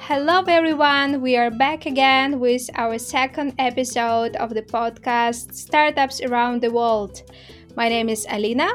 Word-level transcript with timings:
Hello, 0.00 0.42
everyone. 0.46 1.22
We 1.22 1.36
are 1.36 1.50
back 1.50 1.86
again 1.86 2.40
with 2.40 2.68
our 2.74 2.98
second 2.98 3.54
episode 3.58 4.36
of 4.36 4.52
the 4.52 4.60
podcast 4.60 5.54
Startups 5.54 6.20
Around 6.20 6.60
the 6.60 6.70
World. 6.70 7.22
My 7.74 7.88
name 7.88 8.10
is 8.10 8.26
Alina. 8.28 8.68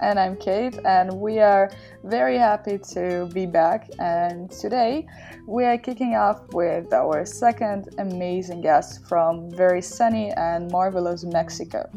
And 0.00 0.18
I'm 0.18 0.36
Kate, 0.36 0.78
and 0.86 1.12
we 1.12 1.40
are 1.40 1.70
very 2.04 2.38
happy 2.38 2.78
to 2.94 3.28
be 3.34 3.44
back. 3.44 3.90
And 3.98 4.50
today 4.50 5.06
we 5.46 5.64
are 5.64 5.76
kicking 5.76 6.14
off 6.14 6.40
with 6.54 6.90
our 6.94 7.26
second 7.26 7.94
amazing 7.98 8.62
guest 8.62 9.06
from 9.06 9.50
very 9.50 9.82
sunny 9.82 10.30
and 10.32 10.70
marvelous 10.70 11.24
Mexico. 11.24 11.90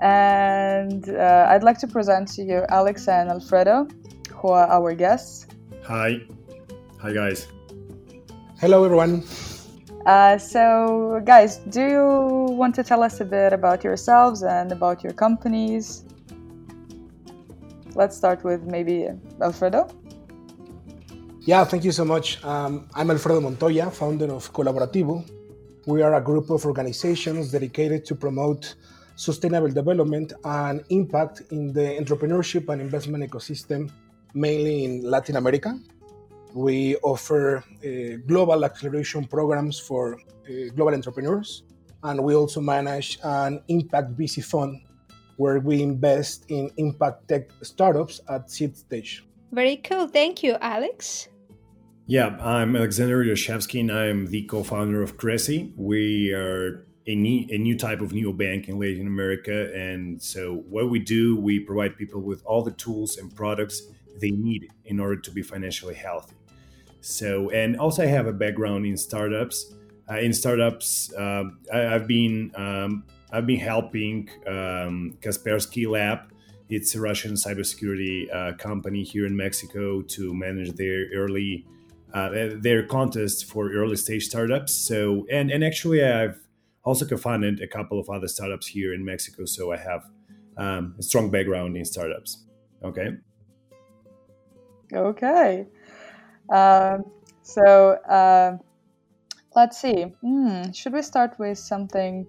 And 0.00 1.08
uh, 1.10 1.46
I'd 1.48 1.62
like 1.62 1.78
to 1.78 1.86
present 1.86 2.26
to 2.34 2.42
you 2.42 2.64
Alex 2.70 3.06
and 3.06 3.30
Alfredo, 3.30 3.86
who 4.32 4.48
are 4.48 4.66
our 4.66 4.92
guests. 4.94 5.46
Hi. 5.84 6.20
Hi, 7.00 7.12
guys. 7.12 7.46
Hello, 8.60 8.82
everyone. 8.82 9.22
Uh, 10.06 10.38
so, 10.38 11.20
guys, 11.24 11.58
do 11.58 11.82
you 11.82 12.56
want 12.56 12.74
to 12.74 12.82
tell 12.82 13.04
us 13.04 13.20
a 13.20 13.24
bit 13.24 13.52
about 13.52 13.84
yourselves 13.84 14.42
and 14.42 14.72
about 14.72 15.04
your 15.04 15.12
companies? 15.12 16.04
Let's 17.98 18.16
start 18.16 18.44
with 18.44 18.62
maybe 18.62 19.08
Alfredo. 19.42 19.88
Yeah, 21.40 21.64
thank 21.64 21.82
you 21.82 21.90
so 21.90 22.04
much. 22.04 22.38
Um, 22.44 22.88
I'm 22.94 23.10
Alfredo 23.10 23.40
Montoya, 23.40 23.90
founder 23.90 24.32
of 24.32 24.52
Colaborativo. 24.52 25.28
We 25.84 26.02
are 26.02 26.14
a 26.14 26.20
group 26.20 26.48
of 26.50 26.64
organizations 26.64 27.50
dedicated 27.50 28.04
to 28.04 28.14
promote 28.14 28.76
sustainable 29.16 29.66
development 29.66 30.32
and 30.44 30.84
impact 30.90 31.42
in 31.50 31.72
the 31.72 31.98
entrepreneurship 32.00 32.68
and 32.68 32.80
investment 32.80 33.28
ecosystem, 33.28 33.90
mainly 34.32 34.84
in 34.84 35.02
Latin 35.02 35.34
America. 35.34 35.76
We 36.54 36.94
offer 37.02 37.56
uh, 37.56 38.18
global 38.28 38.64
acceleration 38.64 39.24
programs 39.24 39.80
for 39.80 40.14
uh, 40.14 40.70
global 40.76 40.94
entrepreneurs, 40.94 41.64
and 42.04 42.22
we 42.22 42.36
also 42.36 42.60
manage 42.60 43.18
an 43.24 43.60
impact 43.66 44.16
VC 44.16 44.44
fund 44.44 44.82
where 45.38 45.60
we 45.60 45.82
invest 45.82 46.44
in 46.48 46.70
impact 46.76 47.28
tech 47.28 47.48
startups 47.62 48.20
at 48.28 48.50
seed 48.50 48.76
stage. 48.76 49.24
Very 49.52 49.76
cool. 49.76 50.06
Thank 50.06 50.42
you, 50.42 50.56
Alex. 50.60 51.28
Yeah, 52.06 52.36
I'm 52.40 52.74
Alexander 52.74 53.24
Yoshevsky, 53.24 53.80
and 53.80 53.92
I'm 53.92 54.26
the 54.26 54.42
co-founder 54.42 55.00
of 55.02 55.16
Cressy. 55.16 55.72
We 55.76 56.32
are 56.32 56.86
a 57.06 57.14
new, 57.14 57.46
a 57.50 57.58
new 57.58 57.78
type 57.78 58.00
of 58.00 58.10
neobank 58.12 58.68
in 58.68 58.78
Latin 58.78 59.06
America, 59.06 59.72
and 59.74 60.20
so 60.20 60.64
what 60.68 60.90
we 60.90 60.98
do, 60.98 61.38
we 61.40 61.60
provide 61.60 61.96
people 61.96 62.20
with 62.20 62.42
all 62.44 62.62
the 62.62 62.72
tools 62.72 63.16
and 63.16 63.34
products 63.34 63.82
they 64.20 64.30
need 64.30 64.68
in 64.86 64.98
order 64.98 65.16
to 65.20 65.30
be 65.30 65.42
financially 65.42 65.94
healthy. 65.94 66.34
So, 67.00 67.50
and 67.50 67.78
also 67.78 68.02
I 68.02 68.06
have 68.06 68.26
a 68.26 68.32
background 68.32 68.86
in 68.86 68.96
startups. 68.96 69.74
Uh, 70.10 70.16
in 70.16 70.32
startups, 70.32 71.12
um, 71.16 71.58
I, 71.72 71.78
have 71.80 72.06
been 72.06 72.50
um, 72.56 73.04
I've 73.30 73.46
been 73.46 73.60
helping 73.60 74.28
um, 74.46 75.18
Kaspersky 75.20 75.88
Lab. 75.88 76.32
It's 76.68 76.94
a 76.94 77.00
Russian 77.00 77.32
cybersecurity 77.32 78.34
uh, 78.34 78.56
company 78.56 79.02
here 79.02 79.26
in 79.26 79.36
Mexico 79.36 80.02
to 80.02 80.34
manage 80.34 80.72
their 80.72 81.06
early 81.14 81.66
uh, 82.14 82.30
their 82.60 82.86
contest 82.86 83.44
for 83.44 83.70
early 83.70 83.96
stage 83.96 84.26
startups. 84.26 84.74
So 84.74 85.26
and 85.30 85.50
and 85.50 85.62
actually 85.64 86.02
I've 86.04 86.40
also 86.84 87.06
co-founded 87.06 87.60
a 87.60 87.66
couple 87.66 87.98
of 87.98 88.08
other 88.08 88.28
startups 88.28 88.66
here 88.66 88.94
in 88.94 89.04
Mexico. 89.04 89.44
So 89.44 89.72
I 89.72 89.76
have 89.76 90.08
um, 90.56 90.94
a 90.98 91.02
strong 91.02 91.30
background 91.30 91.76
in 91.76 91.84
startups. 91.84 92.44
Okay. 92.82 93.10
Okay. 94.92 95.66
Um, 96.50 97.04
so 97.42 97.92
uh, 98.08 98.56
let's 99.54 99.78
see. 99.78 100.04
Hmm, 100.22 100.70
should 100.72 100.94
we 100.94 101.02
start 101.02 101.38
with 101.38 101.58
something 101.58 102.26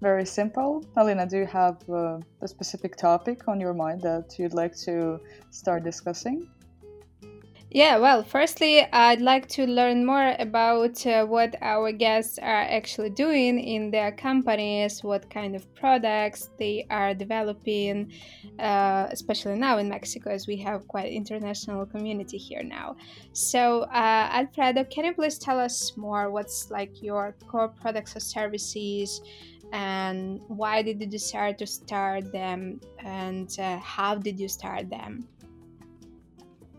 very 0.00 0.24
simple. 0.24 0.84
Alina, 0.96 1.26
do 1.26 1.38
you 1.38 1.46
have 1.46 1.78
uh, 1.88 2.18
a 2.40 2.48
specific 2.48 2.96
topic 2.96 3.48
on 3.48 3.60
your 3.60 3.74
mind 3.74 4.00
that 4.02 4.38
you'd 4.38 4.54
like 4.54 4.74
to 4.78 5.20
start 5.50 5.84
discussing? 5.84 6.48
Yeah, 7.72 7.98
well, 7.98 8.24
firstly, 8.24 8.82
I'd 8.92 9.20
like 9.20 9.46
to 9.50 9.64
learn 9.64 10.04
more 10.04 10.34
about 10.40 11.06
uh, 11.06 11.24
what 11.24 11.54
our 11.62 11.92
guests 11.92 12.36
are 12.36 12.62
actually 12.62 13.10
doing 13.10 13.60
in 13.60 13.92
their 13.92 14.10
companies, 14.10 15.04
what 15.04 15.30
kind 15.30 15.54
of 15.54 15.72
products 15.76 16.50
they 16.58 16.84
are 16.90 17.14
developing, 17.14 18.12
uh, 18.58 19.06
especially 19.12 19.54
now 19.54 19.78
in 19.78 19.88
Mexico, 19.88 20.30
as 20.30 20.48
we 20.48 20.56
have 20.56 20.88
quite 20.88 21.10
an 21.10 21.12
international 21.12 21.86
community 21.86 22.38
here 22.38 22.64
now. 22.64 22.96
So, 23.34 23.82
uh, 23.82 24.30
Alfredo, 24.32 24.82
can 24.90 25.04
you 25.04 25.14
please 25.14 25.38
tell 25.38 25.60
us 25.60 25.96
more? 25.96 26.28
What's 26.28 26.72
like 26.72 27.00
your 27.00 27.36
core 27.46 27.68
products 27.68 28.16
or 28.16 28.20
services? 28.20 29.20
And 29.72 30.40
why 30.48 30.82
did 30.82 31.00
you 31.00 31.06
decide 31.06 31.58
to 31.58 31.66
start 31.66 32.32
them 32.32 32.80
and 32.98 33.56
uh, 33.58 33.78
how 33.78 34.14
did 34.14 34.38
you 34.38 34.48
start 34.48 34.90
them? 34.90 35.26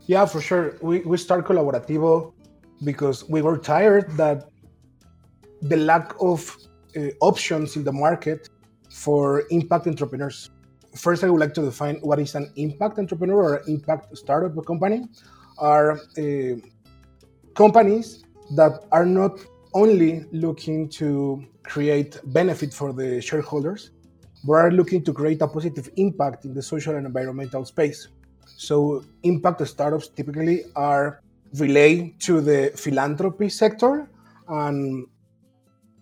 Yeah 0.06 0.26
for 0.26 0.40
sure. 0.40 0.76
We, 0.82 1.00
we 1.00 1.16
started 1.16 1.46
colaborativo 1.46 2.32
because 2.84 3.28
we 3.28 3.42
were 3.42 3.58
tired 3.58 4.10
that 4.16 4.48
the 5.62 5.76
lack 5.76 6.12
of 6.20 6.56
uh, 6.96 7.08
options 7.20 7.76
in 7.76 7.84
the 7.84 7.92
market 7.92 8.48
for 8.90 9.44
impact 9.50 9.86
entrepreneurs. 9.86 10.50
First 10.96 11.24
i 11.24 11.30
would 11.30 11.40
like 11.40 11.54
to 11.54 11.62
define 11.62 11.96
what 12.02 12.18
is 12.18 12.34
an 12.34 12.52
impact 12.56 12.98
entrepreneur 12.98 13.54
or 13.54 13.62
impact 13.66 14.14
startup 14.16 14.52
company 14.66 15.08
are 15.58 15.92
uh, 16.18 16.56
companies 17.54 18.24
that 18.56 18.84
are 18.92 19.06
not 19.06 19.38
only 19.74 20.24
looking 20.32 20.88
to 20.88 21.42
create 21.62 22.20
benefit 22.24 22.72
for 22.72 22.92
the 22.92 23.20
shareholders, 23.20 23.90
but 24.44 24.54
are 24.54 24.70
looking 24.70 25.02
to 25.04 25.12
create 25.12 25.40
a 25.42 25.48
positive 25.48 25.88
impact 25.96 26.44
in 26.44 26.54
the 26.54 26.62
social 26.62 26.96
and 26.96 27.06
environmental 27.06 27.64
space. 27.64 28.08
So, 28.56 29.04
impact 29.22 29.66
startups 29.66 30.08
typically 30.08 30.64
are 30.76 31.20
related 31.54 32.20
to 32.20 32.40
the 32.40 32.72
philanthropy 32.76 33.48
sector, 33.48 34.08
and 34.48 35.06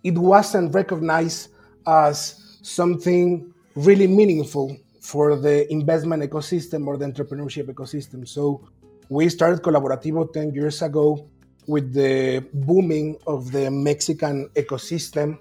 it 0.03 0.17
wasn't 0.17 0.73
recognized 0.73 1.49
as 1.87 2.59
something 2.61 3.53
really 3.75 4.07
meaningful 4.07 4.77
for 4.99 5.35
the 5.35 5.71
investment 5.71 6.23
ecosystem 6.23 6.87
or 6.87 6.97
the 6.97 7.05
entrepreneurship 7.05 7.65
ecosystem. 7.65 8.27
So, 8.27 8.67
we 9.09 9.29
started 9.29 9.61
Colaborativo 9.61 10.31
10 10.31 10.53
years 10.53 10.81
ago 10.81 11.27
with 11.67 11.93
the 11.93 12.43
booming 12.53 13.17
of 13.27 13.51
the 13.51 13.69
Mexican 13.69 14.49
ecosystem 14.55 15.37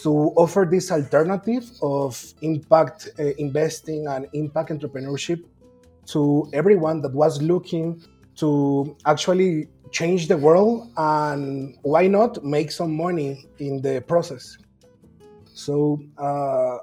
to 0.00 0.32
offer 0.36 0.66
this 0.70 0.90
alternative 0.90 1.70
of 1.82 2.22
impact 2.40 3.10
uh, 3.18 3.24
investing 3.38 4.06
and 4.06 4.26
impact 4.32 4.70
entrepreneurship 4.70 5.44
to 6.06 6.48
everyone 6.52 7.00
that 7.02 7.12
was 7.12 7.40
looking 7.42 8.02
to 8.36 8.96
actually 9.06 9.68
change 9.90 10.26
the 10.26 10.36
world 10.36 10.90
and 10.96 11.76
why 11.82 12.06
not 12.06 12.42
make 12.42 12.72
some 12.72 12.96
money 12.96 13.46
in 13.58 13.82
the 13.82 14.02
process. 14.08 14.56
So 15.52 16.00
uh, 16.16 16.78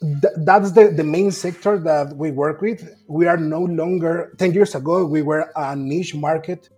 th- 0.00 0.34
that's 0.38 0.72
the, 0.72 0.88
the 0.88 1.04
main 1.04 1.30
sector 1.30 1.78
that 1.78 2.16
we 2.16 2.30
work 2.30 2.62
with. 2.62 2.88
We 3.06 3.26
are 3.26 3.36
no 3.36 3.60
longer 3.60 4.32
10 4.38 4.54
years 4.54 4.74
ago 4.74 5.04
we 5.04 5.22
were 5.22 5.52
a 5.54 5.76
niche 5.76 6.14
market 6.14 6.70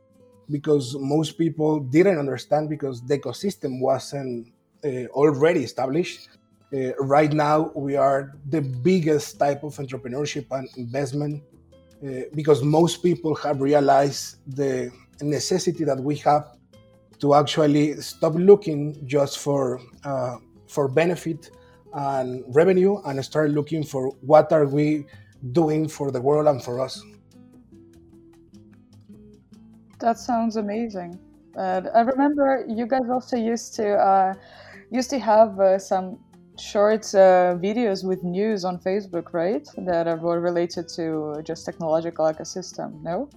because 0.50 0.96
most 0.98 1.38
people 1.38 1.80
didn't 1.80 2.18
understand 2.18 2.68
because 2.68 3.00
the 3.06 3.18
ecosystem 3.18 3.80
wasn't 3.80 4.48
already 4.84 5.62
established. 5.64 6.28
Uh, 6.74 6.94
right 7.00 7.32
now, 7.32 7.70
we 7.74 7.96
are 7.96 8.32
the 8.48 8.62
biggest 8.62 9.38
type 9.38 9.62
of 9.62 9.76
entrepreneurship 9.76 10.46
and 10.50 10.68
investment 10.76 11.42
uh, 12.04 12.22
because 12.34 12.62
most 12.62 13.02
people 13.02 13.34
have 13.34 13.60
realized 13.60 14.38
the 14.56 14.90
necessity 15.20 15.84
that 15.84 16.00
we 16.00 16.16
have 16.16 16.56
to 17.20 17.34
actually 17.34 17.94
stop 18.00 18.34
looking 18.34 19.06
just 19.06 19.38
for 19.38 19.80
uh, 20.04 20.36
for 20.66 20.88
benefit 20.88 21.50
and 21.92 22.42
revenue 22.48 23.00
and 23.04 23.24
start 23.24 23.50
looking 23.50 23.84
for 23.84 24.08
what 24.22 24.50
are 24.52 24.66
we 24.66 25.06
doing 25.52 25.86
for 25.88 26.10
the 26.10 26.20
world 26.20 26.46
and 26.48 26.62
for 26.62 26.80
us. 26.80 27.04
That 30.00 30.18
sounds 30.18 30.56
amazing. 30.56 31.18
Uh, 31.56 31.82
I 31.94 32.00
remember 32.00 32.64
you 32.68 32.86
guys 32.86 33.08
also 33.10 33.36
used 33.36 33.74
to 33.76 33.94
uh, 33.94 34.34
used 34.92 35.10
to 35.10 35.18
have 35.18 35.58
uh, 35.58 35.78
some 35.78 36.18
short 36.58 37.04
uh, 37.14 37.56
videos 37.66 38.04
with 38.04 38.22
news 38.22 38.64
on 38.64 38.78
Facebook, 38.78 39.32
right? 39.32 39.66
That 39.78 40.20
were 40.20 40.40
related 40.40 40.86
to 40.96 41.40
just 41.44 41.64
technological 41.64 42.26
ecosystem. 42.26 43.02
No. 43.02 43.30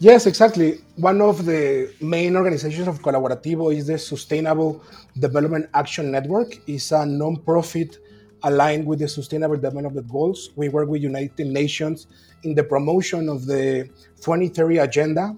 Yes, 0.00 0.26
exactly. 0.26 0.78
One 0.96 1.20
of 1.20 1.44
the 1.44 1.92
main 2.00 2.34
organizations 2.36 2.88
of 2.88 3.00
Colaborativo 3.02 3.74
is 3.76 3.88
the 3.88 3.98
Sustainable 3.98 4.82
Development 5.18 5.68
Action 5.74 6.10
Network. 6.10 6.56
It's 6.66 6.92
a 6.92 7.04
non-profit 7.04 7.98
aligned 8.44 8.86
with 8.86 9.00
the 9.00 9.08
Sustainable 9.08 9.56
Development 9.56 10.08
Goals. 10.08 10.50
We 10.56 10.68
work 10.68 10.88
with 10.88 11.02
United 11.02 11.48
Nations 11.48 12.06
in 12.44 12.54
the 12.54 12.64
promotion 12.64 13.28
of 13.28 13.44
the 13.46 13.90
2030 14.20 14.78
Agenda, 14.78 15.36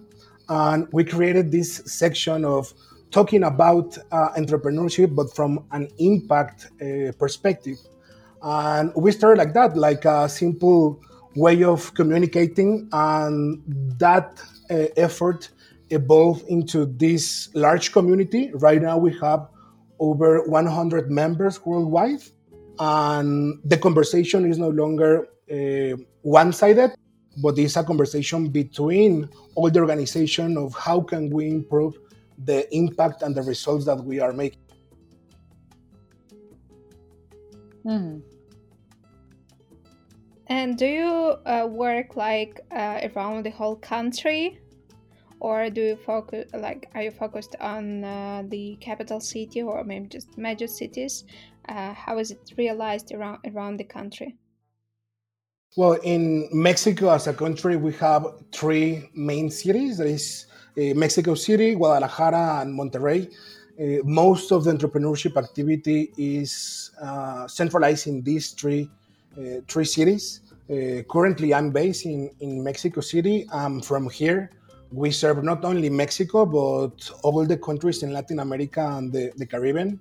and 0.49 0.87
we 0.93 1.05
created 1.05 1.51
this 1.51 1.77
section 1.87 2.45
of 2.45 2.73
talking 3.11 3.43
about 3.45 3.97
uh, 4.13 4.31
entrepreneurship, 4.37 5.15
but 5.15 5.35
from 5.35 5.65
an 5.73 5.89
impact 5.99 6.71
uh, 6.81 7.13
perspective. 7.19 7.79
And 8.43 8.93
we 8.97 9.13
started 9.13 9.39
like 9.39 9.55
that, 9.55 9.77
like 9.77 10.05
a 10.05 10.29
simple 10.29 11.01
way 11.37 11.63
of 11.63 11.93
communicating, 11.95 12.89
and 12.93 13.63
that 13.99 14.41
uh, 14.71 14.87
effort 14.97 15.51
evolved 15.91 16.47
into 16.49 16.87
this 16.87 17.51
large 17.55 17.93
community. 17.93 18.51
Right 18.55 18.81
now, 18.81 18.97
we 18.99 19.17
have 19.21 19.49
over 19.99 20.43
100 20.49 21.11
members 21.11 21.65
worldwide, 21.65 22.23
and 22.79 23.59
the 23.65 23.77
conversation 23.77 24.51
is 24.51 24.59
no 24.59 24.71
longer 24.71 25.29
uh, 25.51 25.97
one-sided, 26.23 26.93
but 27.43 27.59
it's 27.59 27.77
a 27.77 27.85
conversation 27.85 28.49
between 28.49 29.29
all 29.55 29.71
the 29.71 29.81
organization 29.81 30.57
of 30.57 30.75
how 30.75 31.01
can 31.01 31.29
we 31.29 31.49
improve 31.49 31.99
the 32.45 32.75
impact 32.75 33.23
and 33.23 33.35
the 33.35 33.43
results 33.43 33.85
that 33.87 34.03
we 34.03 34.21
are 34.21 34.33
making. 34.33 34.59
Mm. 37.85 38.23
And 40.47 40.77
do 40.77 40.87
you 40.87 41.37
uh, 41.47 41.67
work 41.71 42.17
like 42.17 42.61
uh, 42.73 43.09
around 43.15 43.47
the 43.47 43.51
whole 43.51 43.77
country, 43.77 44.59
or 45.39 45.71
do 45.71 45.81
you 45.81 45.97
focus 45.97 46.51
like 46.53 46.91
are 46.95 47.03
you 47.03 47.13
focused 47.13 47.57
on 47.61 48.05
uh, 48.05 48.43
the 48.49 48.77
capital 48.81 49.21
city 49.21 49.63
or 49.63 49.85
maybe 49.85 50.09
just 50.09 50.37
major 50.37 50.67
cities? 50.67 51.25
Uh, 51.69 51.95
how 51.95 52.19
is 52.19 52.33
it 52.33 52.53
realized 52.59 53.13
around 53.13 53.39
around 53.47 53.77
the 53.77 53.85
country? 53.85 54.37
Well, 55.77 55.93
in 56.03 56.49
Mexico 56.53 57.11
as 57.11 57.29
a 57.29 57.33
country, 57.33 57.77
we 57.77 57.93
have 57.95 58.27
three 58.53 59.09
main 59.15 59.51
cities. 59.51 59.99
There 59.99 60.09
is 60.09 60.47
Mexico 60.77 61.35
City, 61.35 61.75
Guadalajara, 61.75 62.61
and 62.61 62.79
Monterrey. 62.79 63.31
Uh, 63.81 64.03
most 64.05 64.53
of 64.53 64.65
the 64.65 64.73
entrepreneurship 64.73 65.37
activity 65.37 66.13
is 66.19 66.91
uh, 67.01 67.49
centralized 67.49 68.07
in 68.07 68.23
these 68.23 68.51
three 68.51 68.91
uh, 69.39 69.61
three 69.69 69.85
cities. 69.85 70.41
Uh, 70.69 71.03
currently, 71.11 71.55
I'm 71.55 71.71
based 71.71 72.05
in, 72.05 72.31
in 72.41 72.63
Mexico 72.63 73.01
City. 73.01 73.47
I'm 73.53 73.81
from 73.81 74.11
here. 74.11 74.51
We 74.93 75.13
serve 75.13 75.43
not 75.45 75.65
only 75.65 75.89
Mexico, 75.89 76.45
but 76.45 77.11
all 77.23 77.47
the 77.47 77.57
countries 77.57 78.03
in 78.03 78.13
Latin 78.13 78.41
America 78.41 78.87
and 78.97 79.13
the, 79.13 79.33
the 79.37 79.47
Caribbean. 79.47 80.01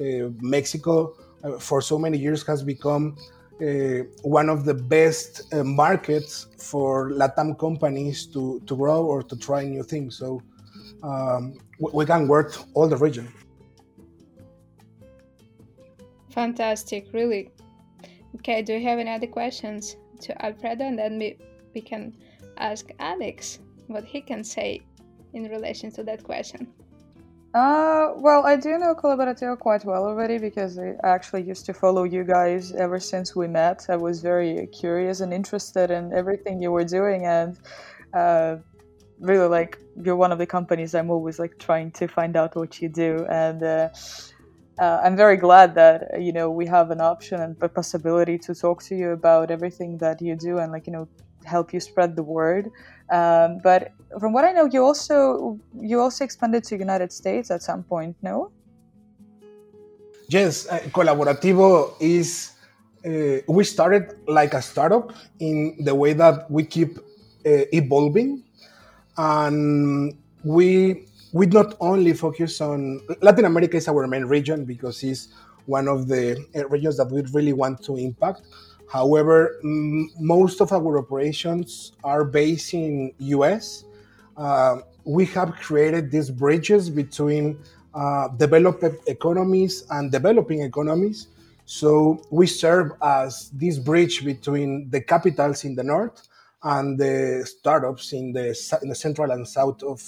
Uh, 0.00 0.30
Mexico, 0.40 1.14
for 1.58 1.82
so 1.82 1.98
many 1.98 2.18
years, 2.18 2.46
has 2.46 2.62
become 2.62 3.16
uh, 3.60 4.04
one 4.22 4.48
of 4.48 4.64
the 4.64 4.74
best 4.74 5.52
uh, 5.52 5.64
markets 5.64 6.46
for 6.58 7.10
Latam 7.10 7.58
companies 7.58 8.26
to, 8.26 8.60
to 8.66 8.76
grow 8.76 9.04
or 9.04 9.22
to 9.22 9.36
try 9.36 9.64
new 9.64 9.82
things. 9.82 10.16
So 10.16 10.42
um, 11.02 11.58
we 11.80 12.04
can 12.06 12.28
work 12.28 12.56
all 12.74 12.88
the 12.88 12.96
region. 12.96 13.28
Fantastic, 16.30 17.12
really. 17.12 17.50
Okay, 18.36 18.62
do 18.62 18.74
you 18.74 18.82
have 18.86 18.98
any 18.98 19.10
other 19.10 19.26
questions 19.26 19.96
to 20.20 20.44
Alfredo? 20.44 20.84
And 20.84 20.98
then 20.98 21.18
we, 21.18 21.36
we 21.74 21.80
can 21.80 22.16
ask 22.58 22.90
Alex 23.00 23.58
what 23.88 24.04
he 24.04 24.20
can 24.20 24.44
say 24.44 24.82
in 25.32 25.44
relation 25.48 25.90
to 25.92 26.02
that 26.04 26.22
question. 26.22 26.68
Uh, 27.54 28.12
well, 28.16 28.44
I 28.44 28.56
do 28.56 28.78
know 28.78 28.94
Colaborativo 28.94 29.58
quite 29.58 29.84
well 29.84 30.04
already 30.04 30.38
because 30.38 30.78
I 30.78 30.94
actually 31.02 31.42
used 31.42 31.64
to 31.66 31.72
follow 31.72 32.04
you 32.04 32.22
guys 32.22 32.72
ever 32.72 33.00
since 33.00 33.34
we 33.34 33.48
met. 33.48 33.86
I 33.88 33.96
was 33.96 34.20
very 34.20 34.66
curious 34.68 35.20
and 35.20 35.32
interested 35.32 35.90
in 35.90 36.12
everything 36.12 36.60
you 36.60 36.70
were 36.70 36.84
doing, 36.84 37.24
and 37.24 37.58
uh, 38.14 38.56
really 39.18 39.48
like 39.48 39.78
you're 40.02 40.16
one 40.16 40.30
of 40.30 40.38
the 40.38 40.46
companies 40.46 40.94
I'm 40.94 41.10
always 41.10 41.38
like 41.38 41.58
trying 41.58 41.90
to 41.92 42.06
find 42.06 42.36
out 42.36 42.54
what 42.54 42.82
you 42.82 42.90
do, 42.90 43.26
and 43.30 43.62
uh, 43.62 43.88
uh, 44.78 45.00
I'm 45.02 45.16
very 45.16 45.36
glad 45.36 45.74
that 45.74 46.20
you 46.20 46.32
know 46.32 46.50
we 46.50 46.66
have 46.66 46.90
an 46.90 47.00
option 47.00 47.40
and 47.40 47.56
a 47.62 47.68
possibility 47.68 48.38
to 48.38 48.54
talk 48.54 48.82
to 48.84 48.94
you 48.94 49.10
about 49.10 49.50
everything 49.50 49.98
that 49.98 50.20
you 50.20 50.36
do 50.36 50.58
and 50.58 50.70
like 50.70 50.86
you 50.86 50.92
know 50.92 51.08
help 51.44 51.72
you 51.72 51.80
spread 51.80 52.14
the 52.14 52.22
word. 52.22 52.70
Um, 53.10 53.58
but 53.62 53.92
from 54.20 54.32
what 54.32 54.44
I 54.44 54.52
know, 54.52 54.66
you 54.66 54.84
also 54.84 55.58
you 55.74 56.00
also 56.00 56.24
expanded 56.24 56.64
to 56.64 56.76
United 56.76 57.12
States 57.12 57.50
at 57.50 57.62
some 57.62 57.82
point. 57.82 58.16
No. 58.22 58.50
Yes, 60.28 60.68
uh, 60.68 60.78
Colaborativo 60.92 61.94
is. 62.00 62.52
Uh, 63.06 63.40
we 63.46 63.62
started 63.64 64.18
like 64.26 64.54
a 64.54 64.60
startup 64.60 65.12
in 65.38 65.76
the 65.80 65.94
way 65.94 66.12
that 66.12 66.50
we 66.50 66.64
keep 66.64 66.98
uh, 66.98 67.64
evolving, 67.72 68.42
and 69.16 70.18
we 70.44 71.06
we 71.32 71.46
not 71.46 71.76
only 71.80 72.12
focus 72.12 72.60
on 72.60 73.00
Latin 73.22 73.44
America 73.44 73.76
is 73.76 73.88
our 73.88 74.06
main 74.06 74.24
region 74.24 74.64
because 74.64 75.02
it's 75.04 75.28
one 75.66 75.86
of 75.86 76.08
the 76.08 76.44
uh, 76.56 76.66
regions 76.68 76.96
that 76.96 77.10
we 77.10 77.22
really 77.32 77.52
want 77.52 77.82
to 77.84 77.96
impact 77.96 78.42
However, 78.88 79.58
m- 79.62 80.10
most 80.18 80.60
of 80.60 80.72
our 80.72 80.98
operations 80.98 81.92
are 82.02 82.24
based 82.24 82.74
in 82.74 83.12
US. 83.18 83.84
Uh, 84.36 84.78
we 85.04 85.26
have 85.26 85.52
created 85.54 86.10
these 86.10 86.30
bridges 86.30 86.88
between 86.88 87.58
uh, 87.94 88.28
developed 88.28 88.84
economies 89.06 89.84
and 89.90 90.10
developing 90.10 90.62
economies. 90.62 91.28
So 91.66 92.22
we 92.30 92.46
serve 92.46 92.92
as 93.02 93.50
this 93.50 93.78
bridge 93.78 94.24
between 94.24 94.88
the 94.90 95.02
capitals 95.02 95.64
in 95.64 95.74
the 95.74 95.84
north 95.84 96.26
and 96.62 96.98
the 96.98 97.44
startups 97.46 98.12
in 98.12 98.32
the, 98.32 98.56
in 98.82 98.88
the 98.88 98.94
central 98.94 99.30
and 99.32 99.46
south 99.46 99.82
of, 99.82 100.02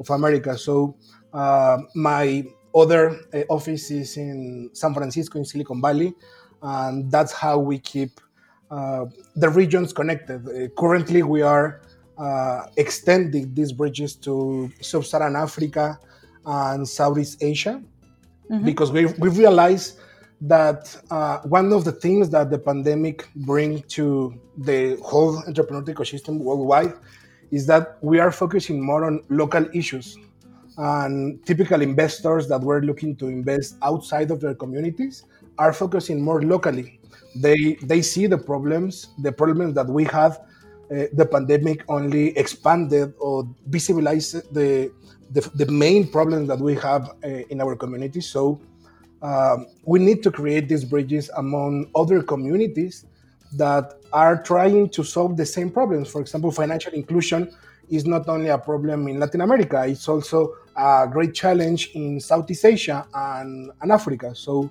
of 0.00 0.08
America. 0.10 0.56
So 0.56 0.96
uh, 1.34 1.78
my 1.94 2.46
other 2.74 3.20
uh, 3.34 3.42
office 3.50 3.90
is 3.90 4.16
in 4.16 4.70
San 4.72 4.94
Francisco, 4.94 5.38
in 5.38 5.44
Silicon 5.44 5.82
Valley 5.82 6.14
and 6.62 7.10
that's 7.10 7.32
how 7.32 7.58
we 7.58 7.78
keep 7.78 8.20
the 9.36 9.50
regions 9.50 9.92
connected. 9.92 10.48
Uh, 10.48 10.68
currently, 10.80 11.22
we 11.22 11.42
are 11.42 11.82
uh, 12.18 12.66
extending 12.76 13.52
these 13.54 13.72
bridges 13.72 14.14
to 14.16 14.70
sub-Saharan 14.80 15.36
Africa 15.36 15.98
and 16.46 16.88
Southeast 16.88 17.42
Asia 17.42 17.82
mm-hmm. 18.50 18.64
because 18.64 18.90
we, 18.92 19.06
we 19.06 19.28
realize 19.28 19.98
that 20.40 20.96
uh, 21.10 21.38
one 21.40 21.72
of 21.72 21.84
the 21.84 21.92
things 21.92 22.30
that 22.30 22.50
the 22.50 22.58
pandemic 22.58 23.28
bring 23.36 23.82
to 23.82 24.34
the 24.58 24.96
whole 25.04 25.40
entrepreneurial 25.42 25.84
ecosystem 25.84 26.38
worldwide 26.38 26.94
is 27.50 27.66
that 27.66 27.98
we 28.00 28.18
are 28.18 28.32
focusing 28.32 28.84
more 28.84 29.04
on 29.04 29.22
local 29.28 29.64
issues 29.72 30.16
and 30.78 31.44
typical 31.46 31.82
investors 31.82 32.48
that 32.48 32.60
were 32.60 32.82
looking 32.82 33.14
to 33.16 33.26
invest 33.28 33.76
outside 33.82 34.30
of 34.30 34.40
their 34.40 34.54
communities 34.54 35.24
are 35.58 35.72
focusing 35.72 36.20
more 36.20 36.42
locally. 36.42 36.98
They 37.34 37.74
they 37.82 38.02
see 38.02 38.26
the 38.26 38.38
problems, 38.38 39.08
the 39.18 39.32
problems 39.32 39.74
that 39.74 39.86
we 39.86 40.04
have. 40.04 40.40
Uh, 40.90 41.06
the 41.14 41.24
pandemic 41.24 41.82
only 41.88 42.36
expanded 42.36 43.14
or 43.18 43.44
visibilized 43.70 44.42
the 44.52 44.92
the, 45.30 45.40
the 45.54 45.66
main 45.72 46.06
problems 46.06 46.48
that 46.48 46.58
we 46.58 46.74
have 46.74 47.10
uh, 47.24 47.28
in 47.28 47.60
our 47.60 47.74
community. 47.74 48.20
So 48.20 48.60
um, 49.22 49.66
we 49.84 49.98
need 49.98 50.22
to 50.24 50.30
create 50.30 50.68
these 50.68 50.84
bridges 50.84 51.30
among 51.36 51.90
other 51.94 52.22
communities 52.22 53.06
that 53.54 53.94
are 54.12 54.42
trying 54.42 54.90
to 54.90 55.02
solve 55.02 55.36
the 55.36 55.46
same 55.46 55.70
problems. 55.70 56.08
For 56.10 56.20
example, 56.20 56.50
financial 56.50 56.92
inclusion 56.92 57.50
is 57.88 58.04
not 58.04 58.28
only 58.28 58.48
a 58.48 58.58
problem 58.58 59.08
in 59.08 59.18
Latin 59.18 59.40
America; 59.40 59.84
it's 59.86 60.08
also 60.08 60.56
a 60.76 61.06
great 61.10 61.34
challenge 61.34 61.90
in 61.94 62.20
Southeast 62.20 62.64
Asia 62.64 63.06
and, 63.14 63.70
and 63.80 63.92
Africa. 63.92 64.34
So 64.34 64.70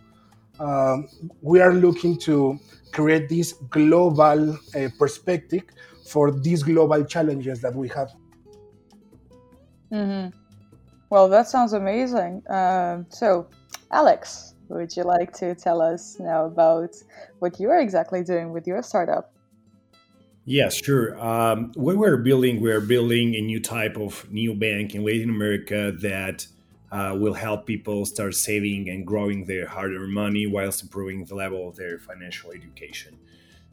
um, 0.62 1.08
we 1.42 1.60
are 1.60 1.74
looking 1.74 2.18
to 2.20 2.60
create 2.92 3.30
this 3.30 3.54
global 3.70 4.54
uh, 4.54 4.90
perspective 5.00 5.64
for 6.08 6.32
these 6.32 6.62
global 6.62 7.04
challenges 7.04 7.62
that 7.62 7.74
we 7.74 7.88
have. 7.90 8.12
Mm-hmm. 9.92 10.38
Well, 11.10 11.28
that 11.30 11.50
sounds 11.50 11.74
amazing. 11.74 12.46
Uh, 12.48 13.04
so, 13.10 13.48
Alex, 13.92 14.56
would 14.70 14.96
you 14.96 15.04
like 15.04 15.34
to 15.34 15.56
tell 15.56 15.82
us 15.82 16.18
now 16.20 16.46
about 16.46 16.96
what 17.40 17.60
you 17.60 17.70
are 17.70 17.80
exactly 17.80 18.24
doing 18.24 18.54
with 18.54 18.68
your 18.68 18.82
startup? 18.84 19.34
Yes, 20.46 20.76
sure. 20.76 21.20
Um, 21.20 21.72
what 21.76 21.98
we're 21.98 22.18
building, 22.18 22.62
we're 22.62 22.82
building 22.82 23.36
a 23.36 23.42
new 23.42 23.60
type 23.60 23.98
of 23.98 24.26
neobank 24.32 24.96
in 24.96 25.04
Latin 25.04 25.30
America 25.30 25.92
that 26.02 26.48
uh, 26.92 27.16
will 27.18 27.34
help 27.34 27.66
people 27.66 28.06
start 28.06 28.36
saving 28.36 28.90
and 28.90 29.08
growing 29.08 29.46
their 29.46 29.68
hard-earned 29.68 30.14
money 30.14 30.46
whilst 30.46 30.84
improving 30.84 31.24
the 31.26 31.36
level 31.36 31.68
of 31.70 31.76
their 31.76 31.98
financial 32.00 32.52
education. 32.52 33.18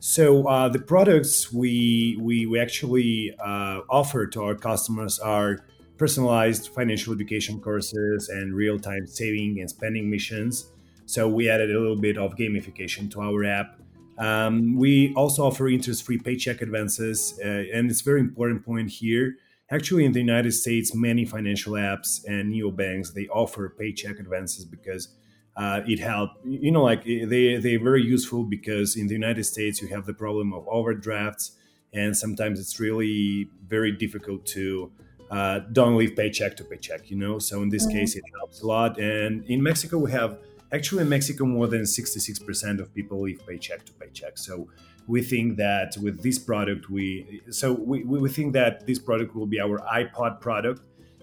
So 0.01 0.47
uh, 0.47 0.69
the 0.69 0.79
products 0.79 1.53
we 1.53 2.17
we, 2.21 2.47
we 2.47 2.61
actually 2.61 3.35
uh, 3.45 3.81
offer 3.91 4.27
to 4.29 4.43
our 4.43 4.55
customers 4.55 5.19
are 5.19 5.59
personalized 5.97 6.69
financial 6.69 7.13
education 7.13 7.61
courses 7.61 8.29
and 8.29 8.55
real 8.55 8.79
time 8.79 9.07
saving 9.07 9.59
and 9.61 9.69
spending 9.69 10.09
missions. 10.09 10.71
So 11.07 11.27
we 11.27 11.51
added 11.51 11.75
a 11.75 11.79
little 11.81 11.97
bit 11.97 12.17
of 12.17 12.37
gamification 12.37 13.11
to 13.13 13.21
our 13.23 13.45
app. 13.45 13.81
Um, 14.19 14.77
we 14.77 15.13
also 15.15 15.45
offer 15.45 15.69
interest 15.69 16.05
free 16.05 16.19
paycheck 16.19 16.61
advances, 16.63 17.39
uh, 17.45 17.65
and 17.73 17.91
it's 17.91 18.01
a 18.01 18.05
very 18.05 18.21
important 18.21 18.65
point 18.65 18.91
here. 18.91 19.37
Actually, 19.71 20.05
in 20.07 20.13
the 20.13 20.21
United 20.21 20.53
States, 20.53 20.95
many 20.95 21.25
financial 21.27 21.75
apps 21.75 22.25
and 22.27 22.55
neobanks 22.55 23.13
they 23.13 23.29
offer 23.29 23.75
paycheck 23.79 24.19
advances 24.19 24.65
because 24.65 25.09
uh, 25.57 25.83
it 25.87 25.99
helped. 25.99 26.39
You 26.47 26.71
know, 26.71 26.85
like 26.85 27.05
they 27.05 27.57
they're 27.57 27.83
very 27.83 28.03
useful 28.03 28.45
because 28.45 28.97
in 28.97 29.09
the 29.09 29.15
United 29.15 29.45
States 29.45 29.83
you 29.83 29.89
have 29.89 30.07
the 30.07 30.15
problem 30.15 30.55
of 30.55 30.67
overdrafts, 30.69 31.53
and 31.93 32.17
sometimes 32.17 32.61
it's 32.61 32.81
really 32.81 33.51
very 33.67 33.93
difficult 33.93 34.47
to 34.47 34.91
uh, 35.31 35.61
don't 35.73 35.97
live 35.97 36.17
paycheck 36.17 36.57
to 36.57 36.65
paycheck. 36.65 37.11
You 37.11 37.17
know, 37.17 37.39
so 37.39 37.61
in 37.63 37.69
this 37.69 37.87
mm-hmm. 37.87 37.99
case 37.99 38.17
it 38.17 38.25
helps 38.39 38.63
a 38.63 38.67
lot. 38.67 38.99
And 38.99 39.45
in 39.47 39.63
Mexico 39.63 39.99
we 39.99 40.11
have 40.13 40.39
actually 40.73 41.03
in 41.03 41.09
Mexico 41.09 41.45
more 41.45 41.67
than 41.67 41.87
sixty 41.87 42.21
six 42.21 42.39
percent 42.39 42.81
of 42.81 42.95
people 42.95 43.23
live 43.23 43.41
paycheck 43.47 43.85
to 43.87 43.93
paycheck. 43.95 44.39
So 44.39 44.69
we 45.07 45.23
think 45.23 45.57
that 45.57 45.97
with 46.03 46.23
this 46.23 46.39
product 46.39 46.91
we 46.91 47.41
so 47.51 47.73
we, 47.73 48.05
we 48.05 48.29
think 48.29 48.53
that 48.53 48.87
this 48.87 48.99
product 48.99 49.35
will 49.35 49.47
be 49.47 49.61
our 49.61 49.79
iPod 50.01 50.41
product 50.41 50.83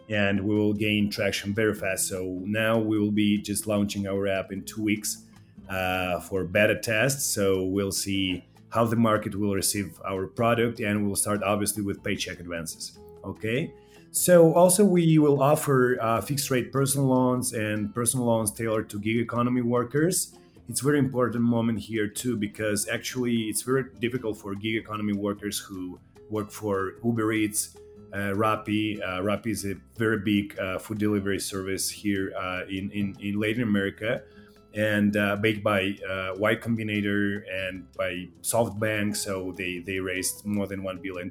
and 0.10 0.40
we 0.40 0.56
will 0.56 0.74
gain 0.74 1.10
traction 1.10 1.54
very 1.54 1.74
fast. 1.74 2.08
So 2.08 2.42
now 2.46 2.78
we 2.78 3.00
will 3.00 3.12
be 3.12 3.42
just 3.42 3.66
launching 3.68 4.08
our 4.08 4.28
app 4.28 4.52
in 4.52 4.64
two 4.64 4.84
weeks 4.84 5.24
uh, 5.70 6.20
for 6.20 6.44
beta 6.44 6.78
tests. 6.80 7.26
So 7.26 7.64
we'll 7.64 7.92
see 7.92 8.44
how 8.70 8.86
the 8.86 8.96
market 8.96 9.36
will 9.36 9.56
receive 9.56 10.00
our 10.06 10.28
product, 10.28 10.80
and 10.80 11.06
we'll 11.06 11.16
start 11.16 11.42
obviously 11.44 11.82
with 11.82 12.04
paycheck 12.04 12.40
advances. 12.40 13.00
Okay. 13.24 13.74
So 14.16 14.54
also 14.54 14.86
we 14.86 15.20
will 15.20 15.44
offer 15.44 15.98
uh, 16.02 16.22
fixed 16.22 16.50
rate 16.50 16.72
personal 16.72 17.08
loans 17.08 17.52
and 17.52 17.94
personal 17.94 18.28
loans 18.28 18.50
tailored 18.50 18.90
to 18.92 19.00
gig 19.00 19.18
economy 19.18 19.62
workers. 19.62 20.38
It's 20.70 20.80
very 20.80 21.00
important 21.00 21.44
moment 21.44 21.80
here 21.80 22.08
too 22.08 22.38
because 22.38 22.88
actually 22.88 23.50
it's 23.50 23.62
very 23.62 23.84
difficult 24.00 24.38
for 24.38 24.56
gig 24.56 24.76
economy 24.78 25.12
workers 25.12 25.60
who 25.60 26.00
work 26.30 26.50
for 26.50 26.94
Uber 27.04 27.34
Eats, 27.34 27.76
uh, 28.14 28.32
Rappi. 28.32 29.02
Uh, 29.04 29.20
Rappi 29.22 29.48
is 29.48 29.66
a 29.66 29.76
very 29.98 30.20
big 30.20 30.58
uh, 30.60 30.80
food 30.80 30.98
delivery 30.98 31.38
service 31.38 31.90
here 31.90 32.32
uh, 32.40 32.62
in, 32.70 32.90
in, 32.92 33.18
in 33.20 33.38
Latin 33.38 33.64
America 33.64 34.22
and 34.74 35.18
uh, 35.18 35.36
baked 35.36 35.62
by 35.62 35.94
uh, 36.10 36.32
Y 36.38 36.56
Combinator 36.56 37.44
and 37.52 37.86
by 37.98 38.30
SoftBank. 38.44 39.18
So 39.18 39.54
they, 39.58 39.80
they 39.80 40.00
raised 40.00 40.46
more 40.46 40.68
than 40.68 40.84
$1 40.84 41.02
billion. 41.02 41.30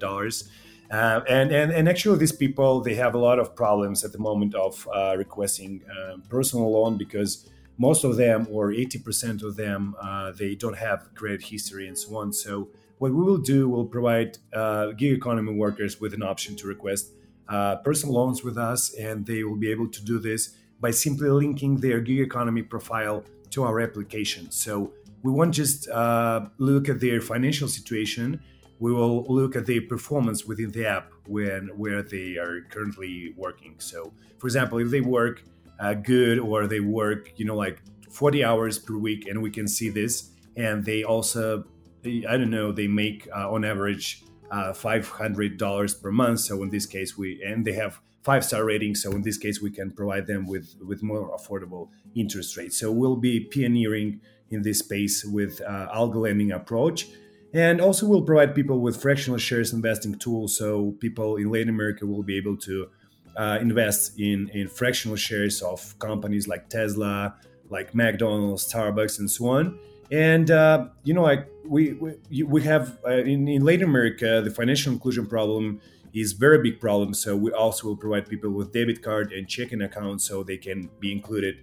Uh, 0.91 1.21
and, 1.29 1.50
and, 1.50 1.73
and 1.73 1.88
actually, 1.88 2.19
these 2.19 2.33
people, 2.33 2.81
they 2.81 2.95
have 2.95 3.14
a 3.14 3.19
lot 3.19 3.38
of 3.38 3.57
problems 3.57 4.05
at 4.05 4.12
the 4.12 4.19
moment 4.19 4.55
of 4.55 4.87
requesting 5.17 5.83
personal 6.29 6.71
loan 6.71 6.97
because 6.97 7.49
most 7.79 8.05
of 8.05 8.17
them, 8.17 8.47
or 8.50 8.71
80% 8.71 9.43
of 9.43 9.57
them, 9.57 9.97
they 10.38 10.55
don't 10.55 10.76
have 10.76 11.12
credit 11.14 11.43
history 11.43 11.88
and 11.88 11.99
so 11.99 12.17
on. 12.17 12.33
So 12.33 12.69
what 12.99 13.12
we 13.12 13.23
will 13.23 13.38
do, 13.38 13.69
we'll 13.69 13.87
provide 13.87 14.38
uh, 14.53 14.93
gig 14.93 15.12
economy 15.12 15.53
workers 15.53 16.00
with 16.00 16.14
an 16.14 16.23
option 16.23 16.57
to 16.57 16.67
request 16.67 17.11
uh, 17.49 17.76
personal 17.76 18.14
loans 18.14 18.43
with 18.43 18.57
us, 18.57 18.95
and 18.95 19.26
they 19.26 19.45
will 19.45 19.57
be 19.57 19.71
able 19.71 19.88
to 19.88 20.03
do 20.05 20.19
this 20.19 20.57
by 20.81 20.91
simply 20.91 21.29
linking 21.29 21.76
their 21.81 22.00
gig 22.00 22.21
economy 22.21 22.62
profile 22.62 23.25
to 23.50 23.64
our 23.64 23.81
application. 23.81 24.50
So 24.50 24.93
we 25.23 25.33
won't 25.33 25.55
just 25.55 25.88
uh, 25.88 26.47
look 26.59 26.88
at 26.88 27.00
their 27.00 27.21
financial 27.21 27.69
situation, 27.69 28.41
we 28.78 28.93
will 28.93 29.25
look 29.25 29.57
at 29.57 29.66
the 29.66 29.81
performance 29.81 30.45
within 30.45 30.71
the 30.71 30.87
app 30.87 31.12
when 31.26 31.69
where 31.76 32.02
they 32.02 32.37
are 32.37 32.62
currently 32.71 33.35
working. 33.37 33.76
So, 33.78 34.12
for 34.38 34.47
example, 34.47 34.78
if 34.78 34.90
they 34.90 35.00
work 35.00 35.43
uh, 35.81 35.95
good 35.95 36.38
or 36.38 36.66
they 36.66 36.81
work, 36.81 37.33
you 37.37 37.45
know, 37.45 37.57
like 37.57 37.83
40 38.11 38.45
hours 38.45 38.78
per 38.78 38.97
week, 38.97 39.26
and 39.26 39.43
we 39.43 39.50
can 39.50 39.66
see 39.66 39.88
this, 39.88 40.31
and 40.57 40.85
they 40.85 41.04
also 41.04 41.64
I 42.04 42.37
don't 42.37 42.50
know, 42.50 42.73
they 42.73 42.87
make 42.87 43.28
uh, 43.35 43.50
on 43.50 43.64
average 43.64 44.25
uh, 44.50 44.73
$500 44.73 46.02
per 46.02 46.12
month. 46.12 46.40
So 46.40 46.62
in 46.62 46.71
this 46.71 46.87
case, 46.87 47.16
we 47.16 47.43
and 47.43 47.64
they 47.64 47.73
have 47.73 48.00
five 48.23 48.45
star 48.45 48.64
ratings. 48.64 49.02
So 49.02 49.12
in 49.12 49.23
this 49.23 49.38
case, 49.38 49.61
we 49.61 49.71
can 49.71 49.90
provide 49.90 50.26
them 50.26 50.47
with 50.47 50.75
with 50.87 51.02
more 51.02 51.37
affordable 51.37 51.88
interest 52.14 52.57
rates. 52.57 52.78
So 52.78 52.93
we'll 52.93 53.16
be 53.16 53.40
pioneering 53.40 54.21
in 54.50 54.62
this 54.62 54.81
space 54.81 55.25
with 55.25 55.61
uh, 55.62 55.88
algo 55.95 56.23
lending 56.23 56.52
approach. 56.52 57.09
And 57.54 57.80
also, 57.80 58.06
we'll 58.06 58.23
provide 58.23 58.54
people 58.54 58.80
with 58.80 59.00
fractional 59.00 59.38
shares 59.38 59.73
investing 59.73 60.16
tools. 60.16 60.58
So 60.58 60.92
people 60.99 61.37
in 61.37 61.50
Latin 61.50 61.68
America 61.68 62.04
will 62.04 62.25
be 62.25 62.37
able 62.37 62.56
to 62.58 62.88
uh, 63.37 63.58
invest 63.61 64.18
in, 64.18 64.50
in 64.50 64.68
fractional 64.68 65.16
shares 65.16 65.62
of 65.62 65.99
companies 65.99 66.49
like 66.49 66.68
Tesla, 66.68 67.37
like 67.70 67.94
McDonald's, 67.94 68.70
Starbucks, 68.70 69.20
and 69.20 69.30
so 69.30 69.46
on 69.46 69.78
and 70.11 70.50
uh, 70.50 70.87
you 71.02 71.14
know 71.14 71.23
like 71.23 71.49
we 71.66 71.92
we, 71.94 72.42
we 72.42 72.62
have 72.62 72.99
uh, 73.06 73.11
in, 73.11 73.49
in 73.49 73.62
latin 73.64 73.84
america 73.84 74.40
the 74.44 74.50
financial 74.50 74.92
inclusion 74.92 75.26
problem 75.26 75.80
is 76.12 76.32
very 76.32 76.62
big 76.62 76.80
problem 76.80 77.14
so 77.14 77.34
we 77.34 77.50
also 77.52 77.88
will 77.88 77.96
provide 77.96 78.28
people 78.28 78.50
with 78.50 78.73
debit 78.73 79.02
card 79.02 79.32
and 79.32 79.49
checking 79.49 79.82
accounts 79.82 80.26
so 80.26 80.42
they 80.42 80.56
can 80.56 80.88
be 81.00 81.11
included 81.11 81.56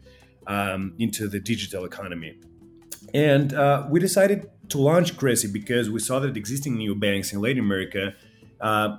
um, 0.48 0.93
into 1.00 1.27
the 1.27 1.39
digital 1.39 1.86
economy 1.86 2.38
and 3.13 3.53
uh, 3.53 3.86
we 3.89 4.00
decided 4.00 4.50
to 4.72 4.78
launch 4.80 5.18
Cressy 5.18 5.48
because 5.51 5.90
we 5.90 6.00
saw 6.00 6.20
that 6.20 6.36
existing 6.36 6.75
new 6.78 6.96
banks 6.96 7.32
in 7.34 7.40
latin 7.40 7.60
america 7.60 8.13
uh, 8.60 8.98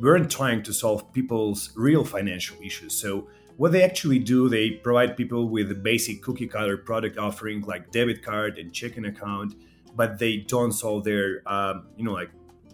weren't 0.00 0.30
trying 0.30 0.62
to 0.62 0.72
solve 0.72 1.12
people's 1.12 1.70
real 1.76 2.04
financial 2.04 2.56
issues 2.62 2.94
so 2.94 3.28
what 3.58 3.72
they 3.72 3.82
actually 3.82 4.20
do, 4.20 4.48
they 4.48 4.70
provide 4.70 5.16
people 5.16 5.48
with 5.48 5.70
a 5.72 5.74
basic 5.74 6.22
cookie 6.22 6.46
cutter 6.46 6.76
product 6.76 7.18
offering 7.18 7.60
like 7.62 7.90
debit 7.90 8.22
card 8.22 8.56
and 8.56 8.72
checking 8.72 9.04
account, 9.04 9.56
but 9.96 10.16
they 10.16 10.36
don't 10.36 10.70
solve 10.70 11.02
their, 11.02 11.42
um, 11.44 11.88
you 11.96 12.04
know, 12.04 12.12
like 12.12 12.30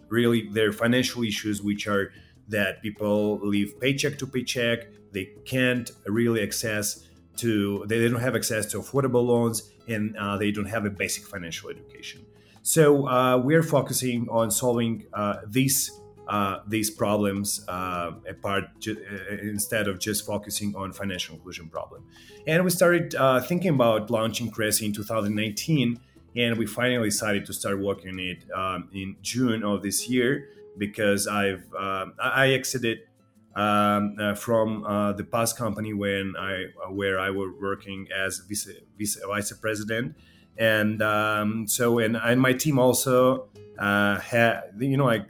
really 0.09 0.47
their 0.49 0.71
financial 0.71 1.23
issues, 1.23 1.63
which 1.63 1.87
are 1.87 2.13
that 2.49 2.83
people 2.83 3.39
live 3.41 3.79
paycheck 3.81 4.19
to 4.19 4.27
paycheck. 4.27 4.87
They 5.11 5.31
can't 5.43 5.89
really 6.05 6.43
access 6.43 7.07
to, 7.37 7.83
they 7.87 8.07
don't 8.07 8.21
have 8.21 8.35
access 8.35 8.67
to 8.67 8.77
affordable 8.77 9.25
loans, 9.25 9.71
and 9.87 10.15
uh, 10.17 10.37
they 10.37 10.51
don't 10.51 10.67
have 10.67 10.85
a 10.85 10.91
basic 10.91 11.25
financial 11.25 11.71
education. 11.71 12.24
So 12.65 13.07
uh, 13.07 13.37
we 13.37 13.53
are 13.53 13.61
focusing 13.61 14.27
on 14.31 14.49
solving 14.49 15.05
uh, 15.13 15.35
these 15.47 16.01
uh, 16.27 16.61
these 16.67 16.89
problems 16.89 17.63
uh, 17.67 18.13
apart 18.27 18.63
ju- 18.79 18.97
uh, 19.07 19.35
instead 19.43 19.87
of 19.87 19.99
just 19.99 20.25
focusing 20.25 20.75
on 20.75 20.91
financial 20.91 21.35
inclusion 21.35 21.69
problem. 21.69 22.03
And 22.47 22.63
we 22.63 22.71
started 22.71 23.13
uh, 23.13 23.39
thinking 23.41 23.75
about 23.75 24.09
launching 24.09 24.49
Cressy 24.49 24.87
in 24.87 24.93
2019, 24.93 25.99
and 26.35 26.57
we 26.57 26.65
finally 26.65 27.09
decided 27.09 27.45
to 27.45 27.53
start 27.53 27.79
working 27.79 28.09
on 28.09 28.19
it 28.19 28.43
um, 28.51 28.89
in 28.91 29.15
June 29.21 29.63
of 29.63 29.83
this 29.83 30.09
year 30.09 30.49
because 30.79 31.27
I've 31.27 31.71
uh, 31.77 32.07
I 32.19 32.53
exited 32.53 33.01
um, 33.55 34.15
uh, 34.19 34.33
from 34.33 34.81
the 35.15 35.23
past 35.23 35.55
company 35.55 35.93
when 35.93 36.33
I 36.35 36.65
where 36.89 37.19
I 37.19 37.29
was 37.29 37.53
working 37.61 38.07
as 38.11 38.39
vice, 38.49 38.67
vice, 38.97 39.19
vice 39.23 39.53
president, 39.53 40.15
and 40.57 41.01
um, 41.01 41.67
so 41.67 41.99
and 41.99 42.15
and 42.15 42.41
my 42.41 42.53
team 42.53 42.79
also 42.79 43.47
had 43.77 44.61
you 44.79 44.97
know 44.97 45.05
like 45.05 45.29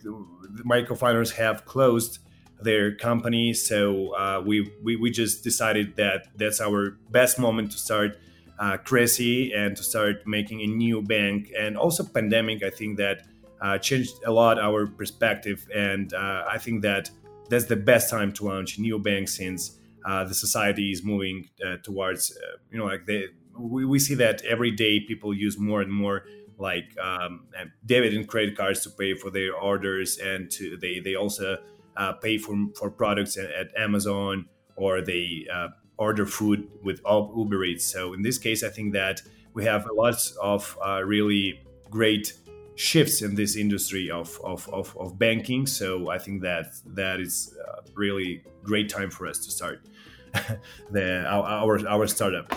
my 0.63 0.81
co-founders 0.81 1.31
have 1.31 1.65
closed 1.65 2.19
their 2.61 2.95
company. 2.95 3.53
So 3.53 4.15
uh, 4.15 4.41
we, 4.45 4.71
we, 4.83 4.95
we 4.95 5.11
just 5.11 5.43
decided 5.43 5.95
that 5.97 6.27
that's 6.35 6.61
our 6.61 6.97
best 7.11 7.39
moment 7.39 7.71
to 7.71 7.77
start 7.77 8.17
uh, 8.59 8.77
Cressy 8.77 9.53
and 9.53 9.75
to 9.75 9.83
start 9.83 10.25
making 10.25 10.61
a 10.61 10.67
new 10.67 11.01
bank. 11.01 11.51
And 11.57 11.77
also 11.77 12.03
pandemic 12.03 12.63
I 12.63 12.69
think 12.69 12.97
that 12.97 13.23
uh, 13.61 13.77
changed 13.77 14.15
a 14.25 14.31
lot 14.31 14.59
our 14.59 14.87
perspective. 14.87 15.67
And 15.73 16.13
uh, 16.13 16.45
I 16.49 16.57
think 16.57 16.81
that 16.83 17.09
that's 17.49 17.65
the 17.65 17.75
best 17.75 18.09
time 18.09 18.31
to 18.33 18.45
launch 18.45 18.77
a 18.77 18.81
new 18.81 18.99
bank 18.99 19.27
since 19.27 19.77
uh, 20.05 20.23
the 20.23 20.33
society 20.33 20.91
is 20.91 21.03
moving 21.03 21.49
uh, 21.65 21.77
towards 21.77 22.31
uh, 22.37 22.57
you 22.71 22.77
know 22.77 22.85
like 22.85 23.05
they, 23.05 23.25
we, 23.57 23.85
we 23.85 23.99
see 23.99 24.15
that 24.15 24.43
every 24.45 24.71
day 24.71 24.99
people 24.99 25.33
use 25.33 25.57
more 25.57 25.81
and 25.81 25.91
more 25.91 26.25
like 26.57 26.95
um, 27.01 27.47
debit 27.85 28.13
and 28.13 28.27
credit 28.27 28.55
cards 28.57 28.81
to 28.81 28.89
pay 28.89 29.13
for 29.15 29.29
their 29.29 29.53
orders, 29.55 30.17
and 30.17 30.49
to 30.51 30.77
they 30.77 30.99
they 30.99 31.15
also 31.15 31.57
uh, 31.97 32.13
pay 32.13 32.37
for 32.37 32.55
for 32.77 32.89
products 32.89 33.37
at, 33.37 33.51
at 33.51 33.67
Amazon 33.77 34.45
or 34.77 35.01
they 35.01 35.47
uh, 35.53 35.69
order 35.97 36.25
food 36.25 36.67
with 36.83 37.01
Uber 37.07 37.63
Eats. 37.63 37.85
So 37.85 38.13
in 38.13 38.21
this 38.21 38.37
case, 38.37 38.63
I 38.63 38.69
think 38.69 38.93
that 38.93 39.21
we 39.53 39.63
have 39.65 39.87
lots 39.93 40.35
of 40.41 40.77
uh, 40.85 41.01
really 41.03 41.61
great 41.89 42.33
shifts 42.75 43.21
in 43.21 43.35
this 43.35 43.55
industry 43.55 44.11
of, 44.11 44.37
of, 44.43 44.67
of, 44.69 44.95
of, 44.97 45.17
banking. 45.17 45.65
So 45.65 46.09
I 46.09 46.17
think 46.17 46.41
that 46.41 46.73
that 46.87 47.21
is 47.21 47.55
uh, 47.65 47.81
really 47.93 48.43
great 48.63 48.89
time 48.89 49.09
for 49.09 49.27
us 49.27 49.39
to 49.45 49.51
start 49.51 49.87
the 50.91 51.25
our, 51.25 51.43
our, 51.43 51.87
our 51.87 52.07
startup. 52.07 52.53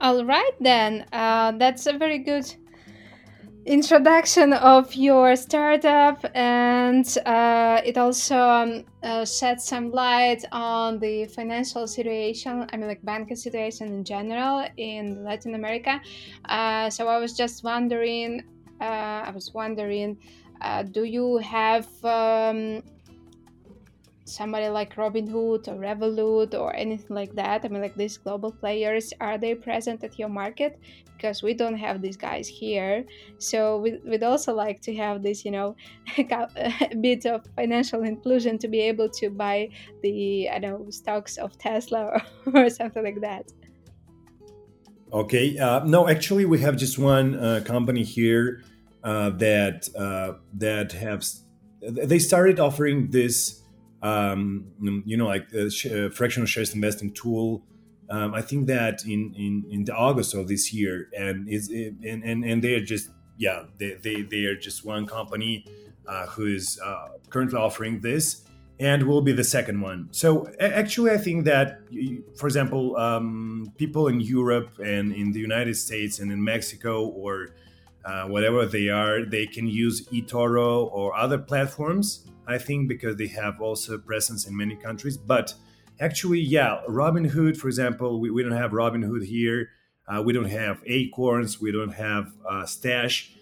All 0.00 0.24
right, 0.24 0.52
then. 0.60 1.06
Uh, 1.12 1.52
that's 1.52 1.86
a 1.86 1.96
very 1.96 2.18
good 2.18 2.54
introduction 3.66 4.52
of 4.52 4.94
your 4.94 5.34
startup 5.34 6.24
and 6.36 7.18
uh, 7.26 7.80
it 7.84 7.98
also 7.98 8.38
um, 8.38 8.84
uh, 9.02 9.24
shed 9.24 9.60
some 9.60 9.90
light 9.90 10.44
on 10.52 11.00
the 11.00 11.26
financial 11.26 11.88
situation 11.88 12.64
i 12.72 12.76
mean 12.76 12.86
like 12.86 13.02
banking 13.02 13.36
situation 13.36 13.88
in 13.88 14.04
general 14.04 14.64
in 14.76 15.24
latin 15.24 15.56
america 15.56 16.00
uh, 16.48 16.88
so 16.88 17.08
i 17.08 17.18
was 17.18 17.32
just 17.36 17.64
wondering 17.64 18.40
uh, 18.80 18.84
i 19.26 19.30
was 19.34 19.50
wondering 19.52 20.16
uh, 20.60 20.84
do 20.84 21.02
you 21.02 21.38
have 21.38 21.88
um, 22.04 22.80
somebody 24.26 24.68
like 24.68 24.94
Robinhood 24.96 25.68
or 25.68 25.76
Revolut 25.76 26.54
or 26.54 26.74
anything 26.74 27.14
like 27.14 27.34
that? 27.34 27.64
I 27.64 27.68
mean, 27.68 27.80
like 27.80 27.96
these 27.96 28.18
global 28.18 28.52
players, 28.52 29.12
are 29.20 29.38
they 29.38 29.54
present 29.54 30.04
at 30.04 30.18
your 30.18 30.28
market? 30.28 30.78
Because 31.16 31.42
we 31.42 31.54
don't 31.54 31.76
have 31.76 32.02
these 32.02 32.16
guys 32.16 32.46
here. 32.46 33.04
So 33.38 33.78
we, 33.78 33.98
would 34.04 34.22
also 34.22 34.52
like 34.52 34.82
to 34.82 34.94
have 34.96 35.22
this, 35.22 35.44
you 35.44 35.50
know, 35.50 35.76
a 36.18 36.94
bit 37.00 37.24
of 37.24 37.46
financial 37.56 38.02
inclusion 38.02 38.58
to 38.58 38.68
be 38.68 38.80
able 38.80 39.08
to 39.10 39.30
buy 39.30 39.70
the, 40.02 40.50
I 40.50 40.58
don't 40.58 40.84
know, 40.84 40.90
stocks 40.90 41.38
of 41.38 41.56
Tesla 41.56 42.04
or, 42.06 42.22
or 42.54 42.68
something 42.68 43.02
like 43.02 43.20
that. 43.22 43.50
Okay. 45.12 45.56
Uh, 45.58 45.84
no, 45.84 46.08
actually, 46.08 46.44
we 46.44 46.60
have 46.60 46.76
just 46.76 46.98
one 46.98 47.36
uh, 47.36 47.62
company 47.64 48.02
here 48.02 48.62
uh, 49.04 49.30
that 49.30 49.88
uh, 49.96 50.32
that 50.54 50.92
have 50.92 51.24
they 51.80 52.18
started 52.18 52.58
offering 52.58 53.10
this 53.10 53.62
um, 54.06 54.66
you 55.04 55.16
know, 55.16 55.26
like 55.26 55.52
a 55.52 55.70
sh- 55.70 56.12
fractional 56.12 56.46
shares 56.46 56.74
investing 56.74 57.12
tool. 57.12 57.62
Um, 58.08 58.34
I 58.34 58.42
think 58.42 58.68
that 58.68 59.04
in, 59.04 59.34
in 59.34 59.64
in 59.68 59.84
the 59.84 59.94
August 59.94 60.34
of 60.34 60.46
this 60.46 60.72
year, 60.72 61.08
and 61.18 61.48
is 61.48 61.68
and, 61.70 62.22
and 62.22 62.44
and 62.44 62.62
they 62.62 62.74
are 62.74 62.84
just 62.84 63.10
yeah 63.36 63.64
they 63.78 63.94
they, 63.94 64.22
they 64.22 64.44
are 64.44 64.56
just 64.56 64.84
one 64.84 65.06
company 65.06 65.66
uh, 66.06 66.26
who 66.26 66.46
is 66.46 66.78
uh, 66.84 67.08
currently 67.30 67.58
offering 67.58 68.00
this, 68.00 68.44
and 68.78 69.02
will 69.02 69.22
be 69.22 69.32
the 69.32 69.48
second 69.56 69.80
one. 69.80 70.08
So 70.12 70.46
actually, 70.60 71.10
I 71.10 71.18
think 71.18 71.44
that 71.46 71.80
for 72.38 72.46
example, 72.46 72.96
um, 72.96 73.72
people 73.76 74.06
in 74.06 74.20
Europe 74.20 74.78
and 74.78 75.12
in 75.12 75.32
the 75.32 75.40
United 75.40 75.74
States 75.74 76.20
and 76.20 76.30
in 76.30 76.42
Mexico 76.42 77.08
or 77.08 77.48
uh, 78.04 78.26
whatever 78.28 78.66
they 78.66 78.88
are, 78.88 79.24
they 79.24 79.46
can 79.46 79.66
use 79.66 80.06
eToro 80.10 80.88
or 80.92 81.16
other 81.16 81.38
platforms 81.38 82.26
I 82.46 82.58
think 82.58 82.88
because 82.88 83.16
they 83.16 83.26
have 83.28 83.60
also 83.60 83.98
presence 83.98 84.46
in 84.46 84.56
many 84.56 84.76
countries. 84.76 85.16
But 85.16 85.54
actually, 86.00 86.40
yeah, 86.40 86.80
Robinhood, 86.88 87.56
for 87.56 87.68
example, 87.68 88.20
we, 88.20 88.30
we 88.30 88.42
don't 88.42 88.52
have 88.52 88.70
Robinhood 88.70 89.24
here. 89.26 89.70
Uh, 90.08 90.22
we 90.22 90.32
don't 90.32 90.50
have 90.50 90.80
Acorns. 90.86 91.60
We 91.60 91.72
don't 91.72 91.94
have 91.94 92.32
uh, 92.48 92.64
Stash. 92.66 93.32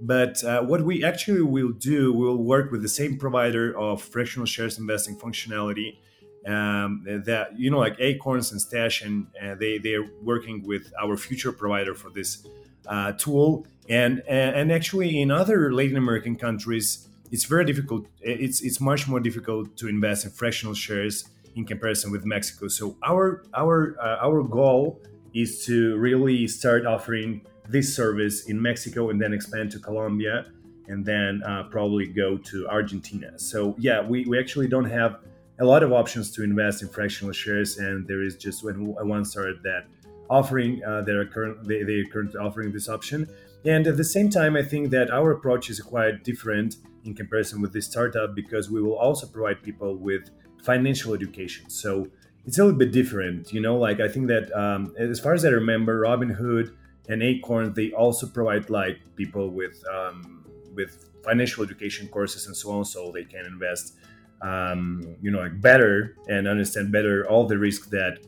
But 0.00 0.42
uh, 0.42 0.62
what 0.62 0.82
we 0.82 1.04
actually 1.04 1.42
will 1.42 1.72
do, 1.72 2.12
we'll 2.12 2.42
work 2.42 2.70
with 2.72 2.82
the 2.82 2.88
same 2.88 3.18
provider 3.18 3.76
of 3.78 4.02
fractional 4.02 4.46
shares 4.46 4.78
investing 4.78 5.16
functionality. 5.16 5.98
Um, 6.46 7.04
that 7.24 7.58
you 7.58 7.70
know, 7.70 7.78
like 7.78 7.96
Acorns 7.98 8.52
and 8.52 8.60
Stash, 8.60 9.00
and 9.00 9.28
uh, 9.42 9.54
they 9.54 9.78
they 9.78 9.94
are 9.94 10.06
working 10.22 10.62
with 10.66 10.92
our 11.00 11.16
future 11.16 11.52
provider 11.52 11.94
for 11.94 12.10
this 12.10 12.46
uh, 12.86 13.12
tool. 13.12 13.66
And 13.88 14.20
and 14.28 14.70
actually, 14.70 15.22
in 15.22 15.30
other 15.30 15.72
Latin 15.72 15.96
American 15.96 16.36
countries, 16.36 17.08
it's 17.30 17.44
very 17.44 17.64
difficult. 17.64 18.06
It's 18.20 18.60
it's 18.62 18.80
much 18.80 19.08
more 19.08 19.20
difficult 19.20 19.76
to 19.78 19.88
invest 19.88 20.24
in 20.24 20.30
fractional 20.30 20.74
shares 20.74 21.28
in 21.56 21.64
comparison 21.64 22.10
with 22.10 22.24
Mexico. 22.24 22.68
So 22.68 22.96
our 23.04 23.44
our 23.54 23.96
uh, 24.00 24.26
our 24.26 24.42
goal 24.42 25.00
is 25.34 25.64
to 25.66 25.96
really 25.96 26.46
start 26.46 26.86
offering 26.86 27.42
this 27.68 27.94
service 27.94 28.46
in 28.46 28.60
Mexico 28.60 29.10
and 29.10 29.20
then 29.20 29.32
expand 29.32 29.70
to 29.72 29.78
Colombia 29.78 30.46
and 30.88 31.04
then 31.04 31.42
uh, 31.44 31.64
probably 31.64 32.06
go 32.06 32.36
to 32.36 32.68
Argentina. 32.68 33.38
So 33.38 33.74
yeah, 33.78 34.02
we, 34.02 34.24
we 34.26 34.38
actually 34.38 34.68
don't 34.68 34.84
have 34.84 35.20
a 35.60 35.64
lot 35.64 35.82
of 35.82 35.92
options 35.92 36.30
to 36.32 36.42
invest 36.42 36.82
in 36.82 36.88
fractional 36.88 37.32
shares, 37.32 37.78
and 37.78 38.06
there 38.06 38.22
is 38.22 38.36
just 38.36 38.64
one 38.64 38.94
one 39.08 39.24
started 39.24 39.62
that 39.62 39.86
offering 40.28 40.82
uh, 40.84 41.04
are 41.08 41.26
current 41.26 41.66
they, 41.66 41.82
they 41.82 42.00
are 42.00 42.06
currently 42.12 42.38
offering 42.40 42.72
this 42.72 42.88
option. 42.88 43.28
And 43.64 43.86
at 43.86 43.96
the 43.96 44.04
same 44.04 44.28
time, 44.28 44.56
I 44.56 44.62
think 44.62 44.90
that 44.90 45.10
our 45.10 45.30
approach 45.30 45.70
is 45.70 45.80
quite 45.80 46.22
different 46.22 46.76
in 47.04 47.14
comparison 47.14 47.60
with 47.60 47.72
this 47.72 47.86
startup 47.86 48.34
because 48.34 48.70
we 48.70 48.82
will 48.82 48.96
also 48.96 49.26
provide 49.26 49.62
people 49.62 49.96
with 49.96 50.30
financial 50.62 51.14
education. 51.14 51.68
So 51.68 52.08
it's 52.46 52.58
a 52.58 52.64
little 52.64 52.78
bit 52.78 52.92
different, 52.92 53.52
you 53.52 53.60
know. 53.60 53.76
Like 53.76 54.00
I 54.00 54.08
think 54.08 54.28
that 54.28 54.52
um, 54.56 54.94
as 54.98 55.20
far 55.20 55.34
as 55.34 55.44
I 55.44 55.48
remember, 55.48 56.00
Robinhood 56.00 56.74
and 57.08 57.22
Acorn 57.22 57.72
they 57.74 57.92
also 57.92 58.26
provide 58.26 58.70
like 58.70 58.98
people 59.16 59.50
with 59.50 59.82
um, 59.92 60.44
with 60.74 61.10
financial 61.22 61.64
education 61.64 62.08
courses 62.08 62.46
and 62.46 62.56
so 62.56 62.70
on, 62.72 62.84
so 62.84 63.10
they 63.10 63.24
can 63.24 63.46
invest, 63.46 63.94
um, 64.42 65.16
you 65.22 65.30
know, 65.30 65.38
like 65.38 65.60
better 65.60 66.16
and 66.28 66.46
understand 66.46 66.92
better 66.92 67.28
all 67.28 67.46
the 67.46 67.58
risks 67.58 67.88
that 67.88 68.18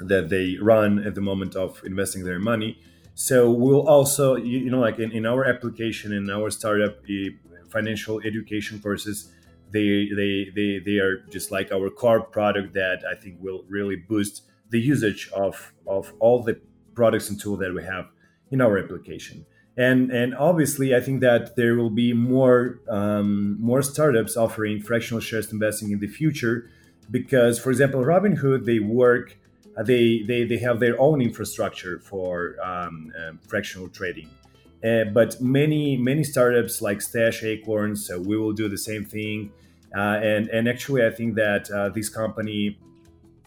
that 0.00 0.28
they 0.28 0.56
run 0.60 1.06
at 1.06 1.14
the 1.14 1.20
moment 1.20 1.54
of 1.54 1.80
investing 1.84 2.24
their 2.24 2.38
money. 2.38 2.78
So 3.14 3.50
we'll 3.50 3.88
also, 3.88 4.34
you, 4.34 4.70
know, 4.70 4.80
like 4.80 4.98
in, 4.98 5.12
in 5.12 5.24
our 5.24 5.44
application 5.44 6.12
in 6.12 6.28
our 6.30 6.50
startup, 6.50 6.96
financial 7.74 8.20
education 8.30 8.80
courses 8.80 9.16
they 9.74 10.08
they 10.20 10.34
they 10.54 10.78
they 10.86 10.98
are 10.98 11.16
just 11.36 11.50
like 11.50 11.68
our 11.72 11.90
core 11.90 12.22
product 12.22 12.74
that 12.74 12.98
I 13.12 13.14
think 13.20 13.34
will 13.40 13.64
really 13.68 13.96
boost 13.96 14.42
the 14.70 14.80
usage 14.80 15.22
of 15.34 15.72
of 15.86 16.12
all 16.20 16.42
the 16.42 16.60
products 16.94 17.28
and 17.28 17.38
tools 17.40 17.58
that 17.58 17.74
we 17.74 17.82
have 17.94 18.06
in 18.50 18.60
our 18.60 18.78
application. 18.78 19.44
And 19.76 20.12
and 20.12 20.34
obviously, 20.36 20.94
I 20.94 21.00
think 21.00 21.20
that 21.22 21.56
there 21.56 21.74
will 21.74 21.90
be 22.04 22.12
more 22.12 22.80
um, 22.88 23.60
more 23.60 23.82
startups 23.82 24.36
offering 24.36 24.80
fractional 24.80 25.20
shares 25.20 25.52
investing 25.52 25.90
in 25.90 25.98
the 25.98 26.12
future, 26.20 26.70
because 27.10 27.58
for 27.58 27.70
example, 27.70 28.00
Robinhood 28.14 28.64
they 28.64 28.78
work 28.78 29.36
they 29.92 30.22
they 30.28 30.44
they 30.44 30.58
have 30.58 30.78
their 30.78 30.96
own 31.00 31.20
infrastructure 31.20 31.98
for 31.98 32.56
um, 32.62 33.12
um, 33.20 33.40
fractional 33.48 33.88
trading 33.88 34.30
uh, 34.84 35.04
but 35.04 35.40
many 35.40 35.96
many 35.96 36.22
startups 36.22 36.82
like 36.82 37.00
Stash 37.00 37.42
Acorns, 37.42 38.06
so 38.06 38.20
we 38.20 38.36
will 38.36 38.52
do 38.52 38.68
the 38.68 38.78
same 38.78 39.04
thing. 39.04 39.50
Uh, 39.96 40.20
and 40.22 40.48
and 40.48 40.68
actually, 40.68 41.06
I 41.06 41.10
think 41.10 41.36
that 41.36 41.70
uh, 41.70 41.88
this 41.88 42.08
company 42.08 42.78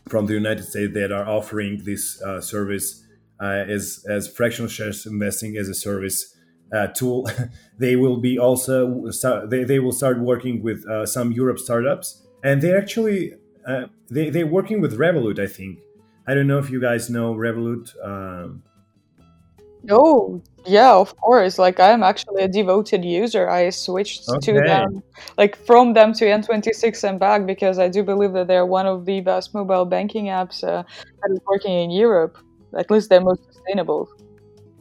from 0.09 0.25
the 0.25 0.33
United 0.33 0.63
States 0.63 0.93
that 0.93 1.11
are 1.11 1.27
offering 1.27 1.83
this 1.83 2.21
uh, 2.23 2.41
service 2.41 3.03
uh, 3.39 3.65
as 3.67 4.03
as 4.09 4.27
fractional 4.27 4.69
shares 4.69 5.05
investing 5.05 5.57
as 5.57 5.69
a 5.69 5.75
service 5.75 6.35
uh, 6.73 6.87
tool, 6.87 7.29
they 7.77 7.95
will 7.95 8.17
be 8.17 8.39
also 8.39 9.09
start, 9.11 9.51
they, 9.51 9.63
they 9.63 9.79
will 9.79 9.91
start 9.91 10.19
working 10.19 10.63
with 10.63 10.83
some 11.07 11.31
Europe 11.31 11.59
startups, 11.59 12.23
and 12.43 12.63
they 12.63 12.75
actually 12.75 13.33
they 14.09 14.31
they're 14.31 14.47
working 14.47 14.81
with 14.81 14.97
Revolut. 14.97 15.37
I 15.37 15.47
think 15.47 15.79
I 16.25 16.33
don't 16.33 16.47
know 16.47 16.57
if 16.57 16.71
you 16.71 16.81
guys 16.81 17.11
know 17.11 17.35
Revolut. 17.35 17.93
Um, 18.03 18.63
Oh, 19.89 20.41
yeah, 20.65 20.93
of 20.93 21.15
course. 21.17 21.57
Like 21.57 21.79
I'm 21.79 22.03
actually 22.03 22.43
a 22.43 22.47
devoted 22.47 23.05
user. 23.05 23.49
I 23.49 23.69
switched 23.69 24.25
to 24.41 24.53
them, 24.53 25.01
like 25.37 25.55
from 25.65 25.93
them 25.93 26.13
to 26.13 26.25
N26 26.25 27.03
and 27.07 27.19
back 27.19 27.45
because 27.45 27.79
I 27.79 27.87
do 27.87 28.03
believe 28.03 28.33
that 28.33 28.47
they're 28.47 28.65
one 28.65 28.85
of 28.85 29.05
the 29.05 29.21
best 29.21 29.53
mobile 29.53 29.85
banking 29.85 30.25
apps 30.25 30.63
uh, 30.63 30.83
that 30.83 31.31
is 31.31 31.39
working 31.45 31.73
in 31.73 31.91
Europe. 31.91 32.37
At 32.77 32.91
least 32.91 33.09
they're 33.09 33.21
most 33.21 33.41
sustainable. 33.53 34.09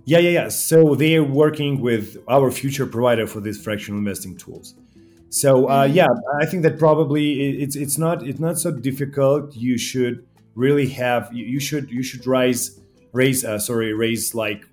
Yeah, 0.04 0.18
yeah, 0.18 0.30
yeah. 0.30 0.48
So 0.48 0.94
they 0.94 1.16
are 1.16 1.24
working 1.24 1.80
with 1.80 2.16
our 2.28 2.50
future 2.50 2.86
provider 2.86 3.26
for 3.26 3.40
these 3.40 3.62
fractional 3.62 3.98
investing 3.98 4.36
tools. 4.36 4.74
So 5.30 5.66
uh, 5.66 5.84
mm-hmm. 5.84 5.94
yeah, 5.94 6.08
I 6.40 6.46
think 6.46 6.62
that 6.62 6.78
probably 6.78 7.60
it's 7.62 7.76
it's 7.76 7.98
not 7.98 8.26
it's 8.26 8.40
not 8.40 8.58
so 8.58 8.70
difficult. 8.70 9.54
You 9.54 9.78
should 9.78 10.26
really 10.54 10.88
have 10.90 11.28
you, 11.32 11.44
you 11.44 11.60
should 11.60 11.90
you 11.90 12.02
should 12.02 12.26
raise 12.26 12.80
raise 13.12 13.44
uh, 13.44 13.58
sorry 13.58 13.92
raise 13.92 14.34
like 14.34 14.64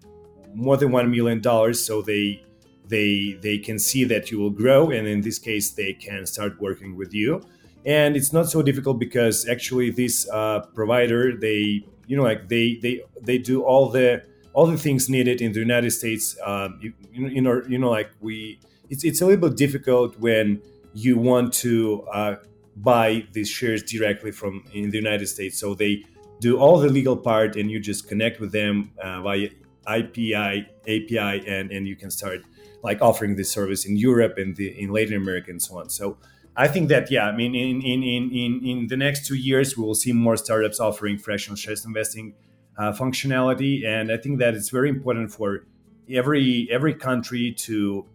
more 0.54 0.78
than 0.78 0.92
one 0.92 1.10
million 1.12 1.42
dollars, 1.42 1.86
so 1.86 2.02
they 2.02 2.44
they 2.88 3.38
they 3.42 3.58
can 3.58 3.80
see 3.80 4.04
that 4.06 4.32
you 4.32 4.39
will 4.39 4.50
grow, 4.50 4.89
and 4.89 5.08
in 5.08 5.22
this 5.22 5.39
case, 5.39 5.72
they 5.72 5.94
can 5.94 6.26
start 6.26 6.60
working 6.62 6.96
with 6.96 7.13
you. 7.13 7.42
And 7.86 8.16
it's 8.16 8.32
not 8.32 8.50
so 8.50 8.62
difficult 8.62 9.00
because 9.00 9.48
actually, 9.48 9.89
this 9.89 10.30
uh, 10.30 10.62
provider 10.74 11.36
they 11.36 11.86
you 12.08 12.18
know 12.18 12.24
like 12.24 12.50
they 12.50 12.80
they 12.82 13.02
they 13.22 13.38
do 13.38 13.63
all 13.63 13.89
the 13.89 14.24
all 14.54 14.68
the 14.68 14.78
things 14.78 15.10
needed 15.10 15.42
in 15.42 15.54
the 15.54 15.60
United 15.60 15.92
States. 15.92 16.38
Um, 16.46 16.80
you, 16.82 16.94
you 17.12 17.42
know 17.42 17.62
you 17.68 17.78
know 17.78 17.89
like 17.89 18.12
we 18.22 18.60
it's 18.89 19.04
it's 19.04 19.22
a 19.22 19.26
little 19.26 19.50
bit 19.50 19.58
difficult 19.58 20.18
when 20.20 20.62
you 20.94 21.18
want 21.18 21.54
to 21.54 22.04
uh, 22.13 22.36
buy 22.78 23.26
these 23.34 23.50
shares 23.50 23.84
directly 23.84 24.32
from 24.32 24.63
in 24.74 24.92
the 24.92 24.98
United 24.98 25.28
States. 25.28 25.60
So 25.60 25.74
they 25.74 26.04
do 26.39 26.58
all 26.58 26.80
the 26.80 26.89
legal 26.89 27.18
part, 27.18 27.56
and 27.56 27.72
you 27.72 27.80
just 27.80 28.08
connect 28.08 28.39
with 28.39 28.52
them 28.52 28.92
uh, 29.02 29.22
via 29.22 29.50
API, 29.88 30.67
API, 30.84 31.48
and 31.48 31.72
and 31.72 31.88
you 31.88 31.96
can 31.96 32.12
start 32.12 32.41
like 32.84 33.02
offering 33.02 33.36
this 33.36 33.52
service 33.52 33.86
in 33.86 33.96
Europe 33.96 34.38
and 34.38 34.56
the, 34.56 34.67
in 34.80 34.91
Latin 34.91 35.15
America 35.15 35.50
and 35.50 35.62
so 35.62 35.80
on. 35.80 35.89
So 35.89 36.17
I 36.56 36.67
think 36.67 36.89
that 36.89 37.10
yeah, 37.10 37.26
I 37.28 37.36
mean, 37.36 37.56
in 37.56 37.82
in 37.82 38.04
in 38.04 38.32
in, 38.32 38.67
in 38.67 38.88
the 38.88 38.98
next 38.98 39.26
two 39.26 39.36
years, 39.36 39.78
we 39.78 39.84
will 39.84 39.96
see 39.96 40.13
more 40.13 40.38
startups 40.38 40.80
offering 40.80 41.17
fractional 41.17 41.56
shares 41.56 41.86
investing 41.86 42.36
uh, 42.78 42.91
functionality, 42.91 43.86
and 43.86 44.12
I 44.12 44.17
think 44.17 44.39
that 44.39 44.54
it's 44.54 44.69
very 44.69 44.89
important 44.89 45.32
for 45.32 45.65
every 46.10 46.67
every 46.72 46.93
country 46.93 47.54
to 47.60 48.06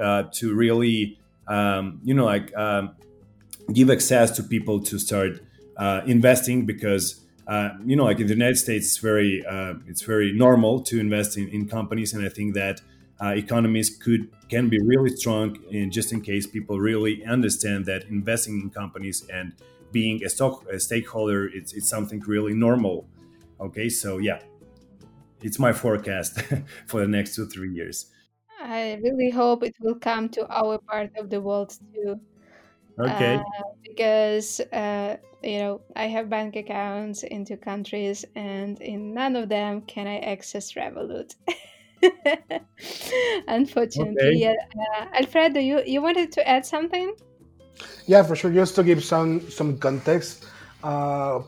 uh, 0.00 0.24
to 0.32 0.54
really 0.54 1.18
um, 1.48 2.00
you 2.04 2.14
know 2.14 2.26
like 2.26 2.56
um, 2.56 2.94
give 3.72 3.90
access 3.90 4.30
to 4.32 4.42
people 4.42 4.80
to 4.82 4.98
start 4.98 5.40
uh, 5.76 6.02
investing 6.06 6.66
because 6.66 7.24
uh, 7.46 7.70
you 7.84 7.96
know 7.96 8.04
like 8.04 8.20
in 8.20 8.26
the 8.26 8.34
United 8.34 8.56
States 8.56 8.86
it's 8.86 8.98
very 8.98 9.44
uh, 9.46 9.74
it's 9.86 10.02
very 10.02 10.32
normal 10.32 10.80
to 10.82 11.00
invest 11.00 11.36
in, 11.36 11.48
in 11.48 11.68
companies 11.68 12.12
and 12.12 12.24
I 12.24 12.28
think 12.28 12.54
that 12.54 12.80
uh, 13.22 13.28
economies 13.28 13.90
could 13.96 14.30
can 14.48 14.68
be 14.68 14.78
really 14.80 15.10
strong 15.16 15.56
in 15.70 15.90
just 15.90 16.12
in 16.12 16.20
case 16.20 16.46
people 16.46 16.78
really 16.78 17.24
understand 17.24 17.86
that 17.86 18.04
investing 18.04 18.60
in 18.60 18.70
companies 18.70 19.26
and 19.32 19.52
being 19.92 20.24
a 20.24 20.28
stock 20.28 20.64
a 20.70 20.78
stakeholder 20.78 21.46
it's, 21.46 21.72
it's 21.72 21.88
something 21.88 22.20
really 22.20 22.54
normal. 22.54 23.08
Okay 23.60 23.88
so 23.88 24.18
yeah 24.18 24.40
it's 25.42 25.58
my 25.58 25.72
forecast 25.72 26.40
for 26.86 27.00
the 27.00 27.08
next 27.08 27.34
two 27.34 27.46
three 27.46 27.72
years. 27.72 28.06
I 28.62 28.98
really 29.02 29.30
hope 29.30 29.62
it 29.62 29.74
will 29.80 29.98
come 29.98 30.28
to 30.30 30.46
our 30.50 30.78
part 30.78 31.16
of 31.16 31.30
the 31.30 31.40
world 31.40 31.76
too. 31.94 32.20
okay. 32.98 33.36
Uh, 33.36 33.62
because 33.82 34.60
uh, 34.72 35.16
you 35.42 35.58
know 35.58 35.80
I 35.96 36.06
have 36.06 36.28
bank 36.28 36.56
accounts 36.56 37.22
in 37.22 37.44
two 37.44 37.56
countries, 37.56 38.24
and 38.34 38.80
in 38.80 39.14
none 39.14 39.36
of 39.36 39.48
them 39.48 39.82
can 39.82 40.06
I 40.06 40.18
access 40.18 40.72
Revolut. 40.72 41.34
Unfortunately, 43.48 44.14
okay 44.14 44.38
yeah. 44.38 44.54
Uh, 44.78 45.06
Alfredo, 45.18 45.60
you 45.60 45.82
you 45.86 46.02
wanted 46.02 46.32
to 46.32 46.48
add 46.48 46.64
something? 46.66 47.14
Yeah, 48.06 48.22
for 48.22 48.36
sure. 48.36 48.50
Just 48.50 48.74
to 48.76 48.82
give 48.82 49.02
some 49.04 49.40
some 49.50 49.78
context, 49.78 50.46
uh, 50.82 51.40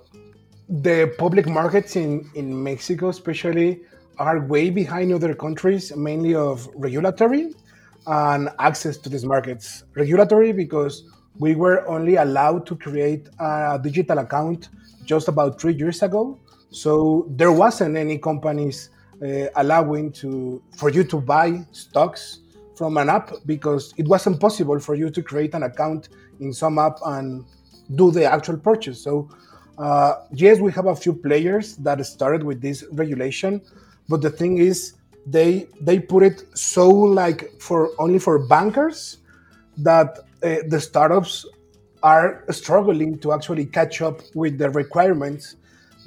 the 0.68 1.14
public 1.18 1.46
markets 1.48 1.96
in 1.96 2.28
in 2.35 2.62
Mexico, 2.62 3.09
especially, 3.09 3.81
are 4.18 4.40
way 4.46 4.70
behind 4.70 5.12
other 5.12 5.35
countries, 5.35 5.94
mainly 5.96 6.35
of 6.35 6.68
regulatory 6.74 7.55
and 8.07 8.48
access 8.59 8.96
to 8.98 9.09
these 9.09 9.24
markets. 9.24 9.85
Regulatory 9.94 10.52
because 10.52 11.05
we 11.38 11.55
were 11.55 11.87
only 11.88 12.16
allowed 12.16 12.66
to 12.66 12.77
create 12.77 13.29
a 13.38 13.79
digital 13.83 14.18
account 14.18 14.68
just 15.05 15.29
about 15.29 15.61
three 15.61 15.75
years 15.75 16.03
ago, 16.03 16.38
so 16.71 17.27
there 17.31 17.53
wasn't 17.53 17.97
any 17.97 18.18
companies 18.18 18.90
uh, 19.23 19.47
allowing 19.57 20.12
to 20.12 20.62
for 20.77 20.90
you 20.90 21.05
to 21.05 21.21
buy 21.21 21.64
stocks 21.73 22.40
from 22.77 22.97
an 22.97 23.09
app 23.09 23.31
because 23.47 23.92
it 23.97 24.09
wasn't 24.09 24.40
possible 24.40 24.79
for 24.81 24.95
you 24.95 25.11
to 25.11 25.23
create 25.23 25.55
an 25.55 25.62
account 25.62 26.09
in 26.40 26.53
some 26.53 26.79
app 26.79 26.99
and 27.07 27.45
do 27.95 28.11
the 28.11 28.25
actual 28.25 28.57
purchase. 28.57 29.01
So, 29.01 29.29
uh, 29.79 30.14
yes, 30.33 30.59
we 30.59 30.73
have 30.73 30.87
a 30.87 30.97
few 30.97 31.12
players 31.12 31.77
that 31.77 32.05
started 32.07 32.42
with 32.42 32.61
this 32.61 32.85
regulation, 32.92 33.61
but 34.09 34.23
the 34.23 34.31
thing 34.31 34.59
is, 34.59 34.95
they 35.27 35.68
they 35.81 35.99
put 36.01 36.23
it 36.23 36.45
so 36.57 36.88
like 36.88 37.53
for 37.61 37.90
only 37.99 38.18
for 38.18 38.40
bankers 38.40 39.18
that 39.78 40.18
uh, 40.42 40.56
the 40.68 40.80
startups 40.80 41.46
are 42.02 42.44
struggling 42.50 43.18
to 43.18 43.32
actually 43.32 43.66
catch 43.66 44.02
up 44.02 44.20
with 44.35 44.58
the 44.58 44.70
requirements 44.70 45.56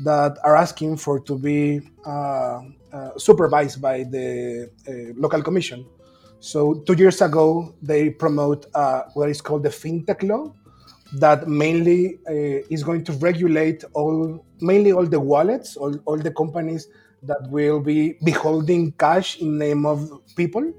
that 0.03 0.37
are 0.43 0.55
asking 0.55 0.97
for 0.97 1.19
to 1.21 1.37
be 1.37 1.81
uh, 2.05 2.61
uh, 2.91 3.11
supervised 3.17 3.81
by 3.81 4.03
the 4.03 4.69
uh, 4.87 5.13
local 5.15 5.41
commission. 5.41 5.85
So 6.39 6.75
two 6.85 6.93
years 6.93 7.21
ago, 7.21 7.73
they 7.81 8.09
promote 8.09 8.65
uh, 8.75 9.03
what 9.13 9.29
is 9.29 9.41
called 9.41 9.63
the 9.63 9.69
fintech 9.69 10.21
law, 10.21 10.53
that 11.13 11.47
mainly 11.47 12.19
uh, 12.27 12.65
is 12.69 12.83
going 12.83 13.03
to 13.05 13.13
regulate 13.13 13.83
all, 13.93 14.45
mainly 14.59 14.91
all 14.91 15.05
the 15.05 15.19
wallets, 15.19 15.77
all, 15.77 15.95
all 16.05 16.17
the 16.17 16.31
companies 16.31 16.87
that 17.23 17.41
will 17.49 17.79
be 17.79 18.17
beholding 18.23 18.91
cash 18.93 19.39
in 19.39 19.57
name 19.57 19.85
of 19.85 20.11
people. 20.35 20.73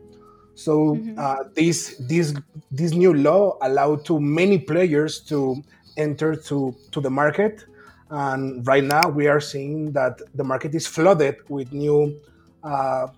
So 0.57 1.05
hmm 1.05 1.19
uh, 1.19 1.45
this 1.55 1.97
this 2.01 2.35
this 2.73 2.93
new 2.93 3.15
law 3.15 3.59
allowed 3.63 4.05
to 4.07 4.21
many 4.21 4.59
players 4.59 5.21
to 5.31 5.63
enter 5.97 6.37
to 6.49 6.77
to 6.93 7.01
the 7.01 7.11
market, 7.11 7.65
and 8.11 8.67
right 8.67 8.85
now 8.85 9.09
we 9.09 9.29
are 9.29 9.41
seeing 9.41 9.93
that 9.93 10.21
the 10.35 10.45
market 10.45 10.75
is 10.75 10.87
flooded 10.87 11.37
with 11.49 11.73
new 11.73 12.21
uh, 12.65 13.09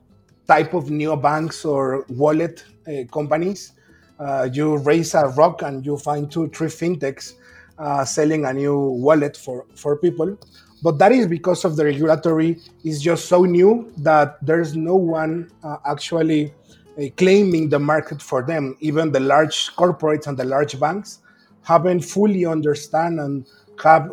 type 0.49 0.75
of 0.75 0.87
neobanks 0.87 1.65
or 1.65 2.05
wallet 2.09 2.65
uh, 2.89 3.05
companies. 3.13 3.73
Uh, 4.19 4.49
you 4.53 4.79
raise 4.79 5.15
a 5.15 5.29
rock 5.37 5.63
and 5.63 5.87
you 5.87 5.97
find 5.99 6.31
two, 6.31 6.49
three 6.51 6.69
fintechs 6.69 7.35
uh, 7.79 8.05
selling 8.05 8.45
a 8.47 8.53
new 8.55 8.77
wallet 8.79 9.37
for, 9.37 9.67
for 9.75 9.97
people. 9.99 10.37
But 10.83 10.99
that 10.99 11.13
is 11.13 11.27
because 11.27 11.65
of 11.65 11.77
the 11.77 11.85
regulatory 11.85 12.61
is 12.85 13.01
just 13.03 13.27
so 13.29 13.45
new 13.45 13.93
that 13.99 14.37
there's 14.43 14.77
no 14.77 14.97
one 14.97 15.51
uh, 15.63 15.77
actually 15.87 16.55
claiming 17.17 17.69
the 17.69 17.79
market 17.79 18.21
for 18.21 18.43
them. 18.43 18.77
Even 18.81 19.13
the 19.13 19.21
large 19.21 19.75
corporates 19.77 20.27
and 20.27 20.37
the 20.37 20.45
large 20.45 20.79
banks 20.79 21.21
haven't 21.63 22.01
fully 22.01 22.45
understand 22.45 23.21
and 23.21 23.47
have 23.83 24.11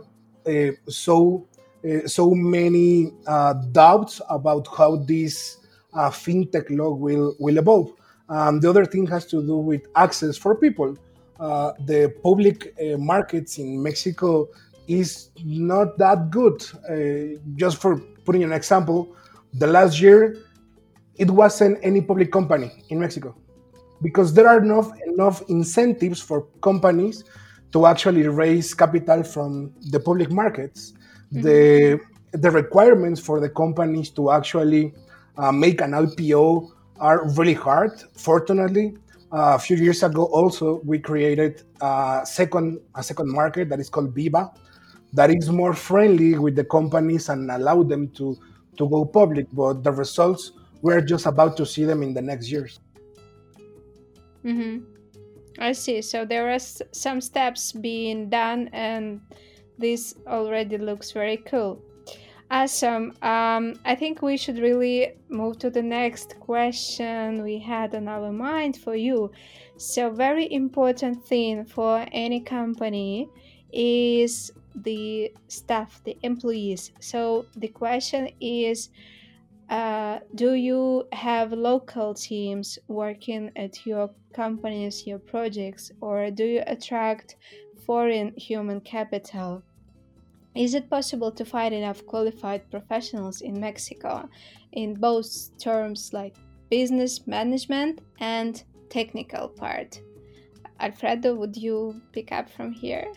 uh, 0.47 0.71
so 0.87 1.47
uh, 1.85 2.07
so 2.07 2.31
many 2.31 3.11
uh, 3.27 3.53
doubts 3.71 4.21
about 4.29 4.67
how 4.75 4.95
this 4.95 5.57
uh, 5.93 6.09
fintech 6.09 6.65
law 6.69 6.91
will 6.91 7.35
will 7.39 7.57
evolve. 7.57 7.91
Um, 8.29 8.59
the 8.59 8.69
other 8.69 8.85
thing 8.85 9.05
has 9.07 9.25
to 9.27 9.45
do 9.45 9.57
with 9.57 9.83
access 9.95 10.37
for 10.37 10.55
people. 10.55 10.97
Uh, 11.39 11.73
the 11.85 12.13
public 12.23 12.73
uh, 12.79 12.97
markets 12.97 13.57
in 13.57 13.81
Mexico 13.81 14.47
is 14.87 15.29
not 15.43 15.97
that 15.97 16.31
good. 16.31 16.63
Uh, 16.89 17.39
just 17.55 17.77
for 17.77 17.97
putting 18.25 18.43
an 18.43 18.51
example, 18.51 19.15
the 19.53 19.67
last 19.67 19.99
year 19.99 20.37
it 21.17 21.29
wasn't 21.31 21.79
any 21.83 22.01
public 22.01 22.31
company 22.31 22.71
in 22.89 22.99
Mexico 22.99 23.35
because 24.01 24.33
there 24.33 24.47
are 24.47 24.61
enough 24.61 24.91
enough 25.07 25.41
incentives 25.49 26.21
for 26.21 26.47
companies 26.61 27.23
to 27.71 27.85
actually 27.85 28.27
raise 28.27 28.73
capital 28.73 29.23
from 29.23 29.73
the 29.91 29.99
public 29.99 30.31
markets. 30.31 30.93
hmm 31.31 31.41
The 31.41 31.99
the 32.45 32.51
requirements 32.51 33.19
for 33.27 33.39
the 33.39 33.49
companies 33.49 34.09
to 34.17 34.31
actually 34.31 34.93
uh, 35.37 35.51
make 35.51 35.79
an 35.81 35.91
IPO 35.91 36.69
are 36.99 37.19
really 37.37 37.53
hard. 37.53 37.91
Fortunately, 38.15 38.97
uh, 39.31 39.55
a 39.55 39.59
few 39.59 39.77
years 39.77 40.03
ago, 40.03 40.25
also 40.25 40.81
we 40.83 40.99
created 40.99 41.63
a 41.81 42.21
second 42.25 42.79
a 42.95 43.03
second 43.03 43.29
market 43.31 43.69
that 43.69 43.79
is 43.79 43.89
called 43.89 44.13
BIVA, 44.13 44.51
that 45.13 45.29
is 45.31 45.49
more 45.49 45.73
friendly 45.73 46.37
with 46.37 46.55
the 46.55 46.63
companies 46.63 47.29
and 47.29 47.49
allow 47.51 47.83
them 47.83 48.09
to 48.19 48.37
to 48.77 48.89
go 48.89 49.05
public. 49.05 49.47
But 49.53 49.83
the 49.83 49.91
results 49.91 50.51
we're 50.85 51.01
just 51.01 51.25
about 51.25 51.57
to 51.57 51.65
see 51.65 51.83
them 51.83 52.03
in 52.03 52.13
the 52.13 52.21
next 52.21 52.47
years. 52.51 52.79
hmm 54.43 54.77
I 55.57 55.71
see. 55.71 56.01
So 56.01 56.25
there 56.25 56.45
are 56.53 56.59
some 57.05 57.19
steps 57.21 57.71
being 57.71 58.29
done, 58.29 58.69
and 58.71 59.21
this 59.79 60.13
already 60.27 60.77
looks 60.77 61.11
very 61.11 61.37
cool. 61.37 61.81
Awesome. 62.51 63.05
Um, 63.23 63.63
I 63.91 63.95
think 63.95 64.21
we 64.21 64.37
should 64.37 64.59
really 64.59 65.13
move 65.29 65.57
to 65.63 65.69
the 65.71 65.81
next 65.81 66.39
question 66.39 67.41
we 67.41 67.57
had 67.57 67.95
on 67.95 68.07
our 68.07 68.31
mind 68.31 68.77
for 68.77 68.95
you. 68.95 69.31
So, 69.77 70.11
very 70.11 70.47
important 70.53 71.25
thing 71.25 71.65
for 71.65 72.05
any 72.11 72.41
company 72.41 73.27
is 73.73 74.51
the 74.75 75.33
staff, 75.47 76.01
the 76.03 76.15
employees. 76.21 76.91
So, 76.99 77.47
the 77.55 77.69
question 77.69 78.29
is 78.39 78.89
uh, 79.69 80.19
do 80.35 80.53
you 80.53 81.07
have 81.11 81.51
local 81.51 82.13
teams 82.13 82.77
working 82.87 83.51
at 83.55 83.85
your 83.85 84.11
companies, 84.33 85.07
your 85.07 85.19
projects, 85.19 85.91
or 86.01 86.29
do 86.29 86.45
you 86.45 86.63
attract 86.67 87.35
foreign 87.85 88.33
human 88.37 88.79
capital? 88.81 89.63
Is 90.55 90.73
it 90.73 90.89
possible 90.89 91.31
to 91.31 91.43
find 91.43 91.73
enough 91.73 92.05
qualified 92.05 92.69
professionals 92.69 93.41
in 93.41 93.59
Mexico 93.59 94.29
in 94.73 94.93
both 94.93 95.27
terms 95.57 96.11
like 96.13 96.35
business 96.69 97.27
management 97.27 98.01
and 98.19 98.63
technical 98.89 99.47
part? 99.49 99.99
Alfredo, 100.79 101.35
would 101.35 101.57
you 101.57 102.01
pick 102.11 102.31
up 102.31 102.49
from 102.49 102.71
here? 102.71 103.11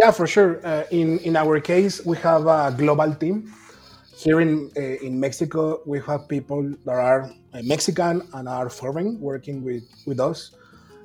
Yeah, 0.00 0.10
for 0.10 0.26
sure. 0.26 0.64
Uh, 0.64 0.84
in 0.90 1.18
in 1.18 1.36
our 1.36 1.60
case, 1.60 2.04
we 2.06 2.16
have 2.18 2.46
a 2.46 2.72
global 2.76 3.14
team 3.14 3.52
here 4.16 4.40
in 4.40 4.70
uh, 4.76 4.80
in 4.80 5.18
Mexico. 5.18 5.80
We 5.86 6.00
have 6.00 6.28
people 6.28 6.62
that 6.84 6.94
are 6.94 7.30
uh, 7.54 7.62
Mexican 7.62 8.22
and 8.34 8.48
are 8.48 8.68
foreign 8.68 9.20
working 9.20 9.62
with 9.62 9.84
with 10.06 10.20
us. 10.20 10.54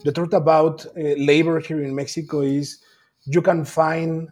The 0.04 0.12
truth 0.12 0.34
about 0.34 0.86
uh, 0.86 0.92
labor 1.18 1.60
here 1.60 1.82
in 1.84 1.96
Mexico 1.96 2.42
is 2.42 2.80
you 3.26 3.42
can 3.42 3.66
find 3.66 4.30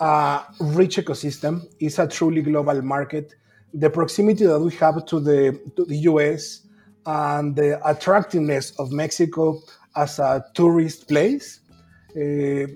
a 0.00 0.42
rich 0.60 0.96
ecosystem. 0.96 1.66
It's 1.80 1.98
a 1.98 2.06
truly 2.06 2.42
global 2.42 2.80
market. 2.82 3.34
The 3.74 3.90
proximity 3.90 4.46
that 4.46 4.58
we 4.58 4.72
have 4.76 5.04
to 5.06 5.20
the 5.20 5.60
to 5.76 5.84
the 5.84 5.96
US 6.12 6.66
and 7.06 7.56
the 7.56 7.80
attractiveness 7.88 8.72
of 8.78 8.92
Mexico 8.92 9.60
as 9.96 10.18
a 10.18 10.44
tourist 10.54 11.08
place 11.08 11.60
uh, 12.16 12.66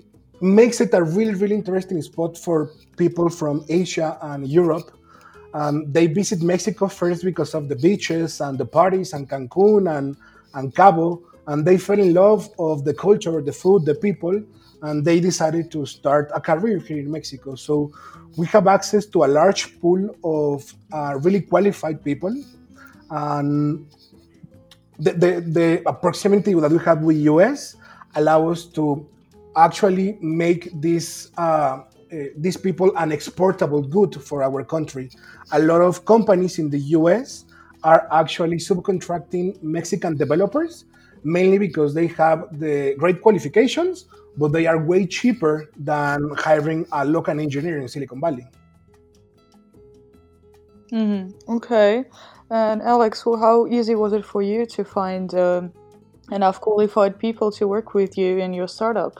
makes 0.41 0.81
it 0.81 0.93
a 0.93 1.03
really, 1.03 1.33
really 1.35 1.55
interesting 1.55 2.01
spot 2.01 2.37
for 2.37 2.71
people 2.97 3.29
from 3.29 3.65
Asia 3.69 4.17
and 4.21 4.47
Europe. 4.47 4.91
Um, 5.53 5.91
they 5.91 6.07
visit 6.07 6.41
Mexico 6.41 6.87
first 6.87 7.23
because 7.23 7.53
of 7.53 7.69
the 7.69 7.75
beaches 7.75 8.41
and 8.41 8.57
the 8.57 8.65
parties 8.65 9.13
and 9.13 9.29
Cancun 9.29 9.97
and, 9.97 10.17
and 10.55 10.73
Cabo, 10.75 11.21
and 11.47 11.65
they 11.65 11.77
fell 11.77 11.99
in 11.99 12.13
love 12.13 12.49
of 12.57 12.85
the 12.85 12.93
culture, 12.93 13.41
the 13.41 13.53
food, 13.53 13.85
the 13.85 13.95
people, 13.95 14.41
and 14.81 15.05
they 15.05 15.19
decided 15.19 15.71
to 15.71 15.85
start 15.85 16.31
a 16.33 16.41
career 16.41 16.79
here 16.79 16.97
in 16.97 17.09
Mexico. 17.11 17.55
So 17.55 17.91
we 18.35 18.47
have 18.47 18.67
access 18.67 19.05
to 19.07 19.23
a 19.23 19.27
large 19.27 19.79
pool 19.79 20.15
of 20.23 20.73
uh, 20.91 21.19
really 21.19 21.41
qualified 21.41 22.03
people, 22.03 22.33
and 23.11 23.85
the, 24.97 25.11
the, 25.11 25.81
the 25.85 25.93
proximity 26.01 26.53
that 26.53 26.71
we 26.71 26.79
have 26.79 27.01
with 27.01 27.17
US 27.17 27.75
allow 28.15 28.49
us 28.49 28.65
to 28.65 29.07
actually 29.55 30.17
make 30.21 30.69
this 30.81 31.31
uh, 31.37 31.81
these 32.35 32.57
people 32.57 32.91
an 32.97 33.11
exportable 33.11 33.81
good 33.81 34.21
for 34.21 34.43
our 34.43 34.63
country. 34.63 35.09
A 35.51 35.59
lot 35.59 35.81
of 35.81 36.05
companies 36.05 36.59
in 36.59 36.69
the 36.69 36.79
US 36.97 37.45
are 37.83 38.07
actually 38.11 38.57
subcontracting 38.57 39.61
Mexican 39.61 40.15
developers, 40.15 40.85
mainly 41.23 41.57
because 41.57 41.93
they 41.93 42.07
have 42.07 42.47
the 42.59 42.95
great 42.97 43.21
qualifications, 43.21 44.05
but 44.37 44.51
they 44.51 44.65
are 44.65 44.79
way 44.83 45.05
cheaper 45.05 45.69
than 45.77 46.29
hiring 46.37 46.85
a 46.91 47.05
local 47.05 47.39
engineer 47.39 47.77
in 47.79 47.87
Silicon 47.87 48.19
Valley. 48.21 48.47
Mm-hmm. 50.91 51.53
Okay. 51.55 52.05
And 52.49 52.81
Alex, 52.81 53.23
how 53.23 53.67
easy 53.67 53.95
was 53.95 54.13
it 54.13 54.23
for 54.23 54.41
you 54.41 54.65
to 54.67 54.83
find 54.83 55.33
uh, 55.33 55.63
enough 56.31 56.61
qualified 56.61 57.17
people 57.17 57.51
to 57.53 57.67
work 57.67 57.93
with 57.93 58.17
you 58.17 58.37
in 58.37 58.53
your 58.53 58.67
startup? 58.67 59.19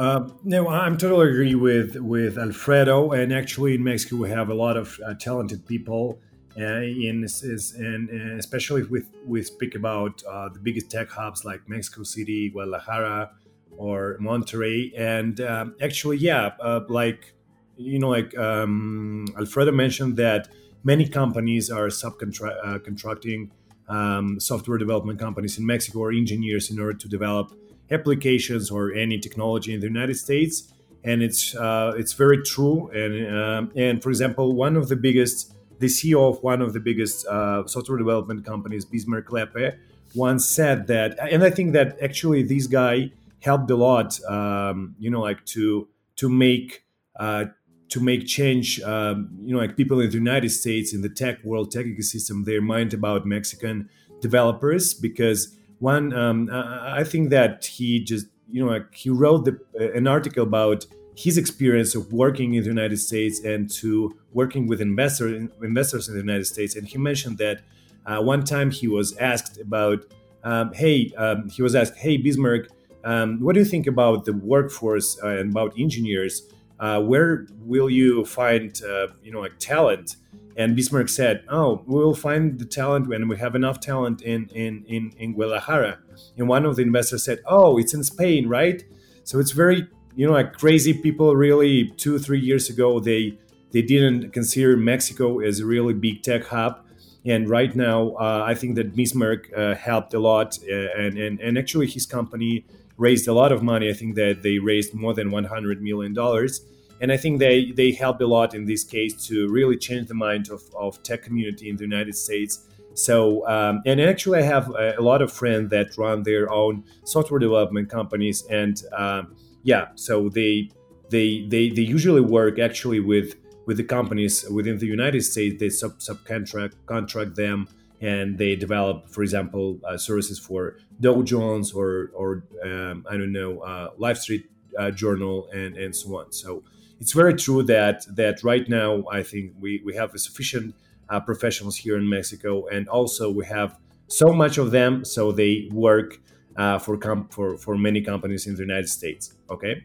Uh, 0.00 0.26
no, 0.44 0.66
I'm 0.66 0.96
totally 0.96 1.28
agree 1.28 1.54
with 1.54 1.94
with 1.96 2.38
Alfredo. 2.38 3.12
And 3.12 3.34
actually, 3.34 3.74
in 3.74 3.84
Mexico, 3.84 4.16
we 4.16 4.30
have 4.30 4.48
a 4.48 4.54
lot 4.54 4.78
of 4.78 4.98
uh, 5.06 5.12
talented 5.12 5.66
people. 5.66 6.18
Uh, 6.58 6.80
in 6.80 7.22
is, 7.22 7.74
and, 7.76 8.08
especially 8.38 8.82
with 8.84 9.10
we 9.26 9.42
speak 9.42 9.74
about 9.74 10.22
uh, 10.26 10.48
the 10.48 10.58
biggest 10.58 10.90
tech 10.90 11.10
hubs 11.10 11.44
like 11.44 11.68
Mexico 11.68 12.02
City, 12.02 12.48
Guadalajara, 12.48 13.30
or 13.76 14.16
Monterrey. 14.22 14.90
And 14.96 15.38
um, 15.42 15.76
actually, 15.82 16.16
yeah, 16.16 16.52
uh, 16.62 16.80
like 16.88 17.34
you 17.76 17.98
know, 17.98 18.08
like 18.08 18.34
um, 18.38 19.26
Alfredo 19.38 19.72
mentioned 19.72 20.16
that 20.16 20.48
many 20.82 21.06
companies 21.06 21.68
are 21.68 21.88
subcontracting 21.88 23.50
uh, 23.86 23.92
um, 23.92 24.40
software 24.40 24.78
development 24.78 25.18
companies 25.18 25.58
in 25.58 25.66
Mexico 25.66 25.98
or 25.98 26.10
engineers 26.10 26.70
in 26.70 26.80
order 26.80 26.96
to 26.96 27.06
develop 27.06 27.52
applications 27.90 28.70
or 28.70 28.92
any 28.92 29.18
technology 29.18 29.74
in 29.74 29.80
the 29.80 29.86
United 29.86 30.16
States, 30.16 30.72
and 31.04 31.22
it's 31.22 31.54
uh, 31.54 31.92
it's 31.96 32.12
very 32.12 32.42
true. 32.42 32.88
And 32.90 33.36
um, 33.36 33.72
and 33.76 34.02
for 34.02 34.10
example, 34.10 34.54
one 34.54 34.76
of 34.76 34.88
the 34.88 34.96
biggest, 34.96 35.54
the 35.78 35.86
CEO 35.86 36.28
of 36.28 36.42
one 36.42 36.62
of 36.62 36.72
the 36.72 36.80
biggest 36.80 37.26
uh, 37.26 37.66
software 37.66 37.98
development 37.98 38.44
companies, 38.44 38.84
Bismarck 38.84 39.30
Lepe, 39.32 39.78
once 40.14 40.48
said 40.48 40.86
that, 40.88 41.18
and 41.18 41.42
I 41.42 41.50
think 41.50 41.72
that 41.72 41.96
actually 42.02 42.42
this 42.42 42.66
guy 42.66 43.12
helped 43.40 43.70
a 43.70 43.76
lot. 43.76 44.22
Um, 44.24 44.94
you 44.98 45.10
know, 45.10 45.20
like 45.20 45.44
to 45.46 45.88
to 46.16 46.28
make 46.28 46.84
uh, 47.18 47.46
to 47.90 48.00
make 48.00 48.26
change. 48.26 48.80
Um, 48.80 49.30
you 49.42 49.54
know, 49.54 49.60
like 49.60 49.76
people 49.76 50.00
in 50.00 50.10
the 50.10 50.16
United 50.16 50.50
States 50.50 50.92
in 50.94 51.02
the 51.02 51.08
tech 51.08 51.42
world, 51.44 51.70
tech 51.70 51.86
ecosystem, 51.86 52.44
their 52.44 52.62
mind 52.62 52.94
about 52.94 53.26
Mexican 53.26 53.88
developers 54.20 54.94
because 54.94 55.56
one 55.80 56.12
um, 56.12 56.48
I 56.52 57.04
think 57.04 57.30
that 57.30 57.64
he 57.64 58.00
just 58.00 58.26
you 58.48 58.64
know 58.64 58.70
like 58.70 58.94
he 58.94 59.10
wrote 59.10 59.44
the, 59.44 59.58
uh, 59.78 59.92
an 59.92 60.06
article 60.06 60.42
about 60.42 60.86
his 61.16 61.36
experience 61.36 61.94
of 61.94 62.12
working 62.12 62.54
in 62.54 62.62
the 62.62 62.68
United 62.68 62.98
States 62.98 63.40
and 63.40 63.68
to 63.68 64.16
working 64.32 64.66
with 64.66 64.80
investor, 64.80 65.28
investors 65.62 66.08
in 66.08 66.14
the 66.14 66.20
United 66.20 66.46
States, 66.46 66.76
and 66.76 66.86
he 66.86 66.96
mentioned 66.96 67.36
that 67.38 67.60
uh, 68.06 68.22
one 68.22 68.42
time 68.42 68.70
he 68.70 68.88
was 68.88 69.14
asked 69.18 69.60
about, 69.60 70.04
um, 70.44 70.72
hey, 70.72 71.12
um, 71.18 71.48
he 71.50 71.62
was 71.62 71.74
asked, 71.74 71.96
hey 71.96 72.16
Bismarck, 72.16 72.68
um, 73.04 73.40
what 73.40 73.54
do 73.54 73.60
you 73.60 73.66
think 73.66 73.86
about 73.86 74.24
the 74.24 74.32
workforce 74.32 75.18
uh, 75.22 75.28
and 75.28 75.50
about 75.50 75.78
engineers? 75.78 76.42
Uh, 76.78 77.02
where 77.02 77.46
will 77.60 77.90
you 77.90 78.24
find, 78.24 78.80
uh, 78.82 79.08
you 79.22 79.30
know, 79.30 79.40
like 79.40 79.58
talent? 79.58 80.16
And 80.60 80.76
Bismarck 80.76 81.08
said, 81.08 81.42
"Oh, 81.48 81.82
we 81.86 81.94
will 81.94 82.14
find 82.14 82.58
the 82.58 82.66
talent 82.66 83.08
when 83.08 83.28
we 83.28 83.38
have 83.38 83.54
enough 83.54 83.80
talent 83.80 84.20
in 84.20 84.50
in 84.54 84.84
in, 84.86 85.12
in 85.16 85.32
Guadalajara." 85.32 85.98
And 86.36 86.48
one 86.48 86.66
of 86.66 86.76
the 86.76 86.82
investors 86.82 87.24
said, 87.24 87.38
"Oh, 87.46 87.78
it's 87.78 87.94
in 87.94 88.04
Spain, 88.04 88.46
right?" 88.46 88.84
So 89.24 89.38
it's 89.38 89.52
very 89.52 89.86
you 90.14 90.26
know 90.26 90.34
like 90.34 90.52
crazy 90.52 90.92
people. 90.92 91.34
Really, 91.34 91.88
two 91.96 92.18
three 92.18 92.40
years 92.40 92.68
ago, 92.68 93.00
they 93.00 93.38
they 93.72 93.80
didn't 93.80 94.32
consider 94.32 94.76
Mexico 94.76 95.38
as 95.38 95.60
a 95.60 95.66
really 95.66 95.94
big 95.94 96.22
tech 96.22 96.44
hub, 96.48 96.84
and 97.24 97.48
right 97.48 97.74
now, 97.74 98.10
uh, 98.26 98.44
I 98.46 98.54
think 98.54 98.74
that 98.74 98.94
Bismarck 98.94 99.50
uh, 99.56 99.74
helped 99.76 100.12
a 100.12 100.20
lot, 100.20 100.58
uh, 100.70 101.02
and, 101.02 101.16
and 101.16 101.40
and 101.40 101.56
actually 101.56 101.86
his 101.86 102.04
company 102.04 102.66
raised 102.98 103.26
a 103.26 103.32
lot 103.32 103.50
of 103.50 103.62
money. 103.62 103.88
I 103.88 103.94
think 103.94 104.14
that 104.16 104.42
they 104.42 104.58
raised 104.58 104.92
more 104.92 105.14
than 105.14 105.30
100 105.30 105.80
million 105.80 106.12
dollars 106.12 106.60
and 107.00 107.10
I 107.10 107.16
think 107.16 107.38
they 107.38 107.72
they 107.72 107.92
helped 107.92 108.20
a 108.22 108.26
lot 108.26 108.54
in 108.54 108.64
this 108.66 108.84
case 108.84 109.14
to 109.26 109.48
really 109.48 109.76
change 109.76 110.08
the 110.08 110.14
mind 110.14 110.50
of, 110.50 110.62
of 110.78 111.02
tech 111.02 111.22
community 111.22 111.68
in 111.68 111.76
the 111.76 111.84
United 111.84 112.14
States. 112.14 112.66
So 112.94 113.46
um, 113.48 113.82
and 113.86 114.00
actually, 114.00 114.40
I 114.40 114.42
have 114.42 114.68
a, 114.70 114.94
a, 114.98 115.02
lot 115.02 115.22
of 115.22 115.32
friends 115.32 115.70
that 115.70 115.96
run 115.96 116.22
their 116.22 116.50
own 116.52 116.84
software 117.04 117.38
development 117.38 117.88
companies, 117.88 118.44
and 118.50 118.82
um, 118.92 119.36
yeah, 119.62 119.88
so 119.94 120.28
they 120.28 120.70
they 121.08 121.46
they 121.48 121.70
they 121.70 121.82
usually 121.82 122.20
work 122.20 122.58
actually 122.58 123.00
with 123.00 123.36
with 123.66 123.76
the 123.76 123.84
companies 123.84 124.44
within 124.50 124.78
the 124.78 124.86
United 124.86 125.22
States. 125.22 125.56
They 125.58 125.70
sub 125.70 125.98
subcontract 125.98 126.74
contract 126.86 127.36
them 127.36 127.68
and 128.00 128.38
they 128.38 128.56
develop, 128.56 129.08
for 129.10 129.22
example, 129.22 129.78
uh, 129.86 129.96
services 129.96 130.38
for 130.38 130.78
Dow 131.00 131.22
Jones 131.22 131.72
or 131.72 132.10
or 132.14 132.44
um, 132.64 133.06
I 133.08 133.16
don't 133.16 133.32
know, 133.32 133.60
uh, 133.60 133.90
Live 133.98 134.18
Street 134.18 134.50
uh, 134.78 134.90
Journal 134.90 135.48
and 135.52 135.76
and 135.76 135.94
so 135.94 136.18
on. 136.18 136.32
So 136.32 136.62
it's 137.00 137.12
very 137.12 137.34
true 137.34 137.62
that 137.64 138.04
that 138.14 138.44
right 138.44 138.68
now 138.68 139.04
I 139.10 139.22
think 139.22 139.54
we 139.58 139.82
we 139.84 139.94
have 139.96 140.12
sufficient 140.16 140.74
uh, 141.08 141.20
professionals 141.20 141.76
here 141.76 141.96
in 141.96 142.08
Mexico, 142.08 142.66
and 142.66 142.88
also 142.88 143.30
we 143.30 143.44
have 143.46 143.78
so 144.06 144.32
much 144.32 144.58
of 144.58 144.70
them, 144.70 145.04
so 145.04 145.32
they 145.32 145.68
work 145.72 146.20
uh, 146.56 146.78
for 146.78 146.96
com- 146.98 147.28
for 147.28 147.56
for 147.56 147.76
many 147.76 148.00
companies 148.02 148.46
in 148.46 148.54
the 148.54 148.60
United 148.60 148.88
States. 148.88 149.34
Okay. 149.50 149.84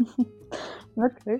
okay. 0.98 1.38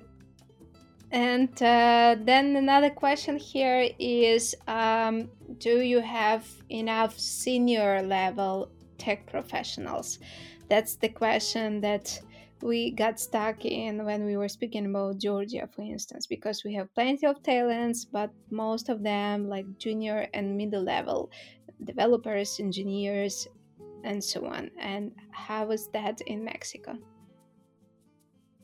And 1.12 1.50
uh, 1.61 2.16
then 2.20 2.54
another 2.54 2.90
question 2.90 3.37
here 3.37 3.88
is 3.98 4.54
um, 4.68 5.28
Do 5.59 5.80
you 5.80 6.00
have 6.00 6.46
enough 6.68 7.18
senior 7.18 8.02
level 8.02 8.70
tech 8.98 9.26
professionals? 9.26 10.20
That's 10.68 10.94
the 10.94 11.09
question 11.09 11.80
that 11.80 12.20
we 12.62 12.90
got 12.90 13.18
stuck 13.18 13.64
in 13.64 14.05
when 14.05 14.25
we 14.25 14.37
were 14.37 14.49
speaking 14.49 14.87
about 14.87 15.18
Georgia, 15.18 15.68
for 15.75 15.83
instance, 15.83 16.27
because 16.27 16.62
we 16.64 16.75
have 16.75 16.92
plenty 16.94 17.27
of 17.27 17.42
talents, 17.42 18.05
but 18.05 18.31
most 18.51 18.88
of 18.88 19.03
them 19.03 19.49
like 19.49 19.66
junior 19.79 20.29
and 20.35 20.57
middle 20.57 20.83
level 20.83 21.31
developers, 21.85 22.61
engineers, 22.61 23.49
and 24.05 24.23
so 24.23 24.46
on. 24.46 24.70
And 24.79 25.12
how 25.31 25.70
is 25.70 25.88
that 25.92 26.20
in 26.23 26.44
Mexico? 26.44 26.99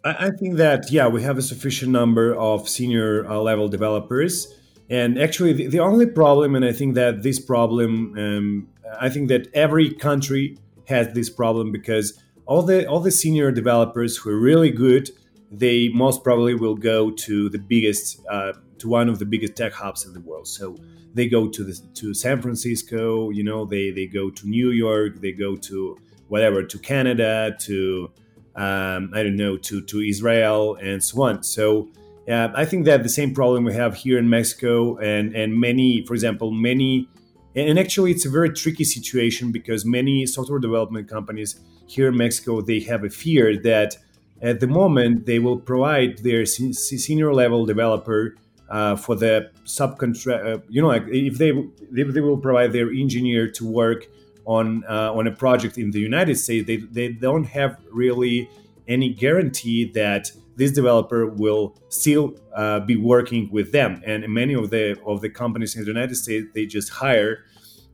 I 0.04 0.30
think 0.30 0.56
that, 0.56 0.92
yeah, 0.92 1.08
we 1.08 1.22
have 1.22 1.36
a 1.36 1.42
sufficient 1.42 1.90
number 1.90 2.34
of 2.36 2.68
senior 2.68 3.28
uh, 3.28 3.38
level 3.40 3.66
developers. 3.68 4.54
And 4.88 5.20
actually, 5.20 5.52
the, 5.52 5.66
the, 5.66 5.80
only 5.80 6.06
problem, 6.06 6.54
and 6.54 6.64
I 6.64 6.72
think 6.72 6.94
that 6.94 7.24
this 7.24 7.40
problem, 7.40 8.14
um, 8.16 8.68
I 9.00 9.08
think 9.08 9.28
that 9.30 9.48
every 9.52 9.92
country 9.92 10.58
has 10.86 11.12
this 11.12 11.28
problem 11.28 11.72
because 11.72 12.22
all 12.46 12.62
the 12.62 12.86
all 12.86 13.00
the 13.00 13.10
senior 13.10 13.50
developers 13.50 14.16
who 14.16 14.30
are 14.30 14.38
really 14.38 14.70
good, 14.70 15.10
they 15.50 15.88
most 15.88 16.24
probably 16.24 16.54
will 16.54 16.76
go 16.76 17.10
to 17.10 17.48
the 17.48 17.58
biggest 17.58 18.20
uh, 18.30 18.52
to 18.78 18.88
one 18.88 19.08
of 19.08 19.18
the 19.18 19.24
biggest 19.26 19.56
tech 19.56 19.72
hubs 19.72 20.06
in 20.06 20.12
the 20.12 20.20
world. 20.20 20.46
So 20.48 20.76
they 21.14 21.28
go 21.28 21.48
to 21.48 21.64
the 21.64 21.74
to 21.94 22.14
San 22.14 22.40
Francisco, 22.40 23.30
you 23.30 23.44
know, 23.44 23.64
they 23.64 23.90
they 23.90 24.06
go 24.06 24.30
to 24.30 24.48
New 24.48 24.70
York, 24.70 25.20
they 25.20 25.32
go 25.32 25.56
to 25.56 25.98
whatever 26.28 26.62
to 26.62 26.78
Canada, 26.78 27.56
to 27.60 28.10
um, 28.54 29.10
I 29.14 29.22
don't 29.22 29.36
know, 29.36 29.56
to 29.56 29.82
to 29.82 30.00
Israel 30.00 30.76
and 30.76 31.02
so 31.02 31.22
on. 31.22 31.42
So. 31.42 31.88
Uh, 32.28 32.50
I 32.56 32.64
think 32.64 32.86
that 32.86 33.04
the 33.04 33.08
same 33.08 33.32
problem 33.32 33.62
we 33.62 33.72
have 33.74 33.94
here 33.94 34.18
in 34.18 34.28
Mexico, 34.28 34.96
and 34.96 35.32
and 35.36 35.60
many, 35.60 36.04
for 36.04 36.12
example, 36.14 36.50
many, 36.50 37.08
and 37.56 37.78
actually 37.78 38.10
it's 38.10 38.26
a 38.26 38.30
very 38.30 38.50
tricky 38.50 38.84
situation 38.84 39.50
because 39.50 39.84
many 39.84 40.26
software 40.26 40.58
development 40.58 41.08
companies 41.08 41.60
here 41.86 42.08
in 42.08 42.16
Mexico, 42.16 42.60
they 42.60 42.80
have 42.80 43.04
a 43.04 43.10
fear 43.10 43.56
that 43.62 43.96
at 44.42 44.60
the 44.60 44.66
moment 44.66 45.26
they 45.26 45.38
will 45.38 45.58
provide 45.58 46.18
their 46.18 46.44
senior 46.44 47.32
level 47.32 47.64
developer 47.64 48.36
uh, 48.68 48.96
for 48.96 49.14
the 49.14 49.50
subcontract. 49.64 50.54
Uh, 50.54 50.58
you 50.68 50.82
know, 50.82 50.88
like 50.88 51.04
if 51.08 51.38
they 51.38 51.50
if 51.92 52.12
they 52.12 52.20
will 52.20 52.36
provide 52.36 52.72
their 52.72 52.90
engineer 52.90 53.48
to 53.48 53.66
work 53.66 54.06
on 54.44 54.84
uh, 54.88 55.12
on 55.12 55.26
a 55.26 55.32
project 55.32 55.78
in 55.78 55.90
the 55.92 56.00
United 56.00 56.36
States, 56.36 56.66
they 56.66 56.76
they 56.76 57.08
don't 57.08 57.44
have 57.44 57.78
really 57.90 58.50
any 58.88 59.12
guarantee 59.12 59.90
that 59.92 60.30
this 60.56 60.72
developer 60.72 61.26
will 61.26 61.76
still 61.88 62.34
uh, 62.54 62.80
be 62.80 62.96
working 62.96 63.48
with 63.52 63.72
them. 63.72 64.02
And 64.06 64.26
many 64.28 64.54
of 64.54 64.70
the 64.70 64.98
of 65.06 65.20
the 65.20 65.30
companies 65.30 65.76
in 65.76 65.82
the 65.82 65.88
United 65.88 66.16
States 66.16 66.46
they 66.54 66.66
just 66.66 66.90
hire 66.90 67.44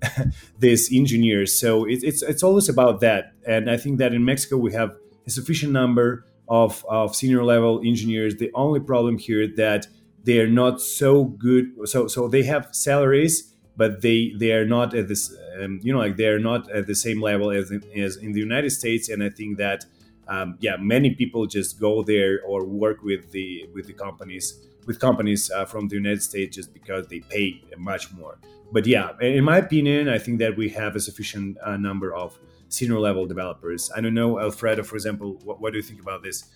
these 0.59 0.93
engineers. 0.93 1.59
So 1.59 1.85
it, 1.85 2.03
it's 2.03 2.23
it's 2.23 2.43
always 2.43 2.69
about 2.69 3.01
that. 3.01 3.33
And 3.47 3.71
I 3.71 3.77
think 3.77 3.99
that 3.99 4.15
in 4.15 4.25
Mexico 4.25 4.57
we 4.57 4.73
have 4.73 4.97
a 5.27 5.31
sufficient 5.31 5.73
number 5.73 6.27
of, 6.49 6.85
of 6.89 7.15
senior 7.15 7.45
level 7.45 7.81
engineers. 7.85 8.37
The 8.37 8.51
only 8.55 8.81
problem 8.81 9.19
here 9.19 9.47
that 9.57 9.87
they 10.25 10.39
are 10.41 10.49
not 10.49 10.81
so 10.81 11.25
good. 11.25 11.73
So 11.85 12.07
so 12.07 12.29
they 12.29 12.45
have 12.45 12.69
salaries, 12.73 13.55
but 13.77 14.03
they 14.03 14.33
they 14.39 14.53
are 14.53 14.67
not 14.67 14.95
at 14.95 15.09
this. 15.09 15.35
Um, 15.61 15.81
you 15.83 15.93
know, 15.93 15.99
like 15.99 16.17
they 16.17 16.29
are 16.29 16.39
not 16.39 16.71
at 16.71 16.87
the 16.87 16.95
same 16.95 17.21
level 17.21 17.51
as 17.51 17.71
in, 17.71 17.83
as 17.97 18.17
in 18.17 18.33
the 18.33 18.41
United 18.41 18.71
States. 18.71 19.09
And 19.09 19.23
I 19.23 19.29
think 19.29 19.59
that 19.59 19.85
um, 20.33 20.57
yeah, 20.61 20.77
many 20.79 21.11
people 21.15 21.47
just 21.47 21.79
go 21.79 22.03
there 22.03 22.41
or 22.47 22.65
work 22.65 23.03
with 23.03 23.31
the 23.33 23.69
with 23.75 23.87
the 23.87 23.93
companies 23.93 24.47
with 24.87 24.99
companies 24.99 25.51
uh, 25.51 25.65
from 25.65 25.89
the 25.89 25.95
United 25.95 26.23
States 26.23 26.57
just 26.57 26.73
because 26.73 27.07
they 27.09 27.21
pay 27.21 27.63
much 27.77 28.13
more. 28.13 28.39
But 28.73 28.87
yeah, 28.87 29.11
in 29.21 29.45
my 29.45 29.59
opinion, 29.59 30.09
I 30.09 30.19
think 30.19 30.39
that 30.39 30.57
we 30.57 30.71
have 30.71 30.97
a 30.97 31.01
sufficient 31.01 31.59
uh, 31.63 31.77
number 31.77 32.15
of 32.15 32.39
senior 32.69 32.99
level 32.99 33.27
developers. 33.27 33.91
I 33.95 34.01
don't 34.01 34.15
know, 34.15 34.41
Alfredo, 34.41 34.83
for 34.83 34.97
example, 34.97 35.39
what, 35.45 35.61
what 35.61 35.73
do 35.73 35.77
you 35.77 35.83
think 35.83 36.01
about 36.01 36.23
this? 36.23 36.47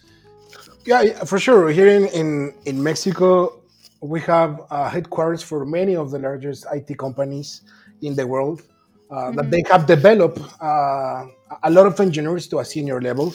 Yeah, 0.87 1.25
for 1.25 1.39
sure. 1.39 1.69
Here 1.69 1.89
in, 1.89 2.07
in, 2.21 2.55
in 2.65 2.83
Mexico, 2.83 3.61
we 4.01 4.21
have 4.23 4.63
uh, 4.71 4.89
headquarters 4.89 5.43
for 5.43 5.67
many 5.67 5.95
of 5.95 6.11
the 6.11 6.19
largest 6.19 6.65
IT 6.73 6.97
companies 6.97 7.61
in 8.01 8.17
the 8.17 8.27
world 8.27 8.63
uh, 9.11 9.15
mm-hmm. 9.15 9.37
that 9.37 9.51
they 9.51 9.63
have 9.71 9.87
developed 9.87 10.41
uh, 10.63 11.27
a 11.63 11.71
lot 11.71 11.87
of 11.87 12.01
engineers 12.01 12.47
to 12.49 12.61
a 12.61 12.65
senior 12.65 13.01
level. 13.01 13.35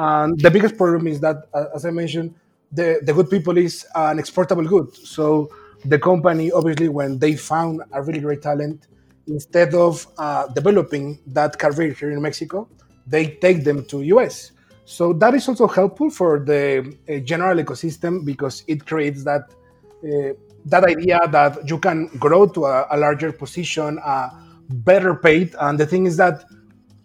And 0.00 0.40
the 0.40 0.50
biggest 0.50 0.78
problem 0.78 1.06
is 1.06 1.20
that, 1.20 1.36
uh, 1.52 1.66
as 1.74 1.84
I 1.84 1.90
mentioned, 1.90 2.34
the, 2.72 3.00
the 3.02 3.12
good 3.12 3.28
people 3.28 3.58
is 3.58 3.86
an 3.94 4.18
exportable 4.18 4.66
good. 4.66 4.96
So 4.96 5.50
the 5.84 5.98
company, 5.98 6.50
obviously, 6.50 6.88
when 6.88 7.18
they 7.18 7.36
found 7.36 7.82
a 7.92 8.02
really 8.02 8.20
great 8.20 8.40
talent, 8.40 8.86
instead 9.26 9.74
of 9.74 10.06
uh, 10.16 10.46
developing 10.48 11.18
that 11.26 11.58
career 11.58 11.92
here 11.92 12.10
in 12.10 12.22
Mexico, 12.22 12.66
they 13.06 13.36
take 13.42 13.62
them 13.62 13.84
to 13.86 14.00
US. 14.14 14.52
So 14.86 15.12
that 15.12 15.34
is 15.34 15.46
also 15.46 15.68
helpful 15.68 16.08
for 16.08 16.40
the 16.40 16.96
uh, 17.06 17.18
general 17.18 17.58
ecosystem 17.58 18.24
because 18.24 18.64
it 18.68 18.86
creates 18.86 19.22
that 19.24 19.42
uh, 20.02 20.32
that 20.64 20.84
idea 20.84 21.20
that 21.28 21.68
you 21.68 21.78
can 21.78 22.06
grow 22.18 22.46
to 22.46 22.64
a, 22.64 22.86
a 22.90 22.96
larger 22.96 23.32
position, 23.32 23.98
uh, 24.02 24.30
better 24.70 25.14
paid. 25.14 25.54
And 25.60 25.78
the 25.78 25.86
thing 25.86 26.06
is 26.06 26.16
that 26.16 26.44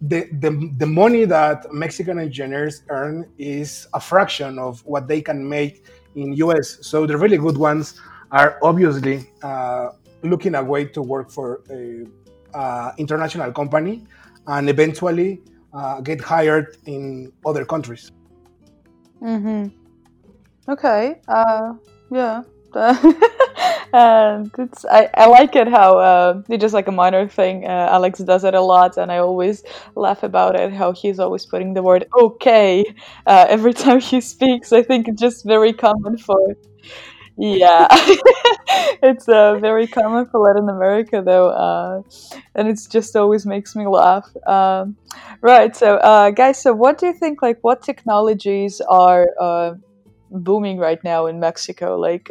the, 0.01 0.27
the, 0.39 0.71
the 0.77 0.85
money 0.85 1.25
that 1.25 1.71
Mexican 1.73 2.19
engineers 2.19 2.83
earn 2.89 3.29
is 3.37 3.87
a 3.93 3.99
fraction 3.99 4.59
of 4.59 4.85
what 4.85 5.07
they 5.07 5.21
can 5.21 5.47
make 5.47 5.85
in 6.15 6.33
US. 6.33 6.77
So 6.81 7.05
the 7.05 7.17
really 7.17 7.37
good 7.37 7.57
ones 7.57 7.99
are 8.31 8.59
obviously 8.61 9.29
uh, 9.41 9.89
looking 10.23 10.55
a 10.55 10.63
way 10.63 10.85
to 10.85 11.01
work 11.01 11.31
for 11.31 11.61
a 11.69 12.05
uh, 12.57 12.91
international 12.97 13.51
company 13.51 14.03
and 14.47 14.69
eventually 14.69 15.41
uh, 15.73 16.01
get 16.01 16.21
hired 16.21 16.77
in 16.85 17.31
other 17.45 17.65
countries. 17.65 18.11
Mm-hmm. 19.21 19.67
Okay. 20.71 21.21
Uh, 21.27 21.73
yeah. 22.11 22.43
and 23.95 24.51
it's 24.57 24.85
I, 24.85 25.09
I 25.15 25.27
like 25.27 25.55
it 25.55 25.67
how 25.67 25.99
uh, 25.99 26.41
it's 26.49 26.61
just 26.61 26.73
like 26.73 26.87
a 26.87 26.91
minor 26.91 27.27
thing. 27.27 27.65
Uh, 27.65 27.87
Alex 27.91 28.19
does 28.19 28.43
it 28.43 28.53
a 28.53 28.61
lot, 28.61 28.97
and 28.97 29.11
I 29.11 29.17
always 29.19 29.63
laugh 29.95 30.23
about 30.23 30.55
it. 30.59 30.73
How 30.73 30.91
he's 30.91 31.19
always 31.19 31.45
putting 31.45 31.73
the 31.73 31.83
word 31.83 32.05
"okay" 32.19 32.83
uh, 33.25 33.45
every 33.49 33.73
time 33.85 33.99
he 34.01 34.21
speaks. 34.21 34.73
I 34.73 34.83
think 34.83 35.07
it's 35.07 35.21
just 35.21 35.45
very 35.45 35.73
common 35.73 36.17
for 36.17 36.39
yeah 37.37 37.87
it's 39.03 39.27
uh, 39.27 39.57
very 39.59 39.87
common 39.87 40.25
for 40.27 40.39
latin 40.39 40.69
america 40.69 41.21
though 41.25 41.49
uh, 41.49 42.01
and 42.55 42.67
it 42.69 42.79
just 42.89 43.15
always 43.15 43.45
makes 43.45 43.75
me 43.75 43.85
laugh 43.87 44.29
um, 44.47 44.95
right 45.41 45.75
so 45.75 45.97
uh, 45.97 46.29
guys 46.31 46.61
so 46.61 46.73
what 46.73 46.97
do 46.97 47.07
you 47.07 47.13
think 47.13 47.41
like 47.41 47.57
what 47.61 47.81
technologies 47.83 48.81
are 48.89 49.27
uh, 49.41 49.73
booming 50.31 50.77
right 50.77 51.03
now 51.03 51.25
in 51.27 51.39
mexico 51.39 51.97
like 51.97 52.29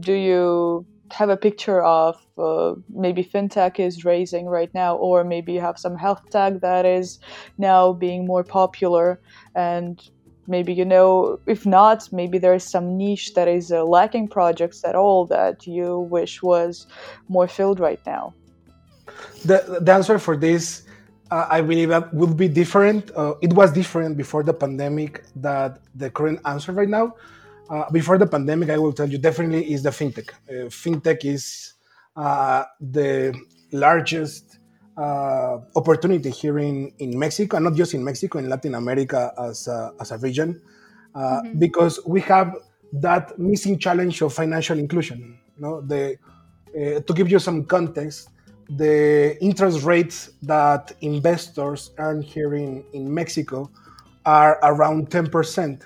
do 0.00 0.12
you 0.12 0.86
have 1.12 1.28
a 1.28 1.36
picture 1.36 1.82
of 1.82 2.16
uh, 2.38 2.74
maybe 2.88 3.22
fintech 3.22 3.78
is 3.78 4.04
raising 4.04 4.46
right 4.46 4.72
now 4.74 4.96
or 4.96 5.22
maybe 5.22 5.52
you 5.52 5.60
have 5.60 5.78
some 5.78 5.96
health 5.96 6.22
tech 6.30 6.60
that 6.60 6.84
is 6.84 7.18
now 7.58 7.92
being 7.92 8.26
more 8.26 8.42
popular? 8.42 9.20
And 9.54 10.02
maybe 10.48 10.72
you 10.72 10.84
know 10.84 11.38
if 11.46 11.66
not 11.66 12.08
maybe 12.12 12.38
there 12.38 12.54
is 12.54 12.64
some 12.64 12.96
niche 12.96 13.34
that 13.34 13.48
is 13.48 13.72
uh, 13.72 13.84
lacking 13.84 14.28
projects 14.28 14.84
at 14.84 14.94
all 14.94 15.26
that 15.26 15.66
you 15.66 16.00
wish 16.10 16.42
was 16.42 16.86
more 17.28 17.48
filled 17.48 17.80
right 17.80 18.00
now. 18.06 18.34
The, 19.44 19.78
the 19.80 19.92
answer 19.92 20.18
for 20.18 20.36
this 20.36 20.82
uh, 21.30 21.46
i 21.48 21.60
believe 21.60 21.88
that 21.88 22.12
would 22.12 22.36
be 22.36 22.48
different 22.48 23.10
uh, 23.16 23.34
it 23.40 23.52
was 23.52 23.72
different 23.72 24.16
before 24.16 24.42
the 24.42 24.52
pandemic 24.52 25.24
that 25.36 25.78
the 25.94 26.10
current 26.10 26.40
answer 26.44 26.72
right 26.72 26.88
now 26.88 27.14
uh, 27.70 27.90
before 27.90 28.18
the 28.18 28.26
pandemic 28.26 28.70
i 28.70 28.78
will 28.78 28.92
tell 28.92 29.08
you 29.08 29.18
definitely 29.18 29.72
is 29.72 29.82
the 29.82 29.90
fintech 29.90 30.30
uh, 30.30 30.68
fintech 30.68 31.24
is 31.24 31.74
uh, 32.16 32.64
the 32.80 33.34
largest 33.72 34.58
uh, 34.96 35.58
opportunity 35.74 36.30
here 36.30 36.58
in, 36.58 36.90
in 36.98 37.18
Mexico, 37.18 37.56
and 37.56 37.64
not 37.64 37.74
just 37.74 37.94
in 37.94 38.02
Mexico, 38.02 38.38
in 38.38 38.48
Latin 38.48 38.74
America 38.74 39.32
as 39.38 39.68
a, 39.68 39.92
as 40.00 40.10
a 40.10 40.18
region, 40.18 40.60
uh, 41.14 41.42
mm-hmm. 41.42 41.58
because 41.58 42.00
we 42.06 42.20
have 42.22 42.56
that 42.92 43.38
missing 43.38 43.78
challenge 43.78 44.22
of 44.22 44.32
financial 44.32 44.78
inclusion. 44.78 45.38
You 45.56 45.62
know, 45.62 45.80
the, 45.82 46.16
uh, 46.74 47.00
to 47.00 47.12
give 47.12 47.30
you 47.30 47.38
some 47.38 47.64
context, 47.64 48.30
the 48.70 49.36
interest 49.42 49.82
rates 49.84 50.30
that 50.42 50.92
investors 51.02 51.90
earn 51.98 52.22
here 52.22 52.54
in, 52.54 52.82
in 52.94 53.12
Mexico 53.12 53.70
are 54.24 54.58
around 54.62 55.10
10%. 55.10 55.82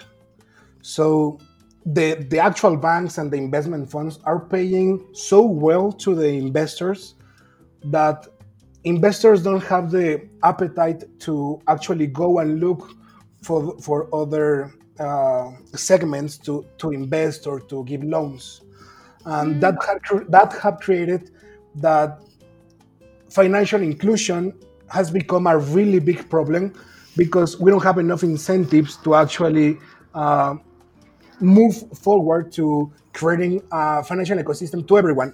So 0.83 1.41
the, 1.87 2.27
the 2.29 2.39
actual 2.39 2.77
banks 2.77 3.19
and 3.19 3.31
the 3.31 3.37
investment 3.37 3.91
funds 3.91 4.19
are 4.25 4.39
paying 4.39 5.07
so 5.13 5.43
well 5.43 5.91
to 5.93 6.15
the 6.15 6.29
investors 6.29 7.15
that 7.85 8.27
investors 8.85 9.43
don't 9.43 9.63
have 9.65 9.91
the 9.91 10.29
appetite 10.43 11.05
to 11.21 11.61
actually 11.69 12.07
go 12.07 12.39
and 12.39 12.61
look 12.61 12.91
for 13.43 13.79
for 13.81 14.15
other 14.15 14.75
uh, 14.99 15.51
segments 15.75 16.37
to 16.39 16.67
to 16.79 16.91
invest 16.91 17.47
or 17.47 17.61
to 17.61 17.85
give 17.85 18.05
loans, 18.05 18.63
and 19.25 19.57
mm. 19.57 19.61
that 19.61 19.75
have, 19.87 20.31
that 20.31 20.53
have 20.61 20.79
created 20.81 21.31
that 21.77 22.21
financial 23.31 23.81
inclusion 23.81 24.53
has 24.89 25.11
become 25.11 25.47
a 25.47 25.57
really 25.57 26.01
big 26.01 26.29
problem 26.29 26.73
because 27.17 27.59
we 27.61 27.71
don't 27.71 27.83
have 27.83 27.99
enough 27.99 28.23
incentives 28.23 28.97
to 28.99 29.15
actually 29.15 29.79
uh, 30.15 30.55
move 31.41 31.85
forward 31.99 32.53
to 32.53 32.93
creating 33.13 33.63
a 33.73 34.03
financial 34.05 34.39
ecosystem 34.39 34.87
to 34.87 34.99
everyone 34.99 35.33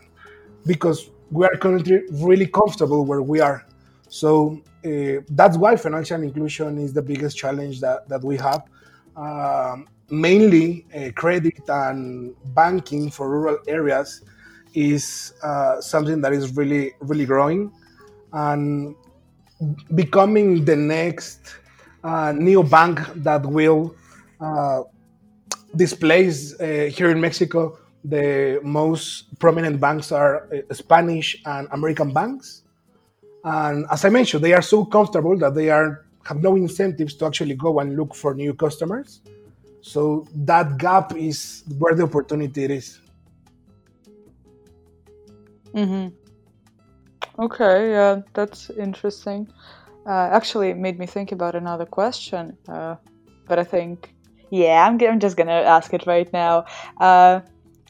because 0.64 1.10
we 1.30 1.44
are 1.44 1.56
currently 1.56 2.02
really 2.12 2.46
comfortable 2.46 3.04
where 3.04 3.22
we 3.22 3.40
are. 3.40 3.66
So 4.08 4.62
uh, 4.84 5.22
that's 5.30 5.56
why 5.56 5.76
financial 5.76 6.22
inclusion 6.22 6.78
is 6.78 6.92
the 6.92 7.02
biggest 7.02 7.36
challenge 7.36 7.80
that, 7.80 8.08
that 8.08 8.22
we 8.22 8.36
have. 8.36 8.62
Um, 9.16 9.88
mainly, 10.10 10.86
uh, 10.94 11.10
credit 11.14 11.60
and 11.68 12.34
banking 12.54 13.10
for 13.10 13.28
rural 13.28 13.58
areas 13.66 14.22
is 14.74 15.32
uh, 15.42 15.80
something 15.80 16.20
that 16.20 16.32
is 16.32 16.56
really, 16.56 16.92
really 17.00 17.24
growing 17.24 17.72
and 18.32 18.94
becoming 19.94 20.64
the 20.64 20.76
next 20.76 21.56
uh, 22.04 22.32
neo 22.32 22.62
bank 22.62 23.00
that 23.16 23.44
will 23.44 23.96
displace 25.76 26.58
uh, 26.60 26.90
here 26.92 27.10
in 27.10 27.20
Mexico 27.20 27.78
the 28.08 28.60
most 28.62 29.36
prominent 29.38 29.80
banks 29.80 30.12
are 30.12 30.48
uh, 30.52 30.74
Spanish 30.74 31.42
and 31.44 31.66
American 31.72 32.12
banks. 32.12 32.62
And 33.42 33.86
as 33.90 34.04
I 34.04 34.10
mentioned, 34.10 34.44
they 34.44 34.52
are 34.52 34.62
so 34.62 34.84
comfortable 34.84 35.36
that 35.38 35.54
they 35.54 35.70
are 35.70 36.06
have 36.24 36.42
no 36.42 36.56
incentives 36.56 37.14
to 37.14 37.26
actually 37.26 37.54
go 37.54 37.78
and 37.78 37.96
look 37.96 38.14
for 38.14 38.34
new 38.34 38.52
customers. 38.52 39.20
So 39.80 40.26
that 40.34 40.78
gap 40.78 41.16
is 41.16 41.62
where 41.78 41.94
the 41.94 42.02
opportunity 42.02 42.64
is. 42.64 43.00
Mm-hmm. 45.72 46.08
Okay, 47.38 47.90
yeah, 47.90 48.22
that's 48.34 48.70
interesting. 48.70 49.46
Uh, 50.04 50.28
actually, 50.32 50.70
it 50.70 50.78
made 50.78 50.98
me 50.98 51.06
think 51.06 51.30
about 51.30 51.54
another 51.54 51.86
question, 51.86 52.56
uh, 52.68 52.96
but 53.46 53.58
I 53.60 53.64
think, 53.64 54.15
yeah, 54.50 54.86
I'm, 54.86 55.00
I'm 55.00 55.20
just 55.20 55.36
gonna 55.36 55.52
ask 55.52 55.92
it 55.94 56.06
right 56.06 56.30
now. 56.32 56.64
Uh, 57.00 57.40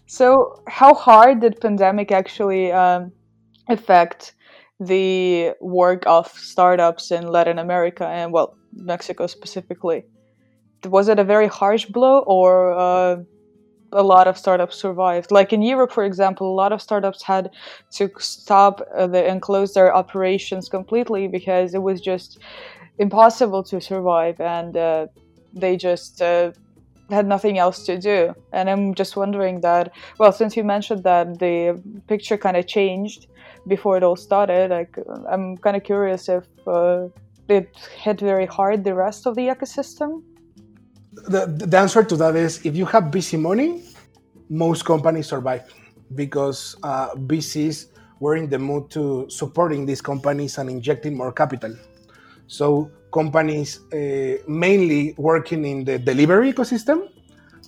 so, 0.07 0.63
how 0.69 0.95
hard 0.95 1.41
did 1.41 1.61
pandemic 1.61 2.13
actually 2.13 2.73
um, 2.73 3.13
affect 3.69 4.35
the 4.79 5.53
work 5.61 6.05
of 6.07 6.29
startups 6.29 7.11
in 7.11 7.27
Latin 7.27 7.59
America 7.59 8.07
and 8.07 8.33
well, 8.33 8.57
Mexico 8.73 9.27
specifically? 9.27 10.05
was 10.85 11.09
it 11.09 11.19
a 11.19 11.25
very 11.25 11.49
harsh 11.49 11.87
blow 11.87 12.21
or 12.27 12.73
uh, 12.73 13.17
a 13.93 14.03
lot 14.03 14.27
of 14.29 14.37
startups 14.37 14.77
survived. 14.77 15.31
Like 15.31 15.53
in 15.53 15.63
Europe, 15.63 15.93
for 15.93 16.05
example, 16.05 16.51
a 16.53 16.55
lot 16.55 16.73
of 16.73 16.83
startups 16.83 17.23
had 17.23 17.51
to 17.93 18.11
stop 18.19 18.81
uh, 18.97 19.07
the, 19.07 19.25
and 19.25 19.41
close 19.41 19.75
their 19.75 19.95
operations 19.95 20.69
completely 20.69 21.29
because 21.29 21.75
it 21.75 21.83
was 21.83 22.01
just 22.01 22.39
impossible 22.99 23.63
to 23.65 23.81
survive, 23.81 24.41
and 24.41 24.77
uh, 24.77 25.07
they 25.57 25.77
just 25.77 26.23
uh, 26.23 26.53
had 27.11 27.27
nothing 27.27 27.59
else 27.59 27.85
to 27.87 27.99
do. 27.99 28.35
And 28.53 28.71
I'm 28.71 28.95
just 28.95 29.17
wondering 29.17 29.61
that. 29.63 29.93
Well, 30.19 30.33
since 30.33 30.57
you 30.57 30.65
mentioned 30.65 31.03
that 31.05 31.39
the 31.39 31.83
picture 32.07 32.37
kind 32.37 32.57
of 32.57 32.67
changed 32.67 33.27
before 33.67 33.97
it 33.97 34.03
all 34.03 34.17
started, 34.17 34.71
like 34.71 34.97
I'm 35.29 35.57
kind 35.57 35.77
of 35.77 35.83
curious 35.83 36.29
if 36.29 36.45
uh, 36.67 37.09
it 37.49 37.77
hit 37.97 38.21
very 38.21 38.47
hard 38.47 38.85
the 38.85 38.95
rest 38.95 39.27
of 39.27 39.35
the 39.35 39.43
ecosystem 39.43 40.23
the, 41.25 41.47
the 41.47 41.79
answer 41.79 42.03
to 42.03 42.17
that 42.17 42.37
is 42.37 42.65
if 42.65 42.77
you 42.77 42.85
have 42.87 43.05
VC 43.05 43.39
money, 43.41 43.83
most 44.49 44.85
companies 44.85 45.27
survive 45.27 45.73
because 46.15 46.77
uh, 46.83 47.15
VCs 47.15 47.87
were 48.21 48.37
in 48.37 48.49
the 48.49 48.59
mood 48.59 48.91
to 48.91 49.27
supporting 49.29 49.87
these 49.87 50.01
companies 50.01 50.59
and 50.59 50.71
injecting 50.71 51.17
more 51.17 51.33
capital. 51.33 51.75
So 52.47 52.91
companies 53.13 53.81
uh, 53.93 54.39
mainly 54.47 55.15
working 55.17 55.65
in 55.65 55.85
the 55.85 55.99
delivery 55.99 56.53
ecosystem, 56.53 57.09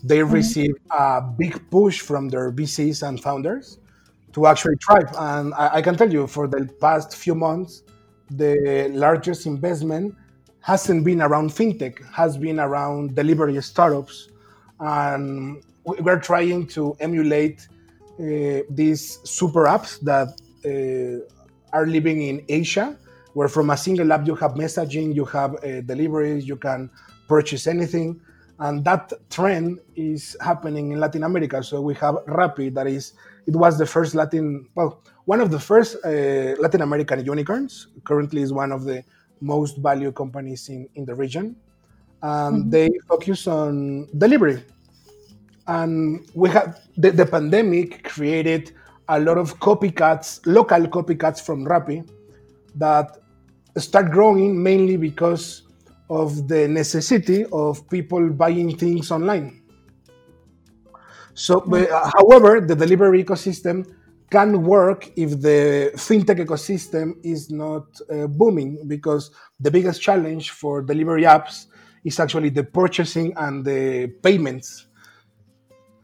they 0.04 0.18
mm-hmm. 0.18 0.34
receive 0.34 0.74
a 0.90 1.20
big 1.20 1.70
push 1.70 2.00
from 2.00 2.28
their 2.28 2.52
VCs 2.52 3.06
and 3.06 3.20
founders 3.20 3.78
to 4.32 4.46
actually 4.46 4.76
thrive. 4.84 5.12
And 5.18 5.54
I, 5.54 5.76
I 5.76 5.82
can 5.82 5.96
tell 5.96 6.12
you, 6.12 6.26
for 6.26 6.46
the 6.46 6.68
past 6.80 7.16
few 7.16 7.34
months, 7.34 7.82
the 8.30 8.88
largest 8.92 9.46
investment 9.46 10.14
hasn't 10.60 11.04
been 11.04 11.22
around 11.22 11.50
fintech, 11.50 12.04
has 12.12 12.36
been 12.36 12.60
around 12.60 13.14
delivery 13.14 13.60
startups. 13.62 14.28
And 14.80 15.62
we're 15.84 16.20
trying 16.20 16.66
to 16.68 16.96
emulate 17.00 17.66
uh, 18.20 18.62
these 18.70 19.18
super 19.24 19.64
apps 19.64 20.00
that 20.00 20.28
uh, 20.64 21.76
are 21.76 21.86
living 21.86 22.22
in 22.22 22.44
Asia, 22.48 22.96
where 23.34 23.48
from 23.48 23.70
a 23.70 23.76
single 23.76 24.12
app 24.12 24.26
you 24.26 24.34
have 24.34 24.52
messaging, 24.52 25.14
you 25.14 25.24
have 25.24 25.54
uh, 25.56 25.80
deliveries, 25.82 26.46
you 26.46 26.56
can 26.56 26.90
purchase 27.28 27.66
anything. 27.66 28.20
And 28.60 28.84
that 28.84 29.12
trend 29.30 29.78
is 29.94 30.36
happening 30.40 30.92
in 30.92 30.98
Latin 30.98 31.22
America. 31.22 31.62
So 31.62 31.80
we 31.80 31.94
have 31.94 32.16
Rappi, 32.26 32.74
that 32.74 32.88
is, 32.88 33.12
it 33.46 33.54
was 33.54 33.78
the 33.78 33.86
first 33.86 34.14
Latin, 34.14 34.66
well, 34.74 35.00
one 35.26 35.40
of 35.40 35.50
the 35.50 35.60
first 35.60 35.96
uh, 36.04 36.56
Latin 36.58 36.82
American 36.82 37.24
unicorns. 37.24 37.88
Currently 38.04 38.42
is 38.42 38.52
one 38.52 38.72
of 38.72 38.84
the 38.84 39.04
most 39.40 39.76
valued 39.78 40.16
companies 40.16 40.68
in, 40.68 40.88
in 40.96 41.04
the 41.04 41.14
region. 41.14 41.54
And 42.22 42.62
mm-hmm. 42.62 42.70
they 42.70 42.90
focus 43.08 43.46
on 43.46 44.08
delivery. 44.18 44.64
And 45.68 46.28
we 46.34 46.48
had 46.48 46.80
the, 46.96 47.12
the 47.12 47.26
pandemic 47.26 48.02
created 48.02 48.72
a 49.08 49.20
lot 49.20 49.38
of 49.38 49.60
copycats, 49.60 50.40
local 50.44 50.80
copycats 50.88 51.40
from 51.40 51.64
Rappi 51.64 52.08
that 52.76 53.18
start 53.76 54.10
growing 54.10 54.62
mainly 54.62 54.96
because 54.96 55.62
of 56.10 56.48
the 56.48 56.66
necessity 56.68 57.44
of 57.52 57.88
people 57.90 58.30
buying 58.30 58.76
things 58.76 59.10
online. 59.10 59.62
So, 61.34 61.60
but, 61.60 61.90
uh, 61.90 62.10
however, 62.16 62.60
the 62.60 62.74
delivery 62.74 63.22
ecosystem 63.22 63.86
can 64.30 64.62
work 64.62 65.10
if 65.16 65.40
the 65.40 65.92
fintech 65.94 66.44
ecosystem 66.44 67.14
is 67.22 67.50
not 67.50 67.86
uh, 68.10 68.26
booming 68.26 68.86
because 68.86 69.30
the 69.60 69.70
biggest 69.70 70.02
challenge 70.02 70.50
for 70.50 70.82
delivery 70.82 71.22
apps 71.22 71.66
is 72.04 72.20
actually 72.20 72.50
the 72.50 72.64
purchasing 72.64 73.32
and 73.36 73.64
the 73.64 74.08
payments 74.22 74.86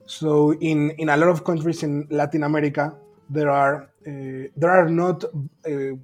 so 0.06 0.52
in, 0.54 0.90
in 0.92 1.08
a 1.08 1.16
lot 1.16 1.28
of 1.28 1.44
countries 1.44 1.82
in 1.82 2.06
latin 2.10 2.42
america 2.44 2.94
there 3.30 3.50
are 3.50 3.90
uh, 4.06 4.48
there 4.56 4.70
are 4.70 4.88
not 4.88 5.24
uh, 5.24 5.94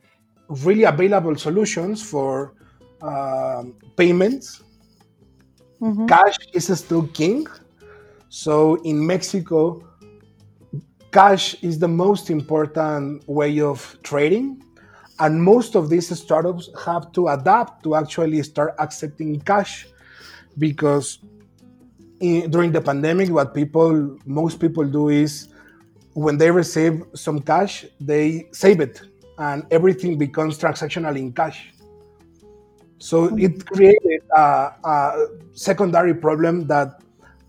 really 0.65 0.85
available 0.85 1.37
solutions 1.37 2.03
for 2.03 2.55
uh, 3.03 3.65
payments 3.97 4.63
mm-hmm. 5.81 6.07
cash 6.07 6.37
is 6.53 6.67
still 6.79 7.07
king 7.09 7.47
so 8.29 8.75
in 8.83 9.05
mexico 9.05 9.83
cash 11.13 11.57
is 11.63 11.79
the 11.79 11.89
most 11.89 12.31
important 12.31 13.27
way 13.29 13.61
of 13.61 13.97
trading. 14.03 14.63
And 15.19 15.43
most 15.43 15.75
of 15.75 15.91
these 15.91 16.09
startups 16.19 16.71
have 16.85 17.13
to 17.13 17.29
adapt 17.29 17.83
to 17.85 17.95
actually 17.95 18.43
start 18.43 18.75
accepting 18.79 19.41
cash 19.41 19.87
because 20.59 21.19
in, 22.21 22.51
during 22.51 22.73
the 22.73 22.81
pandemic, 22.81 23.29
what 23.29 23.55
people, 23.55 24.19
most 24.25 24.61
people 24.61 24.85
do 24.85 25.09
is 25.09 25.49
when 26.15 26.39
they 26.39 26.51
receive 26.51 27.03
some 27.15 27.41
cash, 27.41 27.85
they 28.01 28.49
save 28.53 28.81
it 28.81 29.03
and 29.41 29.67
everything 29.71 30.19
becomes 30.19 30.59
transactional 30.59 31.19
in 31.19 31.33
cash. 31.33 31.73
So 32.99 33.35
it 33.37 33.65
created 33.67 34.21
a, 34.37 34.73
a 34.85 35.27
secondary 35.55 36.15
problem 36.15 36.67
that 36.67 37.01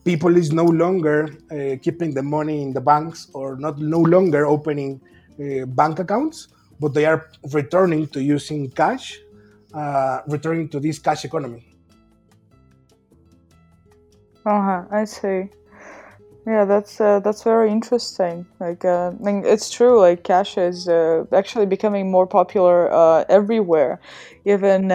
people 0.06 0.38
is 0.38 0.52
no 0.52 0.64
longer 0.64 1.30
uh, 1.52 1.78
keeping 1.84 2.14
the 2.14 2.24
money 2.24 2.62
in 2.62 2.74
the 2.74 2.82
banks 2.82 3.28
or 3.34 3.58
not 3.58 3.78
no 3.78 4.00
longer 4.00 4.46
opening 4.48 5.02
uh, 5.40 5.66
bank 5.66 6.00
accounts 6.00 6.48
but 6.80 6.94
they 6.94 7.06
are 7.06 7.30
returning 7.52 8.08
to 8.08 8.24
using 8.24 8.72
cash 8.72 9.20
uh, 9.74 10.22
returning 10.28 10.68
to 10.70 10.80
this 10.80 10.98
cash 10.98 11.24
economy. 11.26 11.68
Uh-huh 14.44 14.86
i 14.90 15.06
see 15.06 15.50
yeah 16.46 16.66
that's 16.66 17.00
uh, 17.00 17.20
that's 17.20 17.44
very 17.44 17.72
interesting. 17.72 18.46
Like 18.60 18.84
uh, 18.86 19.12
I 19.20 19.24
mean, 19.24 19.44
it's 19.46 19.70
true 19.70 20.00
like 20.00 20.24
cash 20.24 20.58
is 20.58 20.88
uh, 20.88 21.26
actually 21.34 21.66
becoming 21.66 22.12
more 22.12 22.28
popular 22.28 22.90
everywhere. 23.30 24.00
Even 24.46 24.92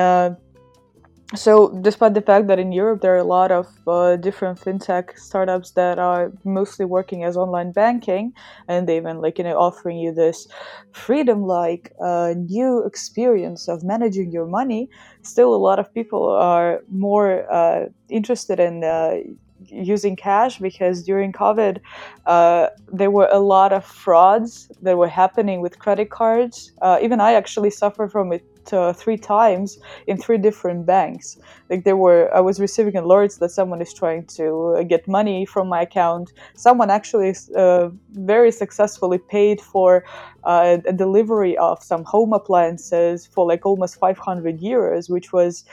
so 1.34 1.70
despite 1.82 2.14
the 2.14 2.22
fact 2.22 2.46
that 2.46 2.58
in 2.58 2.70
Europe 2.70 3.00
there 3.00 3.14
are 3.14 3.18
a 3.18 3.24
lot 3.24 3.50
of 3.50 3.66
uh, 3.88 4.16
different 4.16 4.60
fintech 4.60 5.10
startups 5.16 5.72
that 5.72 5.98
are 5.98 6.32
mostly 6.44 6.84
working 6.84 7.24
as 7.24 7.36
online 7.36 7.72
banking 7.72 8.32
and 8.68 8.88
they 8.88 8.96
even 8.96 9.20
like 9.20 9.36
you 9.38 9.44
know 9.44 9.58
offering 9.58 9.98
you 9.98 10.12
this 10.12 10.46
freedom 10.92 11.42
like 11.42 11.92
uh, 12.00 12.32
new 12.36 12.84
experience 12.86 13.68
of 13.68 13.82
managing 13.82 14.30
your 14.30 14.46
money 14.46 14.88
still 15.22 15.52
a 15.52 15.56
lot 15.56 15.80
of 15.80 15.92
people 15.94 16.28
are 16.30 16.80
more 16.88 17.52
uh, 17.52 17.86
interested 18.08 18.60
in 18.60 18.84
uh, 18.84 19.16
using 19.64 20.16
cash 20.16 20.58
because 20.58 21.02
during 21.02 21.32
covid 21.32 21.78
uh, 22.26 22.68
there 22.92 23.10
were 23.10 23.28
a 23.32 23.38
lot 23.38 23.72
of 23.72 23.84
frauds 23.84 24.70
that 24.82 24.96
were 24.96 25.08
happening 25.08 25.60
with 25.60 25.78
credit 25.78 26.10
cards 26.10 26.72
uh, 26.82 26.98
even 27.02 27.20
i 27.20 27.32
actually 27.32 27.70
suffered 27.70 28.10
from 28.10 28.32
it 28.32 28.44
uh, 28.72 28.92
three 28.92 29.16
times 29.16 29.78
in 30.06 30.16
three 30.16 30.38
different 30.38 30.86
banks. 30.86 31.38
Like 31.70 31.84
there 31.84 31.96
were, 31.96 32.34
I 32.34 32.40
was 32.40 32.60
receiving 32.60 32.94
alerts 32.94 33.38
that 33.38 33.50
someone 33.50 33.80
is 33.80 33.92
trying 33.92 34.26
to 34.36 34.76
uh, 34.78 34.82
get 34.82 35.06
money 35.08 35.46
from 35.46 35.68
my 35.68 35.82
account. 35.82 36.32
Someone 36.54 36.90
actually 36.90 37.34
uh, 37.56 37.90
very 38.12 38.50
successfully 38.50 39.18
paid 39.18 39.60
for 39.60 40.04
uh, 40.44 40.78
a 40.86 40.92
delivery 40.92 41.56
of 41.58 41.82
some 41.82 42.04
home 42.04 42.32
appliances 42.32 43.26
for 43.26 43.46
like 43.46 43.66
almost 43.66 43.98
500 43.98 44.60
euros, 44.60 45.10
which 45.10 45.32
was 45.32 45.64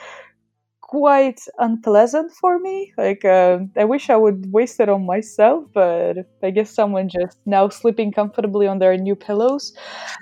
quite 0.86 1.40
unpleasant 1.58 2.30
for 2.32 2.58
me. 2.58 2.92
Like, 2.96 3.24
uh, 3.24 3.60
I 3.76 3.84
wish 3.84 4.10
I 4.10 4.16
would 4.16 4.52
waste 4.52 4.80
it 4.80 4.88
on 4.88 5.06
myself, 5.06 5.64
but 5.72 6.18
I 6.42 6.50
guess 6.50 6.70
someone 6.70 7.08
just 7.08 7.38
now 7.46 7.68
sleeping 7.70 8.12
comfortably 8.12 8.66
on 8.66 8.78
their 8.78 8.96
new 8.96 9.16
pillows. 9.16 9.72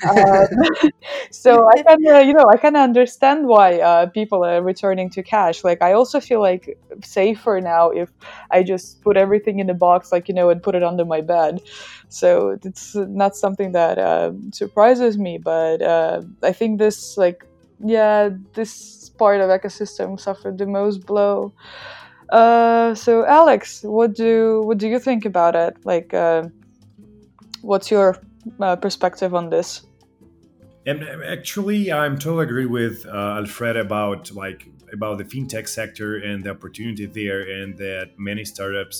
Um, 0.08 0.46
so 1.30 1.68
I 1.68 1.82
kind 1.88 2.06
of, 2.06 2.26
you 2.26 2.32
know, 2.32 2.46
I 2.48 2.56
kind 2.56 2.76
of 2.76 2.82
understand 2.82 3.46
why 3.46 3.80
uh, 3.80 4.06
people 4.06 4.44
are 4.44 4.62
returning 4.62 5.10
to 5.10 5.22
cash. 5.22 5.64
Like, 5.64 5.82
I 5.82 5.92
also 5.92 6.20
feel 6.20 6.40
like 6.40 6.78
safer 7.02 7.60
now 7.60 7.90
if 7.90 8.10
I 8.50 8.62
just 8.62 9.02
put 9.02 9.16
everything 9.16 9.58
in 9.58 9.68
a 9.68 9.74
box, 9.74 10.12
like 10.12 10.28
you 10.28 10.34
know, 10.34 10.48
and 10.50 10.62
put 10.62 10.74
it 10.74 10.82
under 10.84 11.04
my 11.04 11.20
bed. 11.20 11.60
So 12.08 12.58
it's 12.62 12.94
not 12.94 13.34
something 13.36 13.72
that 13.72 13.98
uh, 13.98 14.32
surprises 14.52 15.18
me, 15.18 15.38
but 15.38 15.82
uh, 15.82 16.22
I 16.42 16.52
think 16.52 16.78
this 16.78 17.16
like 17.16 17.44
yeah, 17.84 18.30
this 18.54 19.01
part 19.22 19.40
of 19.40 19.48
ecosystem 19.58 20.08
suffered 20.26 20.56
the 20.58 20.66
most 20.66 20.98
blow. 21.10 21.52
Uh, 22.40 22.94
so 23.04 23.12
Alex, 23.40 23.62
what 23.96 24.10
do 24.22 24.62
what 24.66 24.78
do 24.82 24.86
you 24.88 24.98
think 24.98 25.22
about 25.32 25.54
it? 25.54 25.72
Like, 25.92 26.08
uh, 26.14 26.42
what's 27.70 27.88
your 27.94 28.08
uh, 28.66 28.76
perspective 28.84 29.32
on 29.40 29.50
this? 29.54 29.68
And 30.86 30.98
actually, 31.36 31.80
I'm 31.92 32.16
totally 32.18 32.44
agree 32.50 32.70
with 32.80 32.96
uh, 33.06 33.38
Alfred 33.38 33.76
about 33.76 34.32
like 34.42 34.60
about 34.96 35.14
the 35.18 35.26
fintech 35.32 35.66
sector 35.68 36.10
and 36.28 36.42
the 36.44 36.50
opportunity 36.56 37.06
there, 37.06 37.42
and 37.58 37.68
that 37.78 38.08
many 38.18 38.44
startups 38.44 38.96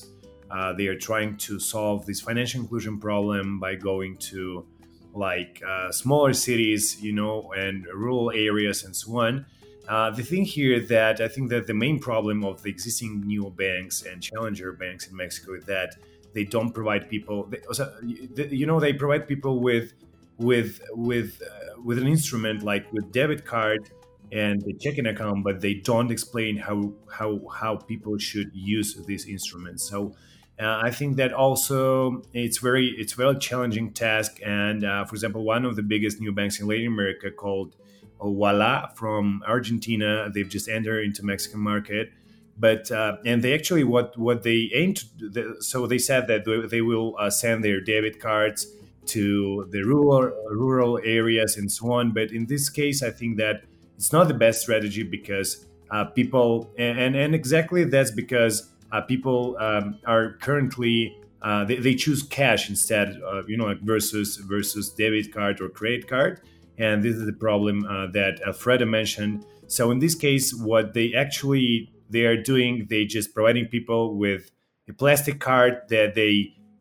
uh, 0.52 0.72
they 0.78 0.86
are 0.86 0.98
trying 1.10 1.36
to 1.38 1.58
solve 1.58 2.04
this 2.04 2.20
financial 2.20 2.60
inclusion 2.60 2.94
problem 2.98 3.58
by 3.58 3.74
going 3.74 4.16
to 4.18 4.66
like 5.14 5.62
uh, 5.66 5.90
smaller 5.90 6.32
cities, 6.32 7.02
you 7.02 7.12
know, 7.12 7.52
and 7.56 7.86
rural 7.86 8.30
areas 8.30 8.84
and 8.84 8.94
so 8.94 9.08
on. 9.26 9.46
Uh, 9.88 10.10
the 10.10 10.22
thing 10.22 10.44
here 10.44 10.78
that 10.80 11.20
I 11.20 11.28
think 11.28 11.50
that 11.50 11.66
the 11.66 11.74
main 11.74 11.98
problem 11.98 12.44
of 12.44 12.62
the 12.62 12.70
existing 12.70 13.22
new 13.22 13.50
banks 13.50 14.02
and 14.02 14.22
challenger 14.22 14.72
banks 14.72 15.08
in 15.08 15.16
Mexico 15.16 15.54
is 15.54 15.64
that 15.64 15.96
they 16.34 16.44
don't 16.44 16.72
provide 16.72 17.10
people. 17.10 17.50
They, 17.50 18.48
you 18.48 18.66
know, 18.66 18.80
they 18.80 18.92
provide 18.92 19.26
people 19.26 19.60
with 19.60 19.92
with 20.38 20.80
with 20.92 21.42
uh, 21.42 21.80
with 21.84 21.98
an 21.98 22.06
instrument 22.06 22.62
like 22.62 22.90
with 22.92 23.12
debit 23.12 23.44
card 23.44 23.90
and 24.30 24.62
a 24.66 24.72
checking 24.74 25.06
account, 25.06 25.44
but 25.44 25.60
they 25.60 25.74
don't 25.74 26.10
explain 26.10 26.56
how 26.56 26.92
how 27.10 27.40
how 27.48 27.76
people 27.76 28.18
should 28.18 28.50
use 28.54 28.96
these 29.06 29.26
instruments. 29.26 29.88
So. 29.88 30.14
Uh, 30.60 30.80
I 30.84 30.90
think 30.90 31.16
that 31.16 31.32
also 31.32 32.22
it's 32.34 32.58
very 32.58 32.94
it's 32.98 33.14
very 33.14 33.36
challenging 33.38 33.90
task. 33.90 34.38
And 34.44 34.84
uh, 34.84 35.06
for 35.06 35.14
example, 35.14 35.42
one 35.42 35.64
of 35.64 35.76
the 35.76 35.82
biggest 35.82 36.20
new 36.20 36.30
banks 36.30 36.60
in 36.60 36.68
Latin 36.68 36.88
America 36.88 37.30
called 37.30 37.74
Ualá 38.22 38.94
from 38.96 39.42
Argentina. 39.46 40.30
They've 40.32 40.48
just 40.48 40.68
entered 40.68 41.04
into 41.04 41.24
Mexican 41.24 41.60
market, 41.60 42.12
but 42.58 42.90
uh, 42.90 43.16
and 43.24 43.42
they 43.42 43.54
actually 43.54 43.84
what 43.84 44.16
what 44.18 44.42
they 44.42 44.70
aim 44.74 44.94
to. 44.94 45.04
The, 45.18 45.56
so 45.60 45.86
they 45.86 45.98
said 45.98 46.26
that 46.28 46.44
they 46.70 46.80
will 46.80 47.16
uh, 47.18 47.30
send 47.30 47.64
their 47.64 47.80
debit 47.80 48.20
cards 48.20 48.66
to 49.06 49.68
the 49.70 49.82
rural 49.82 50.30
rural 50.50 51.00
areas 51.04 51.56
and 51.56 51.70
so 51.70 51.92
on. 51.92 52.12
But 52.12 52.30
in 52.30 52.46
this 52.46 52.68
case, 52.68 53.02
I 53.02 53.10
think 53.10 53.38
that 53.38 53.64
it's 53.96 54.12
not 54.12 54.28
the 54.28 54.34
best 54.34 54.62
strategy 54.62 55.02
because 55.02 55.66
uh, 55.90 56.04
people 56.04 56.70
and 56.78 57.16
and 57.16 57.34
exactly 57.34 57.84
that's 57.84 58.10
because 58.10 58.70
uh, 58.92 59.00
people 59.00 59.56
um, 59.58 59.98
are 60.06 60.34
currently. 60.40 61.18
Uh, 61.42 61.64
they, 61.64 61.74
they 61.74 61.92
choose 61.92 62.22
cash 62.22 62.70
instead, 62.70 63.16
of, 63.22 63.50
you 63.50 63.56
know, 63.56 63.74
versus 63.82 64.36
versus 64.36 64.90
debit 64.90 65.32
card 65.32 65.60
or 65.60 65.68
credit 65.68 66.06
card 66.06 66.40
and 66.82 67.02
this 67.02 67.14
is 67.14 67.26
the 67.26 67.38
problem 67.46 67.86
uh, 67.86 68.08
that 68.08 68.40
Alfredo 68.46 68.86
mentioned. 68.86 69.44
So 69.68 69.90
in 69.92 70.00
this 70.00 70.14
case, 70.14 70.52
what 70.52 70.94
they 70.94 71.14
actually 71.14 71.92
they 72.10 72.24
are 72.30 72.40
doing, 72.52 72.86
they 72.90 73.06
just 73.06 73.32
providing 73.32 73.66
people 73.66 74.18
with 74.18 74.50
a 74.88 74.92
plastic 74.92 75.40
card 75.40 75.72
that 75.88 76.14
they 76.14 76.34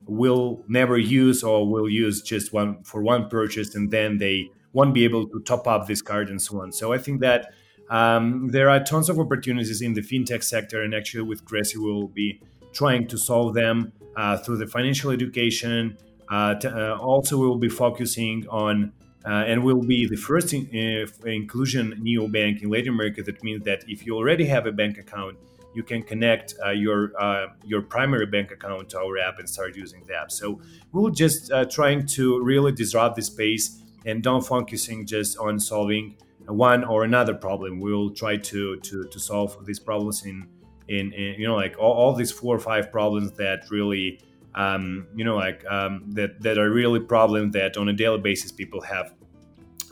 will 0.07 0.63
never 0.67 0.97
use 0.97 1.43
or 1.43 1.69
will 1.73 1.89
use 1.89 2.21
just 2.21 2.51
one 2.51 2.83
for 2.83 3.01
one 3.01 3.29
purchase, 3.29 3.75
and 3.75 3.91
then 3.91 4.17
they 4.17 4.49
won't 4.73 4.93
be 4.93 5.03
able 5.03 5.27
to 5.27 5.39
top 5.51 5.67
up 5.67 5.87
this 5.87 6.01
card 6.01 6.29
and 6.29 6.41
so 6.41 6.61
on. 6.61 6.71
So 6.71 6.91
I 6.91 6.97
think 6.97 7.21
that 7.21 7.53
um, 7.89 8.49
there 8.55 8.69
are 8.69 8.83
tons 8.83 9.09
of 9.09 9.19
opportunities 9.19 9.81
in 9.81 9.93
the 9.93 10.01
fintech 10.01 10.43
sector, 10.43 10.81
and 10.81 10.95
actually 10.95 11.23
with 11.23 11.45
Cressy, 11.45 11.77
we'll 11.77 12.07
be 12.07 12.41
trying 12.73 13.07
to 13.07 13.17
solve 13.17 13.53
them 13.53 13.93
uh, 14.15 14.37
through 14.37 14.57
the 14.57 14.67
financial 14.67 15.11
education. 15.11 15.97
Uh, 16.29 16.55
uh, 16.63 16.97
also, 16.99 17.37
we 17.37 17.47
will 17.47 17.63
be 17.69 17.69
focusing 17.69 18.47
on 18.49 18.91
uh, 19.25 19.29
and 19.47 19.63
will 19.63 19.83
be 19.83 20.07
the 20.07 20.15
first 20.15 20.53
in, 20.53 20.67
uh, 20.73 21.27
inclusion 21.27 22.01
neobank 22.03 22.61
in 22.61 22.69
Latin 22.69 22.89
America. 22.89 23.21
That 23.21 23.43
means 23.43 23.63
that 23.65 23.83
if 23.87 24.05
you 24.05 24.15
already 24.15 24.45
have 24.45 24.65
a 24.65 24.71
bank 24.71 24.97
account, 24.97 25.37
you 25.73 25.83
can 25.83 26.03
connect 26.03 26.53
uh, 26.65 26.71
your 26.71 27.13
uh, 27.19 27.47
your 27.63 27.81
primary 27.81 28.25
bank 28.25 28.51
account 28.51 28.89
to 28.89 28.99
our 28.99 29.17
app 29.17 29.39
and 29.39 29.47
start 29.47 29.75
using 29.75 30.03
the 30.05 30.15
app. 30.15 30.31
So 30.31 30.61
we're 30.91 31.11
just 31.11 31.51
uh, 31.51 31.65
trying 31.65 32.05
to 32.07 32.41
really 32.43 32.71
disrupt 32.71 33.15
the 33.15 33.21
space 33.21 33.81
and 34.05 34.21
don't 34.21 34.45
focusing 34.45 35.05
just 35.05 35.37
on 35.37 35.59
solving 35.59 36.17
one 36.47 36.83
or 36.83 37.03
another 37.03 37.33
problem. 37.33 37.79
We'll 37.79 38.09
try 38.09 38.37
to 38.37 38.77
to, 38.77 39.03
to 39.05 39.19
solve 39.19 39.65
these 39.65 39.79
problems 39.79 40.25
in, 40.25 40.47
in, 40.87 41.13
in 41.13 41.39
you 41.39 41.47
know 41.47 41.55
like 41.55 41.77
all, 41.77 41.93
all 41.93 42.13
these 42.13 42.31
four 42.31 42.55
or 42.55 42.59
five 42.59 42.91
problems 42.91 43.31
that 43.33 43.69
really 43.69 44.19
um, 44.55 45.07
you 45.15 45.23
know, 45.23 45.35
like 45.35 45.65
um, 45.69 46.03
that 46.09 46.41
that 46.41 46.57
are 46.57 46.69
really 46.69 46.99
problems 46.99 47.53
that 47.53 47.77
on 47.77 47.87
a 47.89 47.93
daily 47.93 48.19
basis 48.19 48.51
people 48.51 48.81
have 48.81 49.13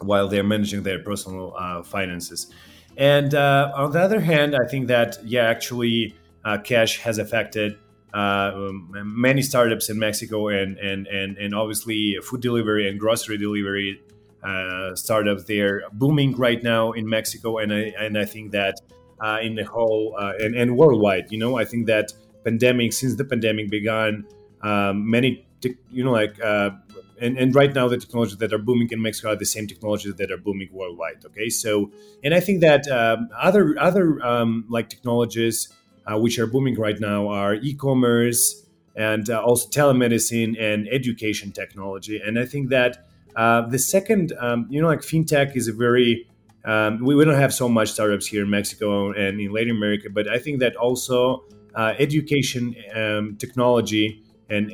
while 0.02 0.28
they're 0.28 0.44
managing 0.44 0.84
their 0.84 1.00
personal 1.00 1.54
uh, 1.58 1.84
finances. 1.84 2.52
And 2.98 3.34
uh, 3.34 3.72
on 3.76 3.92
the 3.92 4.00
other 4.00 4.20
hand, 4.20 4.56
I 4.56 4.68
think 4.68 4.88
that 4.88 5.18
yeah, 5.24 5.44
actually, 5.44 6.16
uh, 6.44 6.58
cash 6.58 7.00
has 7.00 7.18
affected 7.18 7.78
uh, 8.14 8.52
um, 8.54 8.90
many 9.06 9.42
startups 9.42 9.90
in 9.90 9.98
Mexico, 10.00 10.50
and 10.50 10.78
and 10.78 11.08
and 11.08 11.38
and 11.38 11.56
obviously 11.56 12.18
food 12.24 12.42
delivery 12.42 12.90
and 12.90 13.00
grocery 13.00 13.38
delivery 13.38 14.02
uh, 14.44 14.96
startups. 14.96 15.46
They're 15.46 15.84
booming 15.94 16.36
right 16.36 16.62
now 16.62 16.92
in 16.92 17.08
Mexico, 17.08 17.60
and 17.60 17.74
I 17.74 17.94
and 17.98 18.18
I 18.18 18.26
think 18.26 18.52
that 18.52 18.76
uh, 19.22 19.40
in 19.42 19.56
the 19.56 19.64
whole 19.64 20.18
and, 20.18 20.56
and 20.56 20.78
worldwide, 20.78 21.32
you 21.32 21.38
know, 21.38 21.58
I 21.58 21.64
think 21.64 21.86
that 21.88 22.12
pandemic 22.44 22.92
since 22.92 23.16
the 23.16 23.26
pandemic 23.26 23.70
began 23.70 24.26
um, 24.62 25.10
many, 25.10 25.46
te- 25.62 25.78
you 25.92 26.04
know, 26.04 26.12
like, 26.12 26.42
uh, 26.42 26.72
and, 27.22 27.38
and 27.38 27.54
right 27.54 27.74
now 27.74 27.88
the 27.88 27.98
technologies 27.98 28.38
that 28.38 28.54
are 28.54 28.58
booming 28.58 28.90
in 28.92 29.02
Mexico 29.02 29.30
are 29.30 29.36
the 29.36 29.46
same 29.46 29.68
technologies 29.68 30.16
that 30.16 30.32
are 30.32 30.38
booming 30.38 30.70
worldwide. 30.72 31.24
Okay, 31.26 31.50
so 31.50 31.92
and 32.24 32.34
I 32.34 32.40
think 32.40 32.62
that 32.62 32.88
um, 32.88 33.30
other 33.38 33.78
other 33.80 34.24
um, 34.26 34.66
like 34.70 34.90
technologies 34.90 35.70
uh, 36.08 36.18
which 36.18 36.40
are 36.40 36.48
booming 36.48 36.76
right 36.76 37.00
now 37.00 37.28
are 37.28 37.56
e-commerce 37.56 38.66
and 38.96 39.30
uh, 39.30 39.42
also 39.42 39.70
telemedicine 39.70 40.60
and 40.60 40.88
education 40.90 41.52
technology. 41.52 42.22
And 42.26 42.40
I 42.40 42.46
think 42.46 42.70
that 42.70 43.06
uh, 43.36 43.62
the 43.68 43.80
second, 43.80 44.34
um, 44.40 44.68
you 44.70 44.82
know, 44.82 44.88
like 44.88 45.02
fintech 45.02 45.56
is 45.56 45.68
a 45.68 45.74
very 45.74 46.28
um, 46.66 47.04
we, 47.04 47.16
we 47.16 47.24
don't 47.26 47.36
have 47.36 47.54
so 47.54 47.70
much 47.70 47.92
startups 47.92 48.28
here 48.28 48.44
in 48.44 48.50
Mexico 48.50 49.12
and 49.12 49.40
in 49.40 49.52
Latin 49.52 49.72
America, 49.72 50.10
but 50.10 50.28
I 50.28 50.38
think 50.40 50.60
that 50.60 50.76
also 50.76 51.46
uh, 51.76 51.94
education 51.98 52.76
um, 52.94 53.38
technology 53.38 54.24
and 54.50 54.74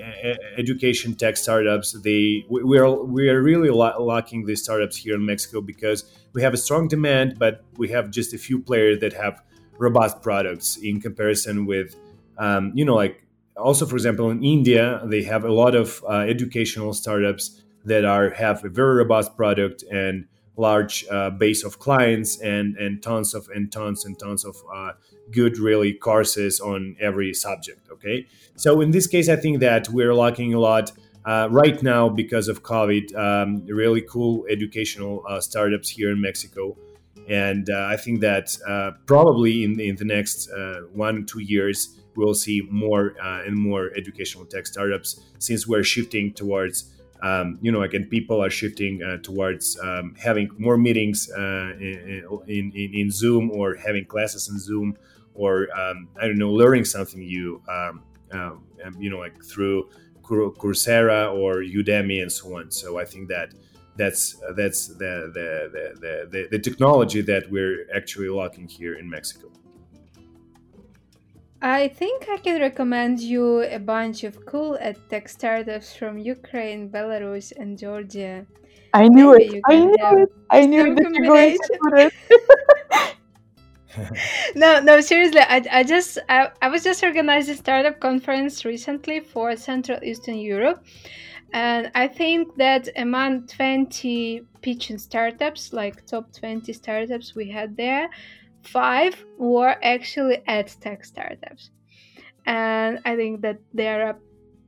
education 0.57 1.13
tech 1.15 1.35
startups 1.37 1.91
they 2.03 2.45
we 2.49 2.77
are 2.77 3.03
we 3.03 3.29
are 3.29 3.41
really 3.41 3.69
lacking 3.69 4.45
these 4.45 4.63
startups 4.63 4.95
here 4.95 5.15
in 5.15 5.25
mexico 5.25 5.61
because 5.61 6.05
we 6.33 6.41
have 6.41 6.53
a 6.53 6.57
strong 6.57 6.87
demand 6.87 7.37
but 7.37 7.63
we 7.77 7.89
have 7.89 8.09
just 8.09 8.33
a 8.33 8.37
few 8.37 8.59
players 8.59 8.99
that 8.99 9.13
have 9.13 9.41
robust 9.77 10.21
products 10.21 10.77
in 10.77 11.01
comparison 11.01 11.65
with 11.65 11.95
um, 12.37 12.71
you 12.73 12.85
know 12.85 12.95
like 12.95 13.23
also 13.57 13.85
for 13.85 13.95
example 13.95 14.29
in 14.29 14.43
india 14.43 15.01
they 15.05 15.23
have 15.23 15.43
a 15.43 15.51
lot 15.51 15.75
of 15.75 16.03
uh, 16.09 16.19
educational 16.19 16.93
startups 16.93 17.61
that 17.83 18.05
are 18.05 18.29
have 18.31 18.63
a 18.63 18.69
very 18.69 18.95
robust 18.95 19.35
product 19.35 19.83
and 19.91 20.25
large 20.57 21.05
uh, 21.11 21.29
base 21.29 21.63
of 21.63 21.79
clients 21.79 22.39
and 22.41 22.75
and 22.77 23.01
tons 23.01 23.33
of 23.33 23.47
and 23.53 23.71
tons 23.71 24.05
and 24.05 24.17
tons 24.17 24.45
of 24.45 24.55
uh, 24.73 24.91
good 25.31 25.57
really 25.57 25.93
courses 25.93 26.59
on 26.59 26.95
every 26.99 27.33
subject 27.33 27.89
okay? 27.91 28.25
So 28.55 28.81
in 28.81 28.91
this 28.91 29.07
case 29.07 29.27
i 29.29 29.35
think 29.35 29.59
that 29.59 29.89
we're 29.89 30.13
lacking 30.13 30.53
a 30.53 30.59
lot 30.59 30.91
uh, 31.25 31.47
right 31.51 31.81
now 31.83 32.07
because 32.07 32.47
of 32.47 32.63
covid 32.63 33.15
um, 33.15 33.65
really 33.65 34.01
cool 34.01 34.45
educational 34.49 35.23
uh, 35.27 35.41
startups 35.41 35.89
here 35.89 36.11
in 36.11 36.21
mexico. 36.21 36.77
And 37.27 37.69
uh, 37.69 37.87
i 37.89 37.97
think 37.97 38.21
that 38.21 38.55
uh, 38.67 38.91
probably 39.05 39.63
in, 39.63 39.79
in 39.79 39.95
the 39.95 40.05
next 40.05 40.49
one 40.93 41.25
two 41.25 41.41
years 41.41 41.99
we'll 42.15 42.33
see 42.33 42.61
more 42.71 43.15
and 43.45 43.57
more 43.57 43.91
educational 43.97 44.45
tech 44.45 44.65
startups 44.67 45.19
since 45.39 45.67
we're 45.67 45.83
shifting 45.83 46.31
towards 46.33 46.94
um, 47.21 47.57
you 47.61 47.71
know, 47.71 47.81
again, 47.81 48.05
people 48.05 48.43
are 48.43 48.49
shifting 48.49 49.01
uh, 49.01 49.17
towards 49.17 49.79
um, 49.79 50.15
having 50.21 50.49
more 50.57 50.77
meetings 50.77 51.29
uh, 51.31 51.73
in, 51.79 52.41
in, 52.47 52.71
in, 52.93 53.11
Zoom 53.11 53.51
or 53.51 53.75
having 53.75 54.05
classes 54.05 54.49
in 54.49 54.59
Zoom 54.59 54.97
or, 55.33 55.67
um, 55.77 56.07
I 56.21 56.27
don't 56.27 56.37
know, 56.37 56.51
learning 56.51 56.85
something 56.85 57.19
new, 57.19 57.61
um, 57.69 58.03
um, 58.31 58.65
you 58.99 59.09
know, 59.09 59.17
like 59.17 59.43
through 59.43 59.89
Coursera 60.23 61.33
or 61.33 61.57
Udemy 61.57 62.21
and 62.21 62.31
so 62.31 62.57
on. 62.57 62.71
So 62.71 62.99
I 62.99 63.05
think 63.05 63.29
that 63.29 63.53
that's 63.97 64.35
uh, 64.43 64.51
that's 64.53 64.87
the 64.87 65.31
the, 65.33 65.95
the, 65.99 66.27
the, 66.29 66.47
the 66.51 66.59
technology 66.59 67.21
that 67.21 67.49
we're 67.49 67.87
actually 67.95 68.29
lacking 68.29 68.67
here 68.67 68.95
in 68.95 69.09
Mexico. 69.09 69.49
I 71.65 71.87
think 71.87 72.27
I 72.29 72.37
can 72.37 72.61
recommend 72.61 73.19
you 73.19 73.63
a 73.63 73.79
bunch 73.79 74.23
of 74.23 74.45
cool 74.45 74.77
ed 74.79 74.97
tech 75.09 75.27
startups 75.27 75.95
from 75.95 76.19
Ukraine, 76.19 76.91
Belarus, 76.91 77.51
and 77.57 77.75
Georgia. 77.75 78.45
I 78.93 79.07
knew 79.07 79.31
Maybe 79.35 79.57
it. 79.57 79.63
I 79.65 79.79
knew 79.79 80.05
um, 80.05 80.17
it. 80.19 80.29
I 80.51 80.65
knew 80.67 80.93
that 80.93 81.11
you're 81.11 81.25
going 81.25 81.57
to 81.57 81.79
put 81.81 81.93
it. 82.05 82.13
no, 84.55 84.79
no, 84.79 85.01
seriously. 85.01 85.41
I, 85.41 85.65
I 85.71 85.83
just 85.83 86.19
I, 86.29 86.51
I 86.61 86.67
was 86.69 86.83
just 86.83 87.03
organizing 87.03 87.55
a 87.55 87.57
startup 87.57 87.99
conference 87.99 88.63
recently 88.63 89.19
for 89.21 89.55
Central 89.55 89.97
Eastern 90.03 90.37
Europe, 90.37 90.85
and 91.51 91.89
I 91.95 92.07
think 92.07 92.55
that 92.57 92.89
among 92.95 93.47
20 93.47 94.45
pitching 94.61 94.99
startups, 94.99 95.73
like 95.73 96.05
top 96.05 96.31
20 96.31 96.71
startups 96.73 97.33
we 97.33 97.49
had 97.49 97.75
there, 97.75 98.11
five 98.67 99.25
were 99.37 99.75
actually 99.83 100.41
ed 100.47 100.71
tech 100.81 101.05
startups. 101.05 101.71
And 102.45 102.99
i 103.05 103.15
think 103.15 103.41
that 103.41 103.59
there 103.73 104.07
are 104.07 104.19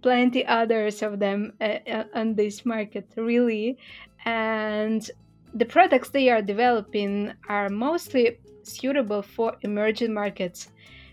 plenty 0.02 0.46
others 0.46 1.02
of 1.02 1.20
them 1.20 1.54
uh, 1.60 1.80
uh, 1.88 2.04
on 2.14 2.36
this 2.36 2.66
market 2.66 3.06
really. 3.16 3.78
And 4.26 5.10
the 5.54 5.66
products 5.66 6.10
they 6.10 6.30
are 6.30 6.42
developing 6.42 7.34
are 7.50 7.70
mostly 7.70 8.40
suitable 8.64 9.22
for 9.22 9.56
emerging 9.62 10.14
markets. 10.14 10.70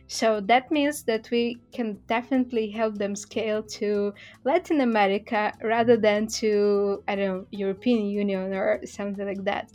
So 0.06 0.40
that 0.42 0.70
means 0.70 1.02
that 1.04 1.30
we 1.30 1.62
can 1.72 1.98
definitely 2.06 2.70
help 2.70 2.98
them 2.98 3.16
scale 3.16 3.62
to 3.78 4.12
Latin 4.44 4.82
America 4.82 5.52
rather 5.62 5.96
than 5.96 6.26
to 6.40 7.02
I 7.08 7.16
don't 7.16 7.26
know 7.26 7.46
European 7.50 8.06
Union 8.06 8.52
or 8.52 8.80
something 8.84 9.26
like 9.26 9.44
that. 9.44 9.72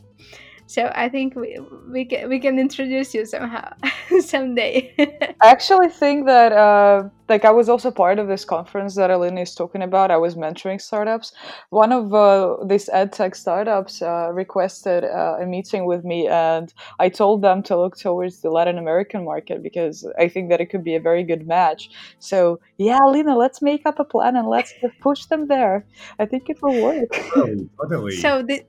So 0.70 0.92
I 0.94 1.10
think 1.10 1.36
we 1.36 1.58
we 1.90 2.06
can 2.06 2.30
we 2.30 2.40
can 2.40 2.60
introduce 2.60 3.16
you 3.16 3.26
somehow 3.26 3.74
someday. 4.20 4.94
I 5.42 5.50
actually 5.50 5.90
think 5.90 6.28
that 6.28 6.52
uh, 6.52 7.10
like 7.28 7.44
I 7.44 7.50
was 7.50 7.70
also 7.70 7.90
part 7.90 8.20
of 8.20 8.28
this 8.28 8.46
conference 8.46 8.94
that 8.94 9.10
Alina 9.10 9.42
is 9.42 9.56
talking 9.56 9.82
about. 9.82 10.12
I 10.12 10.18
was 10.18 10.36
mentoring 10.36 10.80
startups. 10.80 11.34
One 11.72 11.92
of 11.92 12.14
uh, 12.14 12.58
these 12.68 12.88
edtech 12.94 13.36
startups 13.36 14.04
uh, 14.04 14.30
requested 14.32 15.06
uh, 15.06 15.38
a 15.42 15.46
meeting 15.48 15.86
with 15.86 16.06
me, 16.06 16.28
and 16.28 16.72
I 17.00 17.10
told 17.10 17.42
them 17.42 17.64
to 17.64 17.76
look 17.76 17.98
towards 17.98 18.42
the 18.42 18.52
Latin 18.52 18.78
American 18.78 19.26
market 19.26 19.64
because 19.64 20.06
I 20.20 20.28
think 20.28 20.52
that 20.52 20.62
it 20.62 20.68
could 20.68 20.84
be 20.84 20.94
a 20.94 21.02
very 21.02 21.24
good 21.24 21.48
match. 21.48 21.90
So 22.20 22.60
yeah, 22.78 23.00
Alina, 23.04 23.36
let's 23.36 23.64
make 23.64 23.88
up 23.88 24.00
a 24.00 24.06
plan 24.06 24.36
and 24.36 24.48
let's 24.48 24.72
push 25.02 25.26
them 25.26 25.48
there. 25.48 25.84
I 26.20 26.28
think 26.28 26.48
it 26.48 26.62
will 26.62 26.80
work. 26.80 27.10
Oh, 27.36 27.68
totally. 27.82 28.18
So 28.18 28.44
the 28.44 28.62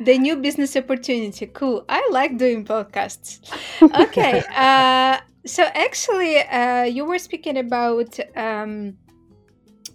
the 0.00 0.18
new 0.18 0.36
business 0.36 0.76
opportunity. 0.76 1.46
Cool. 1.46 1.84
I 1.88 2.08
like 2.10 2.38
doing 2.38 2.64
podcasts. 2.64 3.40
Okay. 3.94 4.42
uh, 4.54 5.18
so 5.46 5.62
actually, 5.74 6.38
uh, 6.38 6.84
you 6.84 7.04
were 7.04 7.18
speaking 7.18 7.56
about. 7.58 8.18
Um, 8.36 8.98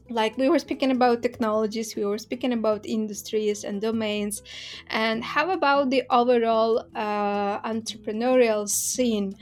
like 0.09 0.37
we 0.37 0.49
were 0.49 0.59
speaking 0.59 0.91
about 0.91 1.23
technologies 1.23 1.95
we 1.95 2.05
were 2.05 2.17
speaking 2.17 2.53
about 2.53 2.85
industries 2.85 3.63
and 3.63 3.81
domains 3.81 4.43
and 4.87 5.23
how 5.23 5.49
about 5.51 5.89
the 5.89 6.03
overall 6.09 6.85
uh, 6.93 7.59
entrepreneurial 7.61 8.67
scene 8.67 9.33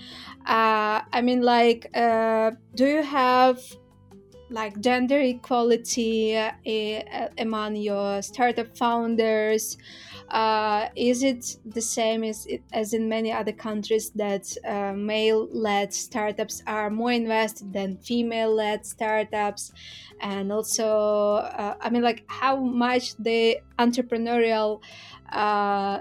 uh, 0.46 1.02
i 1.12 1.22
mean 1.22 1.42
like 1.42 1.90
uh, 1.96 2.52
do 2.76 2.86
you 2.86 3.02
have 3.02 3.60
like 4.50 4.80
gender 4.82 5.20
equality 5.20 6.38
uh, 6.38 6.52
among 7.38 7.76
your 7.76 8.22
startup 8.22 8.78
founders 8.78 9.78
uh, 10.32 10.88
is 10.96 11.24
it 11.24 11.58
the 11.66 11.82
same 11.82 12.24
as, 12.24 12.48
as 12.72 12.94
in 12.94 13.10
many 13.10 13.34
other 13.34 13.52
countries 13.52 14.12
that 14.12 14.48
uh, 14.66 14.94
male 14.94 15.50
led 15.52 15.94
startups 15.94 16.64
are 16.66 16.90
more 16.90 17.12
invested 17.12 17.74
than 17.74 17.98
female 17.98 18.56
led 18.56 18.86
startups? 18.86 19.74
And 20.22 20.50
also, 20.52 21.36
uh, 21.36 21.76
I 21.82 21.90
mean, 21.90 22.02
like 22.02 22.24
how 22.28 22.56
much 22.56 23.16
the 23.18 23.60
entrepreneurial 23.78 24.82
uh, 25.34 26.00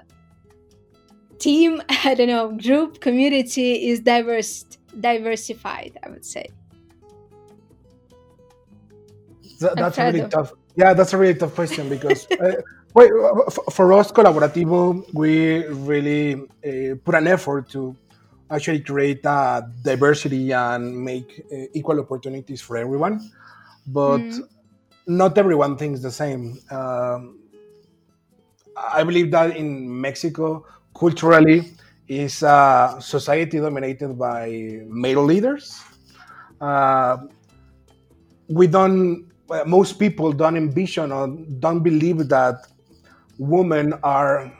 team, 1.41 1.83
I 2.05 2.15
don't 2.15 2.29
know, 2.29 2.53
group, 2.53 3.01
community 3.01 3.89
is 3.89 3.99
diverse, 3.99 4.65
diversified, 5.01 5.99
I 6.05 6.09
would 6.09 6.25
say. 6.25 6.47
that's 9.59 9.99
a 9.99 10.05
really 10.05 10.29
tough. 10.29 10.53
Yeah, 10.77 10.95
that's 10.95 11.13
a 11.13 11.19
really 11.19 11.35
tough 11.35 11.55
question 11.55 11.89
because 11.89 12.29
uh, 12.91 12.95
Wait, 12.95 13.11
for 13.73 13.93
us, 13.93 14.11
Colaborativo, 14.13 15.05
we 15.15 15.65
really 15.67 16.35
uh, 16.35 16.97
put 17.05 17.15
an 17.15 17.27
effort 17.27 17.69
to 17.71 17.97
actually 18.51 18.81
create 18.81 19.25
a 19.25 19.69
diversity 19.83 20.53
and 20.53 21.05
make 21.05 21.45
uh, 21.53 21.67
equal 21.73 22.01
opportunities 22.01 22.61
for 22.61 22.77
everyone. 22.77 23.31
But 23.87 24.19
mm. 24.19 24.41
not 25.07 25.39
everyone 25.39 25.77
thinks 25.77 26.01
the 26.01 26.11
same. 26.11 26.59
Um, 26.71 27.39
I 28.77 29.05
believe 29.05 29.31
that 29.31 29.57
in 29.57 30.01
Mexico, 30.01 30.67
culturally, 30.95 31.73
is 32.09 32.43
a 32.43 32.97
society 33.01 33.59
dominated 33.59 34.19
by 34.19 34.81
male 34.87 35.23
leaders. 35.23 35.81
Uh, 36.61 37.19
we 38.49 38.67
don't 38.67 39.31
most 39.67 39.99
people 39.99 40.33
don't 40.33 40.57
envision 40.57 41.13
or 41.13 41.29
don't 41.59 41.83
believe 41.83 42.29
that 42.29 42.67
women 43.41 43.95
are 44.05 44.53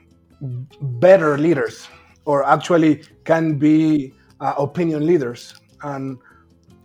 better 0.81 1.37
leaders 1.37 1.87
or 2.25 2.45
actually 2.45 3.03
can 3.25 3.59
be 3.59 4.13
uh, 4.41 4.55
opinion 4.57 5.07
leaders. 5.07 5.55
And 5.83 6.19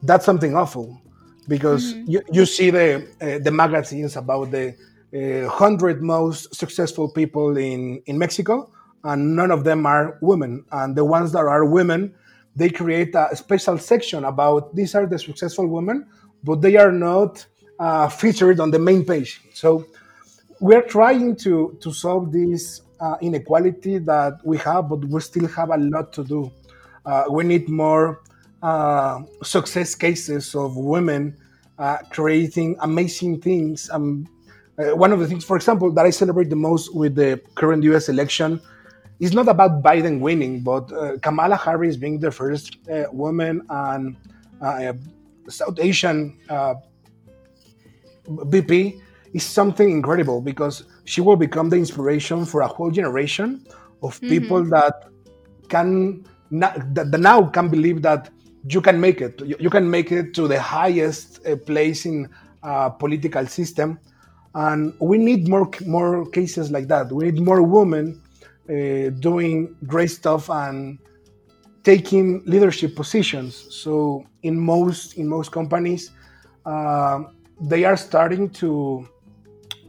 that's 0.04 0.26
something 0.26 0.56
awful 0.56 1.02
because 1.48 1.94
mm-hmm. 1.94 2.12
you, 2.12 2.22
you 2.32 2.46
see 2.46 2.70
the 2.70 3.08
uh, 3.22 3.40
the 3.40 3.52
magazines 3.52 4.18
about 4.18 4.52
the 4.52 4.76
uh, 5.14 5.48
100 5.48 6.04
most 6.04 6.54
successful 6.54 7.10
people 7.10 7.58
in 7.58 8.02
in 8.08 8.18
Mexico 8.18 8.70
and 9.06 9.36
none 9.36 9.52
of 9.52 9.64
them 9.64 9.86
are 9.86 10.18
women. 10.22 10.66
And 10.72 10.96
the 10.96 11.06
ones 11.06 11.32
that 11.32 11.46
are 11.46 11.64
women 11.66 12.14
they 12.58 12.70
create 12.70 13.16
a 13.16 13.36
special 13.36 13.78
section 13.78 14.26
about 14.26 14.76
these 14.76 14.96
are 14.96 15.06
the 15.06 15.20
successful 15.20 15.68
women 15.68 16.08
but 16.44 16.62
they 16.62 16.76
are 16.76 16.92
not 16.92 17.46
uh, 17.80 18.08
featured 18.10 18.60
on 18.60 18.72
the 18.72 18.80
main 18.80 19.06
page. 19.06 19.42
So 19.54 19.86
we're 20.60 20.82
trying 20.82 21.36
to 21.36 21.78
to 21.82 21.92
solve 21.92 22.32
this 22.32 22.82
uh, 23.00 23.16
inequality 23.22 23.98
that 24.00 24.40
we 24.44 24.58
have, 24.60 24.90
but 24.90 25.04
we 25.06 25.20
still 25.20 25.48
have 25.48 25.70
a 25.70 25.78
lot 25.78 26.14
to 26.14 26.24
do. 26.24 26.52
Uh, 27.06 27.26
we 27.30 27.44
need 27.44 27.70
more 27.70 28.22
uh, 28.64 29.22
success 29.44 29.96
cases 29.96 30.56
of 30.56 30.76
women 30.76 31.38
uh, 31.78 31.98
creating 32.10 32.76
amazing 32.80 33.42
things. 33.42 33.90
Um, 33.92 34.28
uh, 34.78 34.96
one 34.96 35.12
of 35.12 35.20
the 35.20 35.28
things, 35.28 35.44
for 35.46 35.56
example, 35.56 35.92
that 35.92 36.06
I 36.06 36.10
celebrate 36.10 36.50
the 36.50 36.56
most 36.56 36.94
with 36.96 37.16
the 37.16 37.42
current 37.56 37.84
U.S. 37.84 38.10
election 38.10 38.60
is 39.20 39.34
not 39.34 39.48
about 39.48 39.82
Biden 39.84 40.20
winning, 40.20 40.62
but 40.62 40.92
uh, 40.92 41.18
Kamala 41.20 41.56
Harris 41.56 41.96
being 41.96 42.20
the 42.20 42.32
first 42.32 42.78
woman 43.12 43.62
and 43.70 44.18
South 45.48 45.80
Asian 45.80 46.38
VP 48.28 49.02
is 49.36 49.44
something 49.44 49.92
incredible 49.92 50.40
because 50.40 50.86
she 51.04 51.20
will 51.20 51.36
become 51.36 51.70
the 51.70 51.76
inspiration 51.76 52.46
for 52.46 52.62
a 52.62 52.68
whole 52.68 52.90
generation 52.90 53.62
of 54.02 54.16
mm-hmm. 54.16 54.30
people 54.30 54.64
that 54.64 55.10
can 55.68 56.24
that, 56.52 57.20
now 57.20 57.44
can 57.44 57.68
believe 57.68 58.02
that 58.02 58.30
you 58.68 58.80
can 58.82 59.00
make 59.00 59.20
it. 59.20 59.42
You, 59.60 59.70
can 59.70 59.92
make 59.92 60.12
it 60.14 60.34
to 60.36 60.48
the 60.48 60.60
highest 60.60 61.46
uh, 61.46 61.58
place 61.58 62.06
in 62.06 62.30
uh, 62.64 62.90
political 62.90 63.46
system. 63.46 64.00
And 64.54 64.94
we 65.02 65.18
need 65.18 65.50
more 65.50 65.70
more 65.86 66.30
cases 66.30 66.72
like 66.72 66.88
that. 66.88 67.12
We 67.12 67.26
need 67.30 67.42
more 67.42 67.62
women 67.62 68.22
uh, 68.70 69.10
doing 69.20 69.76
great 69.86 70.12
stuff 70.12 70.50
and 70.50 70.98
taking 71.84 72.42
leadership 72.46 72.96
positions. 72.96 73.68
So 73.70 74.26
in 74.44 74.58
most 74.58 75.18
in 75.18 75.28
most 75.28 75.52
companies 75.52 76.12
uh, 76.66 77.20
they 77.60 77.84
are 77.84 77.98
starting 77.98 78.50
to 78.62 79.08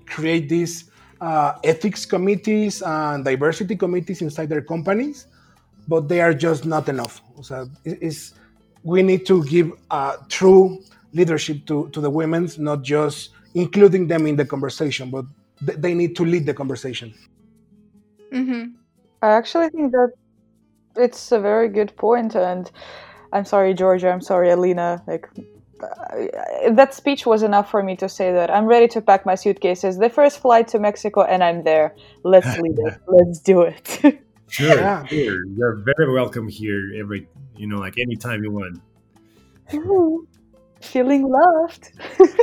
create 0.07 0.49
these 0.49 0.91
uh, 1.21 1.55
ethics 1.65 2.05
committees 2.07 2.83
and 2.83 3.25
diversity 3.25 3.77
committees 3.77 4.23
inside 4.23 4.49
their 4.49 4.63
companies, 4.63 5.27
but 5.89 6.09
they 6.09 6.21
are 6.21 6.35
just 6.35 6.65
not 6.67 6.89
enough. 6.89 7.23
So 7.43 7.69
it's, 7.85 8.35
we 8.83 9.03
need 9.03 9.27
to 9.27 9.45
give 9.45 9.73
uh, 9.91 10.17
true 10.29 10.83
leadership 11.13 11.67
to, 11.67 11.89
to 11.91 12.01
the 12.01 12.11
women, 12.11 12.49
not 12.59 12.83
just 12.83 13.31
including 13.55 14.07
them 14.07 14.27
in 14.27 14.37
the 14.37 14.45
conversation, 14.45 15.11
but 15.11 15.25
th- 15.65 15.79
they 15.79 15.95
need 15.95 16.15
to 16.17 16.25
lead 16.25 16.47
the 16.47 16.55
conversation. 16.55 17.15
Mm-hmm. 18.33 18.75
I 19.23 19.31
actually 19.31 19.71
think 19.71 19.93
that 19.93 20.13
it's 20.97 21.33
a 21.33 21.41
very 21.41 21.69
good 21.69 21.97
point, 21.97 22.35
and 22.37 22.71
I'm 23.33 23.45
sorry, 23.45 23.75
Georgia. 23.75 24.11
I'm 24.11 24.21
sorry, 24.21 24.51
Alina. 24.51 25.03
Like 25.07 25.29
that 26.71 26.95
speech 26.95 27.27
was 27.27 27.43
enough 27.43 27.71
for 27.71 27.83
me 27.83 27.97
to 27.97 28.09
say 28.09 28.33
that 28.33 28.51
I'm 28.51 28.67
ready 28.67 28.89
to 28.89 29.01
pack 29.01 29.27
my 29.27 29.35
suitcases. 29.35 29.99
The 29.99 30.11
first 30.11 30.41
flight 30.41 30.69
to 30.69 30.79
Mexico, 30.79 31.23
and 31.23 31.43
I'm 31.43 31.65
there. 31.65 31.95
Let's 32.23 32.59
leave 32.63 32.79
it. 32.79 32.95
Let's 33.07 33.41
do 33.41 33.63
it. 33.63 34.21
sure, 34.49 34.77
yeah. 34.77 35.05
sure. 35.07 35.47
You're 35.47 35.83
very 35.97 36.13
welcome 36.13 36.49
here. 36.49 36.93
Every 36.99 37.29
you 37.57 37.67
know, 37.67 37.79
like 37.79 37.99
anytime 37.99 38.43
you 38.43 38.51
want. 38.51 38.81
Ooh, 39.75 40.27
feeling 40.81 41.29
loved. 41.29 41.93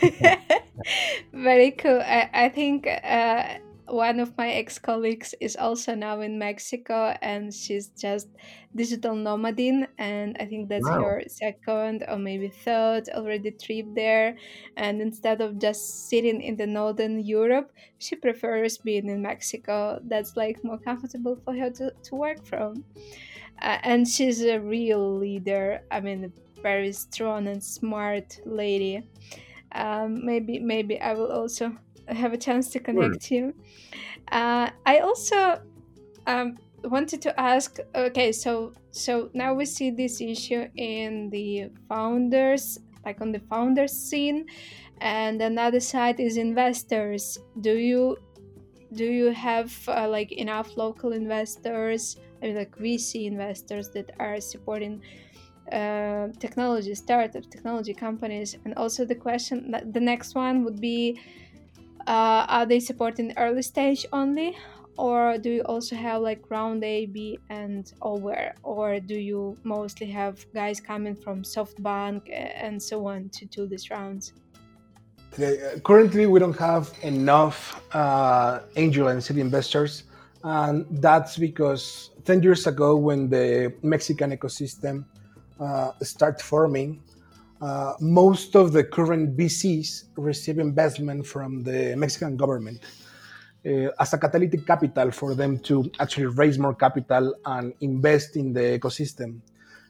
very 1.32 1.70
cool. 1.72 2.00
I, 2.00 2.28
I 2.32 2.48
think 2.48 2.86
uh, 2.86 3.58
one 3.88 4.20
of 4.20 4.36
my 4.36 4.48
ex 4.50 4.78
colleagues 4.78 5.34
is 5.40 5.56
also 5.56 5.94
now 5.94 6.20
in 6.20 6.38
Mexico 6.38 7.16
and 7.22 7.52
she's 7.52 7.88
just 7.88 8.28
digital 8.74 9.14
nomading. 9.14 9.86
And 9.98 10.36
I 10.40 10.46
think 10.46 10.68
that's 10.68 10.84
wow. 10.84 11.00
her 11.00 11.22
second 11.28 12.04
or 12.08 12.18
maybe 12.18 12.48
third 12.48 13.08
already 13.10 13.52
trip 13.52 13.86
there. 13.94 14.36
And 14.76 15.00
instead 15.00 15.40
of 15.40 15.58
just 15.58 16.08
sitting 16.08 16.42
in 16.42 16.56
the 16.56 16.66
northern 16.66 17.24
Europe, 17.24 17.72
she 17.98 18.16
prefers 18.16 18.78
being 18.78 19.08
in 19.08 19.22
Mexico. 19.22 20.00
That's 20.04 20.36
like 20.36 20.62
more 20.64 20.78
comfortable 20.78 21.36
for 21.44 21.54
her 21.54 21.70
to, 21.70 21.90
to 21.90 22.14
work 22.14 22.44
from. 22.44 22.84
Uh, 23.62 23.78
and 23.82 24.06
she's 24.06 24.42
a 24.42 24.58
real 24.58 25.16
leader. 25.16 25.80
I 25.90 26.00
mean, 26.00 26.24
a 26.24 26.60
very 26.60 26.92
strong 26.92 27.48
and 27.48 27.62
smart 27.62 28.40
lady. 28.44 29.08
Um, 29.72 30.24
maybe 30.24 30.58
maybe 30.58 31.00
I 31.00 31.12
will 31.12 31.30
also 31.30 31.76
have 32.08 32.32
a 32.32 32.36
chance 32.36 32.70
to 32.70 32.80
connect 32.80 33.26
sure. 33.26 33.38
you. 33.38 33.54
Uh, 34.30 34.70
I 34.84 34.98
also 34.98 35.60
um, 36.26 36.56
wanted 36.84 37.22
to 37.22 37.40
ask. 37.40 37.78
Okay, 37.94 38.32
so 38.32 38.72
so 38.90 39.30
now 39.34 39.54
we 39.54 39.64
see 39.64 39.90
this 39.90 40.20
issue 40.20 40.66
in 40.76 41.30
the 41.30 41.70
founders, 41.88 42.78
like 43.04 43.20
on 43.20 43.32
the 43.32 43.40
founders 43.40 43.92
scene, 43.92 44.46
and 45.00 45.40
another 45.40 45.80
side 45.80 46.20
is 46.20 46.36
investors. 46.36 47.38
Do 47.60 47.76
you 47.76 48.16
do 48.94 49.04
you 49.04 49.30
have 49.32 49.72
uh, 49.88 50.08
like 50.08 50.32
enough 50.32 50.76
local 50.76 51.12
investors 51.12 52.16
I 52.42 52.46
mean, 52.46 52.56
like 52.56 52.76
vc 52.76 53.26
investors 53.26 53.90
that 53.90 54.10
are 54.18 54.40
supporting 54.40 55.02
uh, 55.72 56.28
technology 56.38 56.94
startups 56.94 57.48
technology 57.48 57.92
companies 57.92 58.56
and 58.64 58.74
also 58.74 59.04
the 59.04 59.14
question 59.14 59.74
the 59.92 60.00
next 60.00 60.34
one 60.34 60.64
would 60.64 60.80
be 60.80 61.20
uh, 62.06 62.46
are 62.48 62.66
they 62.66 62.80
supporting 62.80 63.32
early 63.36 63.62
stage 63.62 64.06
only 64.12 64.56
or 64.98 65.38
do 65.38 65.50
you 65.50 65.62
also 65.62 65.94
have 65.94 66.22
like 66.22 66.50
round 66.50 66.82
A, 66.82 67.06
B, 67.06 67.38
and 67.50 67.92
over, 68.02 68.52
or 68.62 69.00
do 69.00 69.14
you 69.14 69.56
mostly 69.62 70.06
have 70.06 70.44
guys 70.54 70.80
coming 70.80 71.14
from 71.14 71.42
SoftBank 71.42 72.22
and 72.32 72.82
so 72.82 73.06
on 73.06 73.28
to 73.30 73.44
do 73.46 73.66
these 73.66 73.90
rounds? 73.90 74.32
Uh, 75.38 75.78
currently, 75.84 76.26
we 76.26 76.40
don't 76.40 76.58
have 76.58 76.92
enough 77.02 77.82
uh, 77.94 78.60
angel 78.76 79.08
and 79.08 79.22
seed 79.22 79.36
investors, 79.36 80.04
and 80.44 80.86
that's 81.02 81.36
because 81.36 82.10
10 82.24 82.42
years 82.42 82.66
ago, 82.66 82.96
when 82.96 83.28
the 83.28 83.74
Mexican 83.82 84.34
ecosystem 84.34 85.04
uh, 85.60 85.92
started 86.02 86.42
forming, 86.42 87.02
uh, 87.60 87.94
most 88.00 88.54
of 88.54 88.72
the 88.72 88.84
current 88.84 89.36
VCs 89.36 90.04
receive 90.16 90.58
investment 90.58 91.26
from 91.26 91.62
the 91.62 91.94
Mexican 91.96 92.36
government 92.36 92.80
uh, 93.66 93.90
as 93.98 94.12
a 94.12 94.18
catalytic 94.18 94.66
capital 94.66 95.10
for 95.10 95.34
them 95.34 95.58
to 95.60 95.90
actually 95.98 96.26
raise 96.26 96.58
more 96.58 96.74
capital 96.74 97.34
and 97.46 97.72
invest 97.80 98.36
in 98.36 98.52
the 98.52 98.78
ecosystem. 98.78 99.40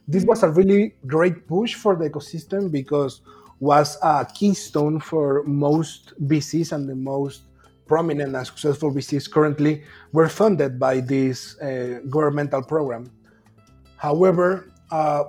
This 0.09 0.25
was 0.25 0.43
a 0.43 0.51
really 0.51 0.95
great 1.07 1.49
push 1.49 1.75
for 1.75 1.97
the 1.97 2.09
ecosystem 2.09 2.71
because 2.71 3.21
was 3.59 3.99
a 4.03 4.27
keystone 4.35 5.01
for 5.01 5.43
most 5.45 6.13
VCs 6.23 6.73
and 6.73 6.89
the 6.89 6.95
most 6.95 7.43
prominent 7.87 8.35
and 8.35 8.47
successful 8.47 8.93
VCs 8.93 9.31
currently 9.31 9.83
were 10.13 10.29
funded 10.29 10.79
by 10.79 11.01
this 11.01 11.59
uh, 11.61 12.01
governmental 12.09 12.63
program. 12.63 13.11
However, 13.97 14.73
uh, 14.91 15.25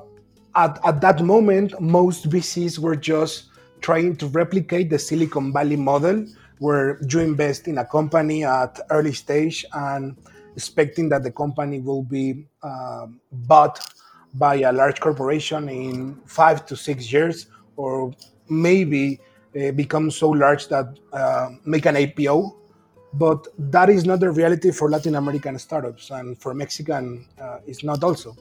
at, 0.58 0.80
at 0.84 1.02
that 1.02 1.24
moment, 1.24 1.80
most 1.80 2.30
VCs 2.30 2.80
were 2.80 2.96
just 2.96 3.52
trying 3.80 4.16
to 4.18 4.28
replicate 4.28 4.90
the 4.90 4.98
Silicon 4.98 5.54
Valley 5.54 5.76
model 5.76 6.26
where 6.58 7.00
you 7.08 7.20
invest 7.20 7.68
in 7.68 7.78
a 7.78 7.86
company 7.86 8.44
at 8.44 8.80
early 8.90 9.14
stage 9.14 9.64
and 9.74 10.18
expecting 10.56 11.08
that 11.10 11.22
the 11.22 11.32
company 11.32 11.80
will 11.80 12.02
be 12.02 12.48
um, 12.64 13.22
bought 13.32 13.80
by 14.34 14.56
a 14.56 14.72
large 14.74 15.00
corporation 15.00 15.70
in 15.70 16.20
five 16.26 16.66
to 16.66 16.76
six 16.76 17.14
years 17.14 17.46
or 17.76 18.12
maybe 18.50 19.20
uh, 19.56 19.72
become 19.72 20.10
so 20.10 20.30
large 20.30 20.68
that 20.70 20.88
uh, 21.14 21.50
make 21.66 21.86
an 21.86 21.94
IPO. 21.94 22.56
But 23.14 23.48
that 23.72 23.90
is 23.90 24.06
not 24.06 24.20
the 24.20 24.32
reality 24.32 24.72
for 24.72 24.90
Latin 24.90 25.16
American 25.16 25.58
startups, 25.58 26.12
and 26.12 26.38
for 26.40 26.54
Mexican, 26.54 27.26
uh, 27.42 27.60
it's 27.66 27.84
not 27.84 28.04
also. 28.04 28.36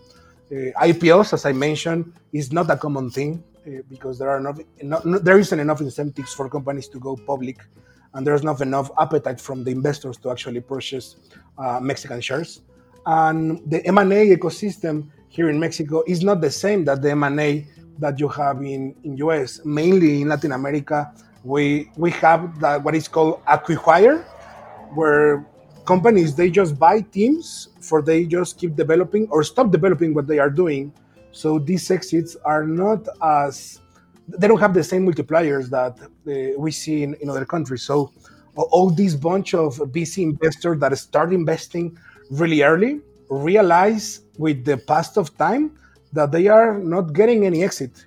Uh, 0.50 0.70
IPOs, 0.80 1.32
as 1.32 1.44
I 1.44 1.52
mentioned, 1.52 2.12
is 2.32 2.52
not 2.52 2.70
a 2.70 2.76
common 2.76 3.10
thing 3.10 3.42
uh, 3.66 3.82
because 3.90 4.18
there 4.18 4.30
are 4.30 4.40
not, 4.40 4.60
not, 4.82 5.02
there 5.24 5.38
isn't 5.38 5.58
enough 5.58 5.80
incentives 5.80 6.32
for 6.32 6.48
companies 6.48 6.88
to 6.88 7.00
go 7.00 7.16
public 7.16 7.58
and 8.14 8.26
there's 8.26 8.42
not 8.42 8.60
enough 8.60 8.90
appetite 8.98 9.40
from 9.40 9.64
the 9.64 9.70
investors 9.70 10.16
to 10.18 10.30
actually 10.30 10.60
purchase 10.60 11.16
uh, 11.58 11.78
Mexican 11.80 12.20
shares. 12.20 12.62
And 13.04 13.60
the 13.70 13.84
M&A 13.86 14.34
ecosystem 14.36 15.08
here 15.28 15.50
in 15.50 15.60
Mexico 15.60 16.02
is 16.06 16.22
not 16.22 16.40
the 16.40 16.50
same 16.50 16.84
that 16.86 17.02
the 17.02 17.10
M&A 17.10 17.66
that 17.98 18.18
you 18.18 18.28
have 18.28 18.58
in, 18.62 18.94
in 19.04 19.16
US. 19.18 19.64
Mainly 19.64 20.22
in 20.22 20.28
Latin 20.28 20.52
America, 20.52 21.12
we 21.44 21.90
we 21.96 22.10
have 22.10 22.58
that 22.60 22.82
what 22.82 22.94
is 22.94 23.06
called 23.06 23.44
acquihire, 23.44 24.24
where 24.94 25.46
companies 25.86 26.34
they 26.34 26.50
just 26.50 26.78
buy 26.78 27.00
teams 27.00 27.68
for 27.80 28.02
they 28.02 28.24
just 28.24 28.58
keep 28.58 28.76
developing 28.76 29.28
or 29.30 29.42
stop 29.42 29.70
developing 29.70 30.14
what 30.14 30.26
they 30.26 30.38
are 30.38 30.50
doing. 30.50 30.92
So 31.32 31.58
these 31.58 31.90
exits 31.90 32.36
are 32.44 32.64
not 32.64 33.06
as 33.22 33.80
they 34.28 34.48
don't 34.48 34.58
have 34.58 34.74
the 34.74 34.82
same 34.82 35.06
multipliers 35.06 35.70
that 35.70 35.94
uh, 36.02 36.58
we 36.58 36.70
see 36.72 37.02
in, 37.02 37.14
in 37.20 37.30
other 37.30 37.44
countries. 37.44 37.82
So 37.82 38.10
all 38.56 38.90
these 38.90 39.14
bunch 39.14 39.54
of 39.54 39.76
VC 39.76 40.22
investors 40.22 40.80
that 40.80 40.96
start 40.98 41.32
investing 41.32 41.96
really 42.30 42.62
early 42.62 43.00
realize 43.28 44.20
with 44.38 44.64
the 44.64 44.76
past 44.76 45.16
of 45.16 45.36
time 45.36 45.78
that 46.12 46.32
they 46.32 46.48
are 46.48 46.78
not 46.78 47.12
getting 47.12 47.44
any 47.44 47.62
exit. 47.62 48.06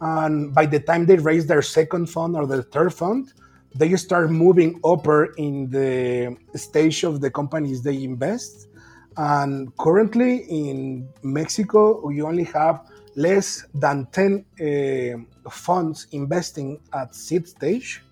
And 0.00 0.54
by 0.54 0.66
the 0.66 0.80
time 0.80 1.06
they 1.06 1.16
raise 1.16 1.46
their 1.46 1.62
second 1.62 2.06
fund 2.06 2.36
or 2.36 2.46
their 2.46 2.62
third 2.62 2.92
fund, 2.92 3.32
they 3.78 3.94
start 3.96 4.30
moving 4.30 4.80
upper 4.84 5.34
in 5.36 5.70
the 5.70 6.36
stage 6.58 7.04
of 7.04 7.20
the 7.20 7.30
companies 7.30 7.82
they 7.82 8.02
invest. 8.02 8.68
And 9.16 9.74
currently 9.78 10.44
in 10.48 11.08
Mexico, 11.22 12.06
we 12.06 12.22
only 12.22 12.44
have 12.44 12.86
less 13.16 13.64
than 13.74 14.06
10 14.12 14.44
uh, 14.60 15.50
funds 15.50 16.06
investing 16.12 16.78
at 16.92 17.14
seed 17.14 17.48
stage 17.48 18.02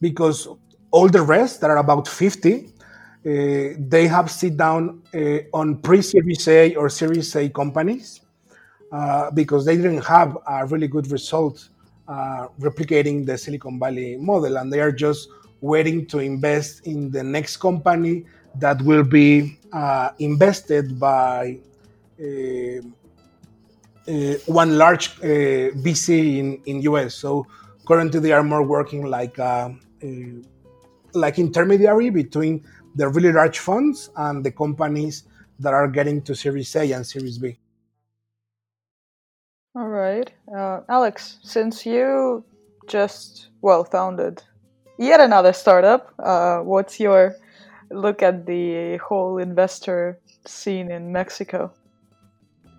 because 0.00 0.48
all 0.90 1.08
the 1.08 1.22
rest 1.22 1.60
that 1.60 1.70
are 1.70 1.78
about 1.78 2.08
50 2.08 2.66
uh, 3.26 3.72
they 3.78 4.06
have 4.06 4.30
sit 4.30 4.56
down 4.56 5.02
uh, 5.14 5.38
on 5.52 5.78
pre-series 5.78 6.46
a 6.48 6.74
or 6.74 6.88
series 6.88 7.34
a 7.36 7.48
companies 7.48 8.20
uh, 8.92 9.30
because 9.30 9.64
they 9.64 9.76
didn't 9.76 10.04
have 10.04 10.36
a 10.46 10.66
really 10.66 10.88
good 10.88 11.10
result 11.10 11.68
uh, 12.08 12.48
replicating 12.60 13.24
the 13.24 13.36
silicon 13.38 13.78
valley 13.78 14.16
model 14.16 14.56
and 14.58 14.72
they 14.72 14.80
are 14.80 14.92
just 14.92 15.28
waiting 15.60 16.04
to 16.06 16.18
invest 16.18 16.86
in 16.86 17.10
the 17.10 17.22
next 17.22 17.56
company 17.56 18.24
that 18.56 18.80
will 18.82 19.02
be 19.02 19.58
uh, 19.72 20.10
invested 20.18 20.98
by 21.00 21.58
uh, 22.20 22.80
one 24.46 24.76
large 24.76 25.18
uh, 25.20 25.72
VC 25.82 26.38
in 26.38 26.60
in 26.66 26.82
US. 26.82 27.14
So 27.14 27.46
currently 27.86 28.20
they 28.20 28.32
are 28.32 28.42
more 28.42 28.62
working 28.62 29.06
like 29.06 29.38
uh, 29.38 29.70
like 31.14 31.38
intermediary 31.38 32.10
between 32.10 32.62
the 32.96 33.08
really 33.08 33.32
large 33.32 33.58
funds 33.58 34.10
and 34.16 34.44
the 34.44 34.50
companies 34.52 35.24
that 35.58 35.72
are 35.72 35.88
getting 35.88 36.20
to 36.22 36.34
Series 36.34 36.74
A 36.76 36.92
and 36.92 37.06
Series 37.06 37.38
B. 37.38 37.58
All 39.76 39.88
right, 39.88 40.30
uh, 40.56 40.82
Alex. 40.88 41.38
Since 41.42 41.84
you 41.84 42.44
just 42.86 43.48
well 43.60 43.82
founded 43.82 44.40
yet 45.00 45.18
another 45.18 45.52
startup, 45.52 46.14
uh, 46.20 46.58
what's 46.58 47.00
your 47.00 47.34
look 47.90 48.22
at 48.22 48.46
the 48.46 48.98
whole 48.98 49.38
investor 49.38 50.20
scene 50.46 50.92
in 50.92 51.10
Mexico? 51.10 51.72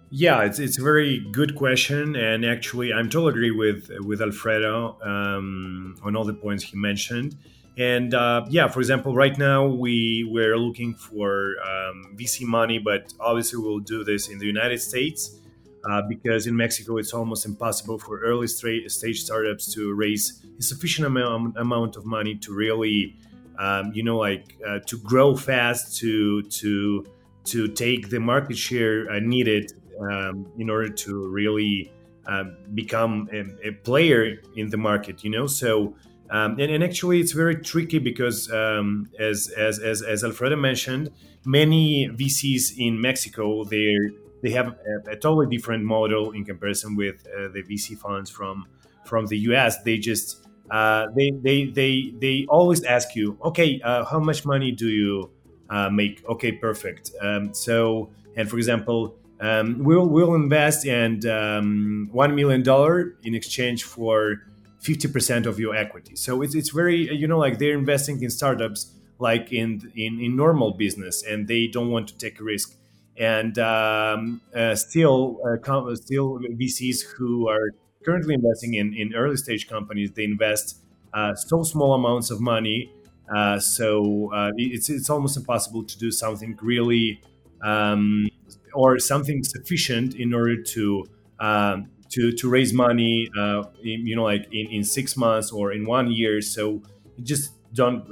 Yeah, 0.10 0.44
it's, 0.44 0.58
it's 0.60 0.78
a 0.78 0.82
very 0.82 1.20
good 1.34 1.56
question, 1.58 2.16
and 2.16 2.46
actually, 2.46 2.94
I'm 2.94 3.10
totally 3.10 3.32
agree 3.32 3.52
with 3.52 3.90
with 4.06 4.22
Alfredo 4.22 4.98
um, 5.02 5.98
on 6.02 6.16
all 6.16 6.24
the 6.24 6.34
points 6.34 6.64
he 6.64 6.78
mentioned. 6.78 7.36
And 7.78 8.14
uh, 8.14 8.46
yeah, 8.50 8.70
for 8.70 8.80
example, 8.80 9.14
right 9.14 9.38
now 9.38 9.66
we 9.66 10.26
we're 10.32 10.58
looking 10.58 10.94
for 10.96 11.56
um, 11.60 12.16
VC 12.16 12.46
money, 12.46 12.80
but 12.80 13.14
obviously 13.20 13.62
we'll 13.62 13.80
do 13.80 14.06
this 14.06 14.30
in 14.30 14.40
the 14.40 14.46
United 14.46 14.80
States 14.80 15.42
uh, 15.90 16.02
because 16.08 16.48
in 16.48 16.56
Mexico 16.56 16.98
it's 16.98 17.14
almost 17.14 17.46
impossible 17.46 18.00
for 18.00 18.20
early 18.20 18.48
stage 18.48 19.22
startups 19.22 19.74
to 19.74 19.94
raise 19.94 20.44
a 20.58 20.62
sufficient 20.62 21.06
amount 21.06 21.56
amount 21.58 21.96
of 21.96 22.06
money 22.06 22.36
to 22.36 22.54
really, 22.54 23.16
um, 23.60 23.92
you 23.94 24.04
know, 24.04 24.18
like 24.18 24.58
uh, 24.68 24.80
to 24.88 24.98
grow 25.00 25.36
fast, 25.36 25.98
to 25.98 26.42
to 26.44 27.06
to 27.46 27.68
take 27.68 28.10
the 28.10 28.20
market 28.20 28.58
share 28.58 29.10
uh, 29.12 29.20
needed 29.20 29.72
um, 30.02 30.48
in 30.58 30.70
order 30.70 30.90
to 30.90 31.28
really 31.28 31.92
uh, 32.28 32.46
become 32.74 33.30
a, 33.32 33.68
a, 33.68 33.72
player 33.72 34.42
in 34.56 34.70
the 34.70 34.78
market. 34.78 35.24
You 35.24 35.30
know, 35.30 35.48
so. 35.48 35.96
Um, 36.32 36.60
and, 36.60 36.72
and, 36.72 36.84
actually, 36.84 37.20
it's 37.20 37.34
very 37.34 37.58
tricky 37.58 38.00
because, 38.00 38.52
um, 38.52 39.08
as, 39.20 39.48
as, 39.56 39.78
as, 39.78 40.02
as 40.02 40.24
Alfredo 40.24 40.56
mentioned, 40.56 41.12
many 41.46 42.10
VCs 42.10 42.80
in 42.80 43.00
Mexico 43.00 43.64
they 43.64 43.96
they 44.42 44.52
have 44.52 44.68
a, 44.68 45.12
a, 45.12 45.16
totally 45.16 45.48
different 45.48 45.84
model 45.84 46.32
in 46.32 46.46
comparison 46.46 46.96
with 46.96 47.26
uh, 47.28 47.48
the 47.50 47.64
VC 47.64 47.98
funds 47.98 48.30
from 48.30 48.68
from 49.06 49.26
the 49.28 49.38
US. 49.50 49.82
They 49.84 49.98
just 49.98 50.46
uh, 50.72 51.08
they, 51.16 51.32
they 51.42 51.66
they 51.66 52.14
they 52.20 52.46
always 52.50 52.84
ask 52.84 53.16
you, 53.16 53.38
okay, 53.44 53.80
uh, 53.84 54.06
how 54.06 54.20
much 54.20 54.46
money 54.46 54.72
do 54.72 54.90
you 54.90 55.30
uh, 55.70 55.90
make? 55.90 56.24
Okay, 56.28 56.52
perfect. 56.52 57.12
Um, 57.22 57.54
so, 57.54 58.10
and 58.36 58.50
for 58.50 58.58
example, 58.58 59.16
um, 59.40 59.84
we'll 59.84 60.08
we'll 60.08 60.34
invest 60.34 60.86
and 60.88 61.26
um, 61.26 62.10
one 62.12 62.36
million 62.36 62.64
dollar 62.64 63.16
in 63.24 63.36
exchange 63.36 63.84
for 63.84 64.42
fifty 64.80 65.08
percent 65.08 65.46
of 65.46 65.60
your 65.60 65.76
equity. 65.76 66.16
So 66.16 66.42
it's 66.42 66.56
it's 66.56 66.70
very 66.70 67.14
you 67.14 67.28
know 67.28 67.38
like 67.38 67.60
they're 67.60 67.78
investing 67.78 68.22
in 68.24 68.30
startups 68.30 68.92
like 69.20 69.52
in 69.52 69.92
in, 69.96 70.20
in 70.20 70.36
normal 70.36 70.72
business 70.72 71.24
and 71.24 71.48
they 71.48 71.68
don't 71.68 71.90
want 71.90 72.08
to 72.08 72.18
take 72.18 72.40
a 72.40 72.44
risk. 72.44 72.76
And 73.18 73.58
um, 73.60 74.42
uh, 74.54 74.76
still, 74.76 75.40
uh, 75.46 75.96
still 75.96 76.40
VCs 76.40 77.02
who 77.18 77.48
are 77.48 77.72
currently 78.04 78.34
investing 78.34 78.74
in, 78.74 78.94
in 78.94 79.16
early 79.16 79.38
stage 79.38 79.68
companies, 79.68 80.12
they 80.12 80.26
invest 80.26 80.78
uh, 81.14 81.34
so 81.36 81.64
small 81.64 81.94
amounts 81.94 82.30
of 82.32 82.42
money 82.42 82.92
Uh, 83.36 83.58
so 83.60 84.32
uh, 84.36 84.52
it's 84.56 84.88
it's 84.88 85.10
almost 85.10 85.36
impossible 85.36 85.84
to 85.84 85.98
do 85.98 86.12
something 86.12 86.56
really 86.62 87.20
um, 87.64 88.28
or 88.74 89.00
something 89.00 89.44
sufficient 89.44 90.14
in 90.16 90.34
order 90.34 90.62
to 90.62 91.06
um, 91.40 91.90
to 92.10 92.32
to 92.34 92.50
raise 92.50 92.74
money. 92.74 93.30
Uh, 93.38 93.64
in, 93.84 94.06
you 94.06 94.16
know, 94.16 94.24
like 94.24 94.46
in, 94.52 94.68
in 94.72 94.84
six 94.84 95.18
months 95.18 95.52
or 95.52 95.72
in 95.72 95.86
one 95.86 96.12
year. 96.12 96.42
So 96.42 96.82
it 97.18 97.24
just 97.24 97.52
don't. 97.74 98.06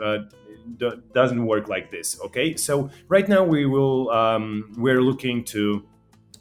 Uh, 0.82 0.92
doesn't 1.14 1.46
work 1.46 1.68
like 1.68 1.92
this 1.92 2.20
okay 2.24 2.56
so 2.56 2.90
right 3.08 3.28
now 3.28 3.44
we 3.44 3.66
will 3.66 4.10
um, 4.12 4.74
we're 4.78 5.02
looking 5.02 5.44
to 5.44 5.84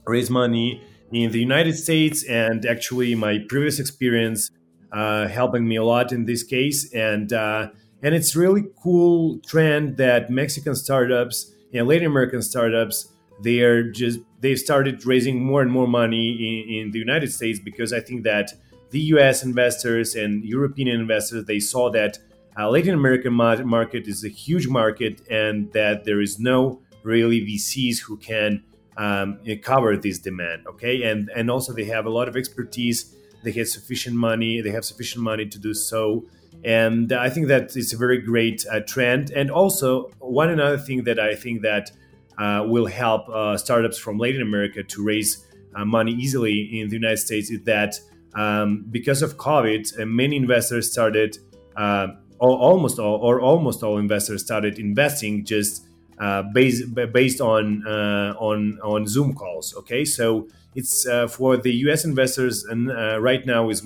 raise 0.06 0.30
money 0.30 0.82
in 1.12 1.30
the 1.32 1.38
united 1.38 1.74
states 1.74 2.24
and 2.24 2.64
actually 2.66 3.14
my 3.14 3.38
previous 3.48 3.78
experience 3.78 4.50
uh, 4.92 5.26
helping 5.28 5.66
me 5.66 5.76
a 5.76 5.84
lot 5.84 6.12
in 6.12 6.24
this 6.24 6.42
case 6.42 6.92
and 6.92 7.32
uh, 7.32 7.68
and 8.02 8.14
it's 8.14 8.34
really 8.34 8.64
cool 8.82 9.38
trend 9.46 9.96
that 9.96 10.30
Mexican 10.30 10.74
startups 10.74 11.52
and 11.72 11.86
Latin 11.86 12.06
American 12.06 12.42
startups 12.42 13.08
they 13.42 13.60
are 13.60 13.90
just 13.90 14.20
they've 14.40 14.58
started 14.58 15.04
raising 15.06 15.42
more 15.42 15.62
and 15.62 15.70
more 15.70 15.86
money 15.86 16.64
in, 16.68 16.74
in 16.74 16.90
the 16.90 16.98
United 16.98 17.32
States 17.32 17.58
because 17.58 17.92
I 17.92 18.00
think 18.00 18.24
that 18.24 18.52
the 18.90 19.00
U.S. 19.14 19.42
investors 19.42 20.14
and 20.14 20.44
European 20.44 20.88
investors 20.88 21.46
they 21.46 21.60
saw 21.60 21.90
that 21.90 22.18
uh, 22.58 22.68
Latin 22.68 22.94
American 22.94 23.32
market 23.32 24.06
is 24.06 24.24
a 24.24 24.28
huge 24.28 24.68
market 24.68 25.26
and 25.30 25.72
that 25.72 26.04
there 26.04 26.20
is 26.20 26.38
no 26.38 26.80
really 27.02 27.40
VCs 27.40 27.98
who 28.00 28.16
can 28.16 28.62
um, 28.96 29.38
cover 29.62 29.96
this 29.96 30.18
demand. 30.18 30.66
Okay, 30.66 31.02
and 31.02 31.30
and 31.34 31.50
also 31.50 31.72
they 31.72 31.84
have 31.84 32.06
a 32.06 32.10
lot 32.10 32.28
of 32.28 32.36
expertise. 32.36 33.14
They 33.42 33.52
have 33.52 33.68
sufficient 33.68 34.16
money. 34.16 34.60
They 34.60 34.70
have 34.70 34.84
sufficient 34.84 35.24
money 35.24 35.46
to 35.46 35.58
do 35.58 35.74
so 35.74 36.24
and 36.64 37.12
I 37.12 37.28
think 37.28 37.48
that 37.48 37.76
it's 37.76 37.92
a 37.92 37.96
very 37.96 38.18
great 38.18 38.64
uh, 38.70 38.80
trend. 38.80 39.30
And 39.32 39.50
also, 39.50 40.10
one 40.20 40.48
another 40.48 40.78
thing 40.78 41.04
that 41.04 41.18
I 41.18 41.34
think 41.34 41.62
that 41.62 41.90
uh, 42.38 42.64
will 42.66 42.86
help 42.86 43.28
uh, 43.28 43.56
startups 43.56 43.98
from 43.98 44.18
Latin 44.18 44.42
America 44.42 44.82
to 44.82 45.04
raise 45.04 45.44
uh, 45.74 45.84
money 45.84 46.12
easily 46.12 46.80
in 46.80 46.88
the 46.88 46.94
United 46.94 47.18
States 47.18 47.50
is 47.50 47.62
that 47.64 47.98
um, 48.34 48.86
because 48.90 49.22
of 49.22 49.36
COVID, 49.36 50.00
uh, 50.00 50.06
many 50.06 50.36
investors 50.36 50.90
started, 50.90 51.36
uh, 51.76 52.08
almost 52.50 52.98
all 52.98 53.16
or 53.16 53.40
almost 53.40 53.82
all 53.82 53.98
investors 53.98 54.42
started 54.42 54.78
investing 54.78 55.44
just 55.44 55.86
uh, 56.18 56.42
based 56.42 56.84
based 57.12 57.40
on 57.40 57.86
uh, 57.86 58.34
on 58.38 58.78
on 58.82 59.06
Zoom 59.06 59.34
calls. 59.34 59.74
Okay, 59.76 60.04
so 60.04 60.48
it's 60.74 61.06
uh, 61.06 61.26
for 61.28 61.56
the 61.56 61.72
U.S. 61.86 62.04
investors, 62.04 62.64
and 62.64 62.88
right 63.22 63.44
now 63.46 63.70
is 63.70 63.82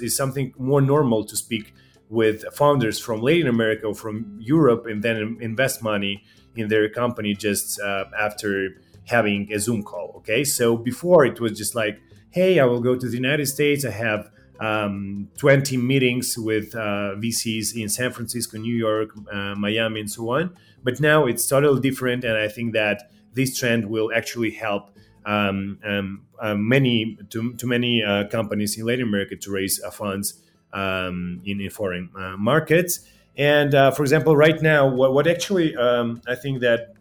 is 0.00 0.16
something 0.16 0.54
more 0.58 0.80
normal 0.80 1.24
to 1.24 1.36
speak 1.36 1.74
with 2.08 2.44
founders 2.54 2.98
from 2.98 3.20
Latin 3.20 3.48
America 3.48 3.86
or 3.86 3.94
from 3.94 4.38
Europe 4.40 4.86
and 4.86 5.02
then 5.02 5.38
invest 5.40 5.82
money 5.82 6.22
in 6.54 6.68
their 6.68 6.88
company 6.88 7.34
just 7.34 7.80
uh, 7.80 8.04
after 8.18 8.80
having 9.04 9.52
a 9.52 9.58
Zoom 9.58 9.82
call. 9.82 10.14
Okay, 10.18 10.44
so 10.44 10.76
before 10.76 11.24
it 11.24 11.40
was 11.40 11.52
just 11.52 11.74
like, 11.74 12.00
hey, 12.30 12.58
I 12.58 12.64
will 12.64 12.80
go 12.80 12.96
to 12.96 13.08
the 13.08 13.16
United 13.16 13.46
States. 13.46 13.84
I 13.84 13.90
have 13.90 14.30
um, 14.60 15.28
20 15.38 15.76
meetings 15.76 16.36
with 16.38 16.74
uh, 16.74 17.14
VCs 17.16 17.76
in 17.76 17.88
San 17.88 18.12
Francisco, 18.12 18.58
New 18.58 18.74
York, 18.74 19.10
uh, 19.32 19.54
Miami, 19.54 20.00
and 20.00 20.10
so 20.10 20.30
on. 20.30 20.56
But 20.82 21.00
now 21.00 21.26
it's 21.26 21.46
totally 21.46 21.80
different, 21.80 22.24
and 22.24 22.36
I 22.36 22.48
think 22.48 22.72
that 22.74 23.10
this 23.32 23.58
trend 23.58 23.86
will 23.86 24.10
actually 24.14 24.50
help 24.52 24.96
um, 25.26 25.78
um, 25.84 26.22
uh, 26.40 26.54
many 26.54 27.18
to, 27.30 27.52
to 27.54 27.66
many 27.66 28.02
uh, 28.02 28.28
companies 28.28 28.78
in 28.78 28.86
Latin 28.86 29.02
America 29.02 29.36
to 29.36 29.50
raise 29.50 29.82
uh, 29.82 29.90
funds 29.90 30.42
um, 30.72 31.42
in, 31.44 31.60
in, 31.60 31.68
foreign 31.68 32.10
uh, 32.16 32.36
markets. 32.36 33.00
And 33.36 33.72
for 33.94 34.02
example, 34.02 34.34
right 34.36 34.60
now, 34.62 34.88
what, 34.88 35.12
what 35.12 35.26
actually 35.26 35.76
um, 35.76 36.22
I 36.26 36.36
think 36.36 36.60
that 36.60 36.94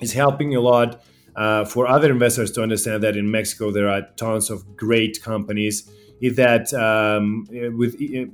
is 0.00 0.12
helping 0.12 0.54
a 0.54 0.60
lot 0.60 1.02
uh, 1.38 1.64
for 1.64 1.82
other 1.86 2.10
investors 2.10 2.50
to 2.52 2.62
understand 2.62 3.02
that 3.02 3.16
in 3.16 3.30
Mexico 3.30 3.70
there 3.70 3.88
are 3.88 4.02
tons 4.16 4.50
of 4.50 4.58
great 4.76 5.14
companies. 5.22 5.76
Is 6.20 6.34
that 6.34 6.74
um, 6.74 7.46
with 7.80 7.92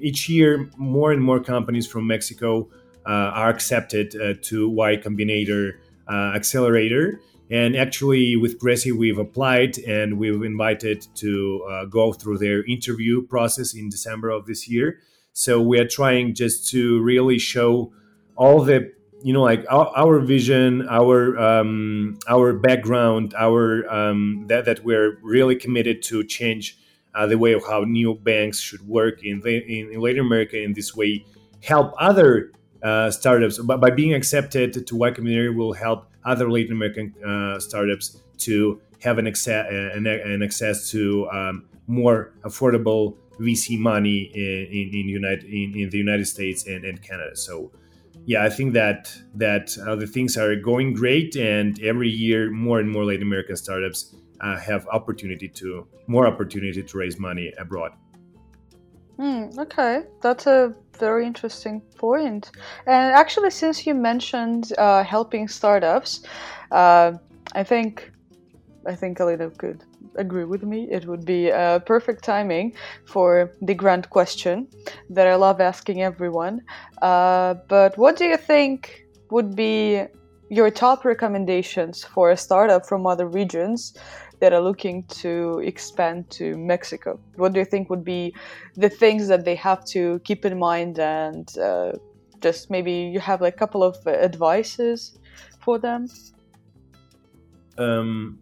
each 0.08 0.28
year 0.34 0.50
more 0.78 1.12
and 1.12 1.22
more 1.22 1.40
companies 1.54 1.86
from 1.86 2.06
Mexico 2.06 2.68
uh, 3.06 3.40
are 3.40 3.50
accepted 3.50 4.06
uh, 4.16 4.34
to 4.48 4.56
Y 4.70 4.96
Combinator 4.96 5.72
uh, 6.08 6.32
Accelerator, 6.38 7.20
and 7.50 7.76
actually, 7.76 8.36
with 8.36 8.58
Cressy, 8.58 8.90
we've 8.90 9.18
applied 9.18 9.78
and 9.78 10.18
we've 10.18 10.42
invited 10.42 11.06
to 11.16 11.64
uh, 11.70 11.84
go 11.84 12.12
through 12.12 12.38
their 12.38 12.64
interview 12.64 13.26
process 13.26 13.74
in 13.74 13.90
December 13.90 14.30
of 14.30 14.46
this 14.46 14.68
year. 14.68 15.00
So 15.34 15.60
we 15.60 15.78
are 15.78 15.86
trying 15.86 16.34
just 16.34 16.70
to 16.70 17.02
really 17.02 17.38
show 17.38 17.92
all 18.36 18.62
the, 18.64 18.92
you 19.24 19.32
know, 19.32 19.40
like 19.40 19.64
our, 19.70 19.90
our 19.96 20.20
vision, 20.20 20.86
our 20.90 21.38
um, 21.38 22.18
our 22.28 22.52
background, 22.52 23.32
our 23.38 23.90
um, 23.90 24.44
that 24.48 24.66
that 24.66 24.84
we're 24.84 25.18
really 25.22 25.56
committed 25.56 26.02
to 26.02 26.22
change 26.24 26.76
uh, 27.14 27.26
the 27.26 27.38
way 27.38 27.54
of 27.54 27.64
how 27.66 27.84
new 27.84 28.14
banks 28.14 28.60
should 28.60 28.86
work 28.86 29.24
in, 29.24 29.40
in, 29.48 29.92
in 29.92 29.98
Latin 29.98 30.20
America. 30.20 30.60
In 30.60 30.74
this 30.74 30.94
way, 30.94 31.24
help 31.62 31.94
other 31.98 32.52
uh, 32.82 33.10
startups. 33.10 33.58
But 33.58 33.80
by 33.80 33.88
being 33.88 34.12
accepted 34.12 34.86
to 34.86 34.94
Y 34.94 35.10
Combinator 35.12 35.56
will 35.56 35.72
help 35.72 36.06
other 36.26 36.50
Latin 36.50 36.72
American 36.72 37.14
uh, 37.24 37.58
startups 37.60 38.20
to 38.40 38.78
have 39.00 39.16
an 39.16 39.26
access, 39.26 39.66
an, 39.70 40.06
an 40.06 40.42
access 40.42 40.90
to 40.90 41.30
um, 41.30 41.64
more 41.86 42.34
affordable 42.42 43.16
VC 43.40 43.78
money 43.78 44.30
in, 44.34 44.66
in, 44.70 45.00
in, 45.00 45.08
United, 45.08 45.44
in, 45.44 45.72
in 45.74 45.88
the 45.88 45.98
United 45.98 46.26
States 46.26 46.66
and, 46.66 46.84
and 46.84 47.00
Canada. 47.00 47.34
So, 47.34 47.72
yeah, 48.26 48.42
I 48.42 48.50
think 48.50 48.72
that 48.74 49.14
that 49.34 49.76
uh, 49.86 49.96
the 49.96 50.06
things 50.06 50.36
are 50.36 50.56
going 50.56 50.94
great, 50.94 51.36
and 51.36 51.80
every 51.82 52.08
year 52.08 52.50
more 52.50 52.80
and 52.80 52.90
more 52.90 53.04
Latin 53.04 53.22
American 53.22 53.56
startups 53.56 54.14
uh, 54.40 54.58
have 54.58 54.86
opportunity 54.88 55.48
to 55.48 55.86
more 56.06 56.26
opportunity 56.26 56.82
to 56.82 56.98
raise 56.98 57.18
money 57.18 57.52
abroad. 57.58 57.92
Mm, 59.18 59.56
okay, 59.58 60.02
that's 60.22 60.46
a 60.46 60.74
very 60.98 61.26
interesting 61.26 61.80
point. 61.96 62.50
And 62.86 63.12
actually, 63.14 63.50
since 63.50 63.86
you 63.86 63.94
mentioned 63.94 64.72
uh, 64.78 65.04
helping 65.04 65.46
startups, 65.46 66.22
uh, 66.72 67.12
I 67.52 67.62
think 67.62 68.10
I 68.86 68.94
think 68.94 69.20
Alina 69.20 69.50
could 69.50 69.82
agree 70.16 70.44
with 70.44 70.62
me. 70.62 70.88
It 70.90 71.06
would 71.06 71.24
be 71.24 71.48
a 71.48 71.82
perfect 71.86 72.24
timing 72.24 72.74
for 73.06 73.50
the 73.60 73.74
grand 73.74 74.10
question 74.10 74.68
that 75.10 75.26
I 75.26 75.34
love 75.36 75.60
asking 75.60 76.02
everyone. 76.02 76.60
Uh, 77.02 77.54
but 77.68 77.96
what 77.96 78.16
do 78.16 78.24
you 78.24 78.36
think 78.36 78.92
would 79.30 79.56
be 79.56 80.04
your 80.50 80.70
top 80.70 81.04
recommendations 81.04 82.04
for 82.04 82.30
a 82.30 82.36
startup 82.36 82.86
from 82.86 83.06
other 83.06 83.26
regions 83.26 83.94
that 84.40 84.52
are 84.52 84.60
looking 84.60 85.04
to 85.08 85.60
expand 85.64 86.28
to 86.30 86.56
Mexico? 86.56 87.18
What 87.36 87.52
do 87.52 87.60
you 87.60 87.64
think 87.64 87.90
would 87.90 88.04
be 88.04 88.34
the 88.76 88.90
things 88.90 89.28
that 89.28 89.44
they 89.44 89.54
have 89.56 89.84
to 89.86 90.20
keep 90.24 90.44
in 90.44 90.58
mind 90.58 90.98
and 90.98 91.48
uh, 91.58 91.92
just 92.40 92.70
maybe 92.70 92.92
you 92.92 93.20
have 93.20 93.40
like 93.40 93.54
a 93.54 93.56
couple 93.56 93.82
of 93.82 93.96
advices 94.06 95.18
for 95.60 95.78
them? 95.78 96.06
Um, 97.78 98.38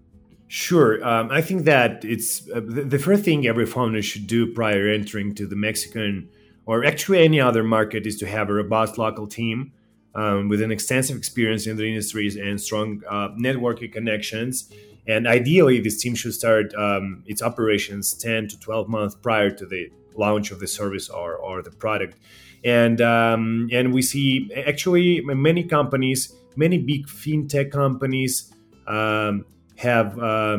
sure. 0.53 1.05
Um, 1.07 1.30
I 1.30 1.40
think 1.40 1.64
that 1.64 2.05
it's 2.05 2.48
uh, 2.50 2.61
the, 2.64 2.98
first 2.98 3.24
thing 3.24 3.46
every 3.46 3.66
founder 3.66 4.03
should 4.03 4.26
do 4.26 4.53
prior 4.53 4.88
entering 4.88 5.34
to 5.36 5.46
the 5.46 5.57
Mexican 5.57 6.28
or 6.66 6.84
actually 6.84 7.24
any 7.24 7.40
other 7.40 7.62
market 7.62 8.07
is 8.07 8.16
to 8.18 8.26
have 8.26 8.50
a 8.50 8.53
robust 8.53 8.98
local 8.98 9.26
team 9.26 9.72
um, 10.14 10.48
with 10.48 10.61
an 10.61 10.70
extensive 10.70 11.16
experience 11.16 11.66
in 11.66 11.76
the 11.76 11.88
industries 11.88 12.36
and 12.36 12.61
strong 12.61 13.03
uh, 13.09 13.28
networking 13.30 13.92
connections 13.92 14.70
and 15.07 15.26
ideally, 15.26 15.80
this 15.80 16.00
team 16.00 16.14
should 16.14 16.34
start 16.34 16.74
um, 16.74 17.24
its 17.26 17.42
operations 17.42 18.14
10 18.14 18.48
to 18.48 18.61
12 18.61 18.88
months 18.88 19.14
prior 19.14 19.50
to 19.50 19.66
the 19.66 19.90
launch 20.14 20.50
of 20.50 20.61
the 20.61 20.66
service 20.66 21.09
or, 21.09 21.34
or 21.34 21.62
the 21.62 21.70
product. 21.70 22.18
And, 22.64 23.00
um, 23.00 23.68
and 23.72 23.92
we 23.92 24.03
see 24.03 24.50
actually 24.55 25.20
many 25.22 25.64
companies, 25.64 26.32
many 26.55 26.78
big 26.78 27.09
fintech 27.09 27.72
companies 27.72 28.53
um, 28.86 29.44
have, 29.83 30.18
uh, 30.18 30.59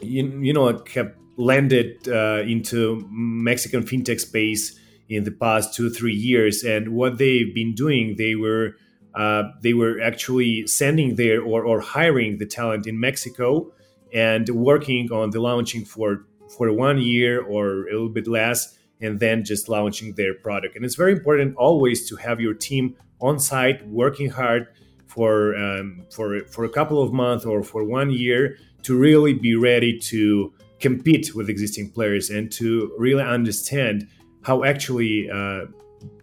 you, 0.00 0.40
you, 0.40 0.52
know, 0.52 0.82
have 0.94 1.14
landed 1.36 2.08
uh, 2.08 2.42
into 2.46 3.06
Mexican 3.10 3.82
fintech 3.82 4.20
space 4.20 4.78
in 5.08 5.24
the 5.24 5.30
past 5.30 5.74
two, 5.74 5.90
three 5.90 6.14
years. 6.14 6.62
And 6.62 6.90
what 6.90 7.18
they've 7.18 7.54
been 7.54 7.74
doing, 7.74 8.16
they 8.16 8.34
were 8.34 8.76
uh, 9.14 9.42
they 9.62 9.74
were 9.74 10.00
actually 10.00 10.66
sending 10.66 11.16
their 11.16 11.42
or, 11.42 11.64
or 11.64 11.80
hiring 11.80 12.38
the 12.38 12.46
talent 12.46 12.86
in 12.86 13.00
Mexico 13.00 13.72
and 14.12 14.48
working 14.50 15.10
on 15.12 15.30
the 15.30 15.40
launching 15.40 15.84
for 15.84 16.26
for 16.56 16.72
one 16.72 16.98
year 16.98 17.42
or 17.42 17.88
a 17.88 17.92
little 17.92 18.08
bit 18.08 18.26
less 18.26 18.76
and 19.00 19.20
then 19.20 19.44
just 19.44 19.68
launching 19.68 20.14
their 20.14 20.34
product 20.34 20.76
and 20.76 20.84
it's 20.84 20.96
very 20.96 21.12
important 21.12 21.56
always 21.56 22.08
to 22.08 22.16
have 22.16 22.40
your 22.40 22.54
team 22.54 22.96
on 23.20 23.38
site 23.38 23.86
working 23.86 24.30
hard 24.30 24.66
for 25.10 25.56
um, 25.56 26.04
for 26.10 26.40
for 26.54 26.64
a 26.64 26.68
couple 26.68 27.02
of 27.02 27.12
months 27.12 27.44
or 27.44 27.62
for 27.62 27.82
one 27.84 28.10
year 28.10 28.56
to 28.82 28.96
really 28.96 29.34
be 29.34 29.54
ready 29.56 29.98
to 29.98 30.52
compete 30.78 31.34
with 31.34 31.50
existing 31.50 31.90
players 31.90 32.30
and 32.30 32.50
to 32.52 32.94
really 32.96 33.22
understand 33.22 34.08
how 34.42 34.64
actually 34.64 35.28
uh, 35.30 35.64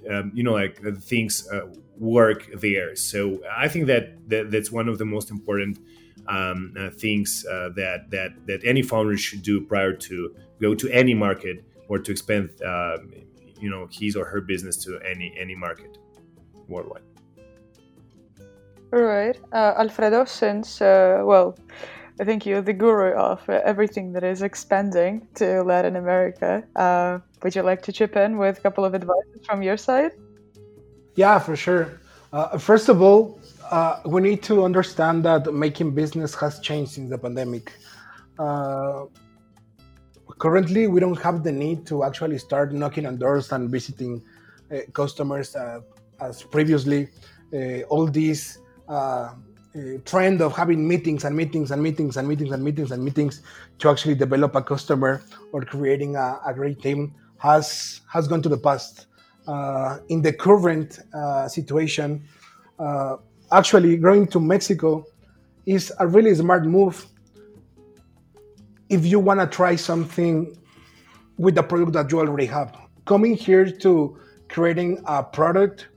um, 0.09 0.31
you 0.33 0.43
know 0.43 0.53
like 0.53 0.81
things 1.01 1.47
uh, 1.53 1.67
work 1.97 2.47
there. 2.61 2.95
So 2.95 3.41
I 3.55 3.67
think 3.67 3.87
that, 3.87 4.29
that 4.29 4.51
that's 4.51 4.71
one 4.71 4.87
of 4.87 4.97
the 4.97 5.05
most 5.05 5.31
important 5.31 5.79
um, 6.27 6.73
uh, 6.79 6.89
things 6.89 7.45
uh, 7.49 7.69
that 7.75 8.09
that 8.11 8.31
that 8.47 8.61
any 8.63 8.81
founder 8.81 9.17
should 9.17 9.43
do 9.43 9.61
prior 9.61 9.93
to 9.93 10.35
go 10.61 10.75
to 10.75 10.89
any 10.89 11.13
market 11.13 11.63
or 11.89 11.99
to 11.99 12.11
expand, 12.11 12.49
uh, 12.65 12.97
you 13.59 13.69
know, 13.69 13.87
his 13.91 14.15
or 14.15 14.25
her 14.25 14.41
business 14.41 14.77
to 14.85 14.99
any 15.01 15.35
any 15.37 15.55
market 15.55 15.97
worldwide. 16.67 17.03
Right, 18.91 19.37
uh, 19.51 19.73
Alfredo. 19.77 20.25
Since 20.25 20.81
uh, 20.81 21.21
well, 21.23 21.57
I 22.19 22.23
think 22.23 22.45
you're 22.45 22.61
the 22.61 22.73
guru 22.73 23.13
of 23.13 23.47
uh, 23.49 23.61
everything 23.63 24.13
that 24.13 24.23
is 24.23 24.41
expanding 24.41 25.27
to 25.35 25.63
Latin 25.63 25.95
America. 25.95 26.63
would 27.43 27.55
you 27.55 27.63
like 27.63 27.81
to 27.83 27.91
chip 27.91 28.15
in 28.15 28.37
with 28.37 28.59
a 28.59 28.61
couple 28.61 28.85
of 28.85 28.95
advices 28.95 29.45
from 29.45 29.61
your 29.61 29.77
side? 29.77 30.11
Yeah, 31.15 31.39
for 31.39 31.55
sure. 31.55 31.99
first 32.59 32.89
of 32.89 33.01
all, 33.01 33.39
uh, 33.71 33.99
we 34.05 34.21
need 34.21 34.41
to 34.43 34.63
understand 34.63 35.23
that 35.25 35.53
making 35.53 35.91
business 35.91 36.33
has 36.35 36.59
changed 36.59 36.91
since 36.91 37.09
the 37.09 37.17
pandemic. 37.17 37.73
Uh, 38.39 39.05
currently, 40.39 40.87
we 40.87 40.99
don't 40.99 41.19
have 41.21 41.43
the 41.43 41.51
need 41.51 41.85
to 41.87 42.03
actually 42.03 42.37
start 42.37 42.71
knocking 42.73 43.05
on 43.05 43.17
doors 43.17 43.51
and 43.51 43.69
visiting 43.69 44.23
uh, 44.71 44.79
customers 44.93 45.55
uh, 45.55 45.81
as 46.19 46.43
previously. 46.43 47.09
Uh, 47.53 47.81
all 47.83 48.05
this 48.05 48.59
uh, 48.87 49.33
trend 50.05 50.41
of 50.41 50.55
having 50.55 50.87
meetings 50.87 51.23
and 51.23 51.35
meetings 51.35 51.71
and 51.71 51.81
meetings 51.81 52.17
and 52.17 52.27
meetings 52.27 52.51
and 52.51 52.63
meetings 52.63 52.91
and 52.91 53.03
meetings 53.03 53.41
to 53.79 53.89
actually 53.89 54.15
develop 54.15 54.55
a 54.55 54.61
customer 54.61 55.21
or 55.51 55.61
creating 55.61 56.15
a, 56.15 56.39
a 56.45 56.53
great 56.53 56.81
team 56.81 57.13
has 57.37 58.01
has 58.11 58.27
gone 58.27 58.41
to 58.41 58.49
the 58.49 58.57
past. 58.57 59.05
Uh, 59.47 59.99
in 60.09 60.21
the 60.21 60.33
current 60.33 60.99
uh, 61.13 61.47
situation, 61.47 62.21
uh, 62.79 63.15
actually 63.51 63.95
going 63.95 64.27
to 64.27 64.41
Mexico 64.41 65.05
is 65.65 65.93
a 65.99 66.07
really 66.07 66.35
smart 66.35 66.65
move 66.65 67.05
if 68.89 69.05
you 69.05 69.19
want 69.19 69.39
to 69.39 69.47
try 69.47 69.75
something 69.75 70.57
with 71.37 71.55
the 71.55 71.63
product 71.63 71.93
that 71.93 72.11
you 72.11 72.19
already 72.19 72.45
have. 72.45 72.75
Coming 73.05 73.35
here 73.35 73.69
to 73.69 74.17
creating 74.49 75.01
a 75.05 75.23
product 75.23 75.87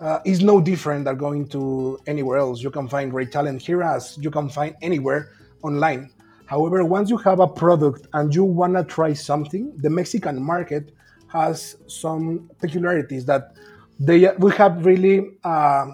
uh, 0.00 0.20
is 0.24 0.42
no 0.42 0.60
different 0.60 1.04
than 1.04 1.16
going 1.16 1.46
to 1.48 1.98
anywhere 2.06 2.38
else. 2.38 2.62
You 2.62 2.70
can 2.70 2.88
find 2.88 3.10
great 3.10 3.32
talent 3.32 3.62
here 3.62 3.82
as 3.82 4.18
you 4.20 4.30
can 4.30 4.48
find 4.48 4.74
anywhere 4.82 5.32
online. 5.62 6.10
However, 6.46 6.84
once 6.84 7.10
you 7.10 7.16
have 7.18 7.38
a 7.38 7.46
product 7.46 8.06
and 8.12 8.34
you 8.34 8.44
want 8.44 8.74
to 8.74 8.84
try 8.84 9.12
something, 9.12 9.72
the 9.76 9.90
Mexican 9.90 10.42
market 10.42 10.92
has 11.28 11.76
some 11.86 12.50
peculiarities 12.60 13.24
that 13.26 13.54
they 14.00 14.28
we 14.38 14.50
have 14.52 14.84
really 14.84 15.38
uh, 15.44 15.86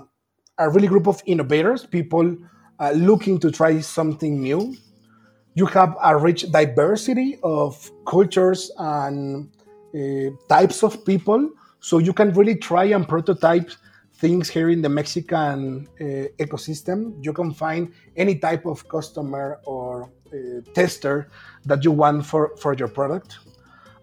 a 0.59 0.71
really 0.71 0.89
group 0.89 1.07
of 1.07 1.21
innovators, 1.27 1.85
people 1.85 2.37
uh, 2.79 2.93
looking 2.93 3.39
to 3.41 3.51
try 3.51 3.81
something 3.81 4.41
new. 4.41 4.75
You 5.55 5.67
have 5.67 5.97
a 6.03 6.17
rich 6.17 6.51
diversity 6.51 7.39
of 7.43 7.91
cultures 8.07 8.71
and 8.79 9.51
uh, 9.95 10.31
types 10.49 10.83
of 10.83 11.05
people, 11.05 11.51
so 11.81 11.99
you 11.99 12.13
can 12.13 12.33
really 12.33 12.55
try 12.55 12.85
and 12.85 13.07
prototype 13.07 13.71
things 14.19 14.49
here 14.49 14.71
in 14.71 14.83
the 14.83 14.89
Mexican 14.89 15.89
uh, 16.01 16.05
ecosystem. 16.39 17.23
You 17.25 17.33
can 17.33 17.53
find 17.53 17.93
any 18.17 18.37
type 18.37 18.67
of 18.67 18.89
customer 18.89 19.61
or 19.64 20.11
uh, 20.33 20.61
tester 20.75 21.29
that 21.64 21.85
you 21.85 21.93
want 21.93 22.25
for, 22.27 22.57
for 22.57 22.75
your 22.75 22.89
product. 22.89 23.39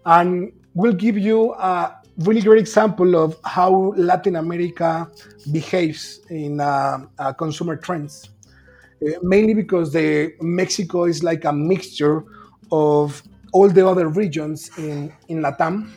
And 0.06 0.52
we'll 0.74 0.92
give 0.92 1.18
you 1.18 1.54
a 1.54 2.00
really 2.18 2.42
great 2.42 2.60
example 2.60 3.16
of 3.16 3.36
how 3.44 3.92
Latin 3.96 4.36
America 4.36 5.10
behaves 5.50 6.20
in 6.30 6.60
uh, 6.60 6.98
uh, 7.18 7.32
consumer 7.32 7.76
trends. 7.76 8.30
Uh, 9.04 9.10
mainly 9.22 9.54
because 9.54 9.92
the 9.92 10.34
Mexico 10.40 11.04
is 11.04 11.22
like 11.24 11.44
a 11.44 11.52
mixture 11.52 12.24
of 12.70 13.22
all 13.52 13.68
the 13.68 13.86
other 13.86 14.08
regions 14.08 14.70
in, 14.78 15.12
in 15.28 15.42
Latam. 15.42 15.90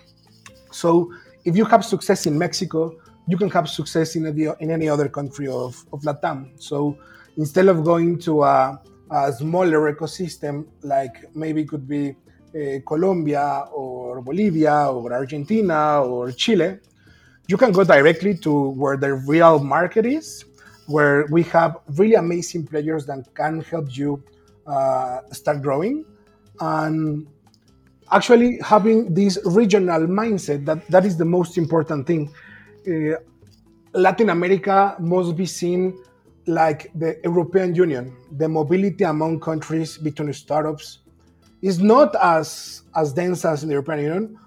So 0.72 1.14
if 1.46 1.56
you 1.56 1.66
have 1.66 1.86
success 1.86 2.26
in 2.26 2.38
Mexico, 2.38 2.98
you 3.28 3.38
can 3.38 3.50
have 3.50 3.68
success 3.70 4.16
in, 4.16 4.26
a, 4.26 4.56
in 4.60 4.72
any 4.72 4.88
other 4.88 5.10
country 5.10 5.48
of, 5.48 5.86
of 5.92 6.02
Latam. 6.02 6.52
So 6.62 6.98
instead 7.38 7.68
of 7.68 7.84
going 7.84 8.20
to 8.20 8.44
a, 8.44 8.82
a 9.12 9.34
smaller 9.34 9.94
ecosystem, 9.94 10.66
like 10.82 11.36
maybe 11.36 11.62
it 11.62 11.70
could 11.70 11.88
be 11.88 12.16
uh, 12.56 12.80
Colombia 12.88 13.66
or 13.74 14.22
Bolivia 14.22 14.90
or 14.90 15.12
Argentina 15.14 16.02
or 16.02 16.32
Chile, 16.32 16.80
you 17.48 17.58
can 17.58 17.72
go 17.72 17.84
directly 17.84 18.38
to 18.38 18.70
where 18.72 18.98
the 18.98 19.14
real 19.14 19.60
market 19.60 20.06
is, 20.06 20.46
where 20.88 21.26
we 21.30 21.44
have 21.44 21.78
really 21.96 22.16
amazing 22.16 22.66
players 22.66 23.06
that 23.06 23.26
can 23.36 23.62
help 23.62 23.96
you 23.96 24.24
uh, 24.66 25.20
start 25.32 25.62
growing. 25.62 26.06
And 26.60 27.28
actually 28.12 28.60
having 28.60 29.14
this 29.14 29.38
regional 29.46 30.08
mindset, 30.08 30.66
that, 30.66 30.88
that 30.88 31.06
is 31.06 31.18
the 31.18 31.26
most 31.26 31.58
important 31.58 32.08
thing. 32.08 32.34
Latin 33.94 34.30
America 34.30 34.96
must 35.00 35.36
be 35.36 35.46
seen 35.46 35.98
like 36.46 36.92
the 36.96 37.20
European 37.24 37.76
Union, 37.76 38.16
the 38.32 38.48
mobility 38.48 39.04
among 39.04 39.40
countries 39.40 39.98
between 39.98 40.32
startups 40.34 41.00
is 41.62 41.80
not 41.80 42.16
as 42.22 42.84
as 42.96 43.14
dense 43.14 43.44
as 43.46 43.64
in 43.64 43.70
the 43.70 43.74
European 43.74 44.00
Union, 44.00 44.40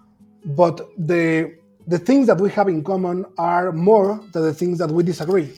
but 0.45 0.89
the 0.97 1.55
the 1.87 1.99
things 1.99 2.27
that 2.27 2.41
we 2.41 2.51
have 2.51 2.69
in 2.69 2.83
common 2.85 3.25
are 3.37 3.73
more 3.73 4.21
than 4.33 4.43
the 4.43 4.55
things 4.55 4.79
that 4.79 4.91
we 4.91 5.03
disagree. 5.03 5.53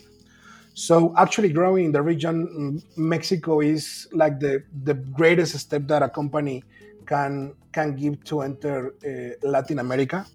So 0.74 1.14
actually 1.16 1.50
growing 1.50 1.86
in 1.86 1.92
the 1.92 2.02
region, 2.02 2.48
mm, 2.48 2.98
Mexico 2.98 3.60
is 3.60 4.08
like 4.12 4.40
the 4.40 4.64
the 4.84 4.94
greatest 4.94 5.58
step 5.58 5.86
that 5.88 6.02
a 6.02 6.08
company 6.08 6.64
can 7.06 7.54
can 7.72 7.94
give 7.94 8.24
to 8.24 8.40
enter 8.40 8.94
uh, 9.04 9.48
Latin 9.48 9.78
America. 9.78 10.26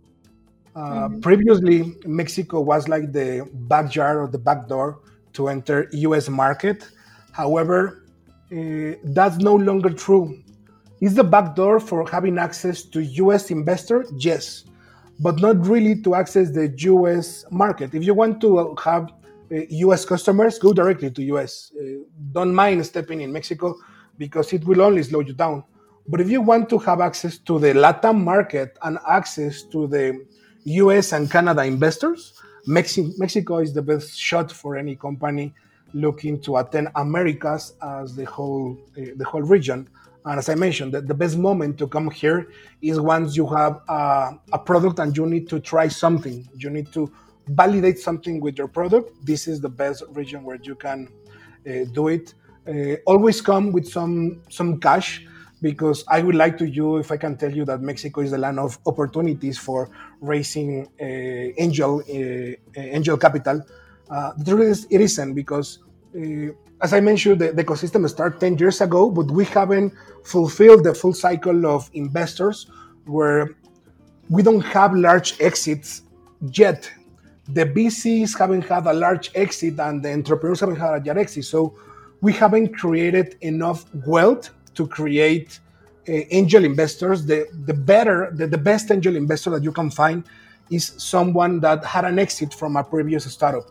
Uh, 0.78 1.10
mm-hmm. 1.10 1.20
Previously, 1.22 1.96
Mexico 2.06 2.62
was 2.62 2.88
like 2.88 3.12
the 3.12 3.50
backyard 3.54 4.18
or 4.18 4.28
the 4.28 4.38
back 4.38 4.68
door 4.68 5.00
to 5.34 5.48
enter 5.48 5.90
U.S. 5.92 6.30
market. 6.30 6.88
However, 7.32 8.06
uh, 8.52 8.94
that's 9.04 9.38
no 9.38 9.56
longer 9.56 9.90
true 9.90 10.44
is 11.00 11.14
the 11.14 11.24
backdoor 11.24 11.80
for 11.80 12.08
having 12.10 12.38
access 12.38 12.82
to 12.84 13.02
US 13.02 13.52
investors? 13.52 14.12
Yes, 14.18 14.64
but 15.20 15.40
not 15.40 15.66
really 15.68 16.02
to 16.02 16.16
access 16.16 16.52
the 16.52 16.74
US 16.92 17.46
market. 17.52 17.94
If 17.94 18.04
you 18.04 18.14
want 18.14 18.42
to 18.42 18.76
have 18.84 19.12
US 19.52 20.06
uh, 20.06 20.10
customers, 20.10 20.58
go 20.58 20.74
directly 20.74 21.12
to 21.12 21.24
US. 21.36 21.72
Uh, 21.80 22.04
don't 22.32 22.54
mind 22.54 22.86
stepping 22.86 23.22
in 23.22 23.32
Mexico 23.32 23.76
because 24.18 24.54
it 24.54 24.66
will 24.66 24.82
only 24.82 25.04
slow 25.04 25.20
you 25.20 25.34
down. 25.34 25.64
But 26.08 26.22
if 26.22 26.30
you 26.30 26.42
want 26.42 26.70
to 26.70 26.78
have 26.80 27.02
access 27.02 27.38
to 27.40 27.60
the 27.60 27.74
Latam 27.74 28.24
market 28.24 28.78
and 28.82 28.98
access 29.08 29.64
to 29.64 29.88
the 29.88 30.26
US 30.68 31.14
and 31.14 31.32
Canada 31.32 31.64
investors, 31.64 32.34
Mexico 32.66 33.60
is 33.60 33.74
the 33.74 33.82
best 33.82 34.18
shot 34.18 34.52
for 34.52 34.76
any 34.76 34.96
company 34.96 35.54
looking 35.94 36.42
to 36.42 36.58
attend 36.58 36.90
Americas 36.96 37.74
as 37.82 38.16
the 38.16 38.26
whole 38.26 38.78
uh, 38.98 39.12
the 39.16 39.24
whole 39.24 39.42
region. 39.42 39.88
And 40.26 40.40
as 40.40 40.50
I 40.50 40.56
mentioned, 40.56 40.94
the, 40.94 41.00
the 41.00 41.14
best 41.14 41.38
moment 41.38 41.78
to 41.78 41.88
come 41.88 42.12
here 42.12 42.50
is 42.82 43.00
once 43.00 43.38
you 43.38 43.48
have 43.48 43.80
a, 43.88 44.38
a 44.52 44.60
product 44.60 45.00
and 45.00 45.16
you 45.16 45.26
need 45.26 45.48
to 45.50 45.62
try 45.62 45.88
something. 45.88 46.46
You 46.58 46.70
need 46.70 46.92
to 46.92 47.10
validate 47.48 48.00
something 48.00 48.42
with 48.42 48.58
your 48.58 48.68
product. 48.68 49.26
This 49.26 49.48
is 49.48 49.62
the 49.62 49.70
best 49.70 50.04
region 50.10 50.44
where 50.44 50.60
you 50.62 50.76
can 50.76 51.08
uh, 51.66 51.86
do 51.94 52.10
it. 52.10 52.34
Uh, 52.68 52.98
always 53.06 53.40
come 53.40 53.72
with 53.72 53.88
some 53.88 54.42
some 54.50 54.82
cash 54.82 55.26
because 55.62 56.04
I 56.08 56.22
would 56.22 56.36
like 56.36 56.58
to 56.60 56.68
you 56.68 56.98
if 56.98 57.12
I 57.12 57.18
can 57.18 57.38
tell 57.38 57.52
you 57.52 57.66
that 57.66 57.82
Mexico 57.82 58.22
is 58.22 58.32
the 58.32 58.38
land 58.38 58.60
of 58.60 58.78
opportunities 58.86 59.58
for 59.58 59.90
raising 60.22 60.88
uh, 61.02 61.04
angel 61.04 62.02
uh, 62.02 62.80
angel 62.80 63.18
capital. 63.18 63.64
Uh, 64.10 64.34
the 64.38 64.46
truth 64.46 64.62
is 64.62 64.88
it 64.90 65.02
isn't 65.02 65.34
because 65.34 65.80
uh, 66.16 66.54
as 66.82 66.94
I 66.94 67.00
mentioned, 67.00 67.42
the, 67.42 67.52
the, 67.52 67.64
ecosystem 67.64 68.08
started 68.08 68.40
10 68.40 68.58
years 68.60 68.82
ago, 68.82 69.10
but 69.10 69.32
we 69.32 69.46
haven't 69.46 69.94
fulfilled 70.24 70.84
the 70.84 70.94
full 70.94 71.14
cycle 71.14 71.66
of 71.66 71.90
investors 71.94 72.68
where 73.06 73.56
we 74.30 74.44
don't 74.44 74.62
have 74.62 74.94
large 74.94 75.40
exits 75.42 76.04
yet. 76.54 76.90
The 77.50 77.66
VCs 77.66 78.38
haven't 78.38 78.66
had 78.66 78.86
a 78.86 78.94
large 78.94 79.32
exit 79.34 79.80
and 79.80 80.04
the 80.04 80.14
entrepreneurs 80.14 80.60
haven't 80.60 80.76
had 80.76 80.90
a 80.90 81.06
large 81.06 81.08
exit. 81.08 81.46
So 81.46 81.76
we 82.22 82.34
haven't 82.34 82.76
created 82.76 83.38
enough 83.42 83.86
wealth 84.06 84.52
to 84.78 84.88
create 84.88 85.60
uh, 86.08 86.12
angel 86.32 86.64
investors. 86.64 87.26
The, 87.26 87.48
the 87.66 87.74
better, 87.74 88.32
the, 88.34 88.48
the 88.48 88.58
best 88.58 88.92
angel 88.92 89.16
investor 89.16 89.50
that 89.52 89.64
you 89.64 89.72
can 89.72 89.90
find 89.92 90.24
is 90.70 90.94
someone 90.98 91.60
that 91.62 91.84
had 91.86 92.06
an 92.06 92.20
exit 92.20 92.54
from 92.54 92.76
a 92.76 92.84
previous 92.84 93.32
startup 93.32 93.70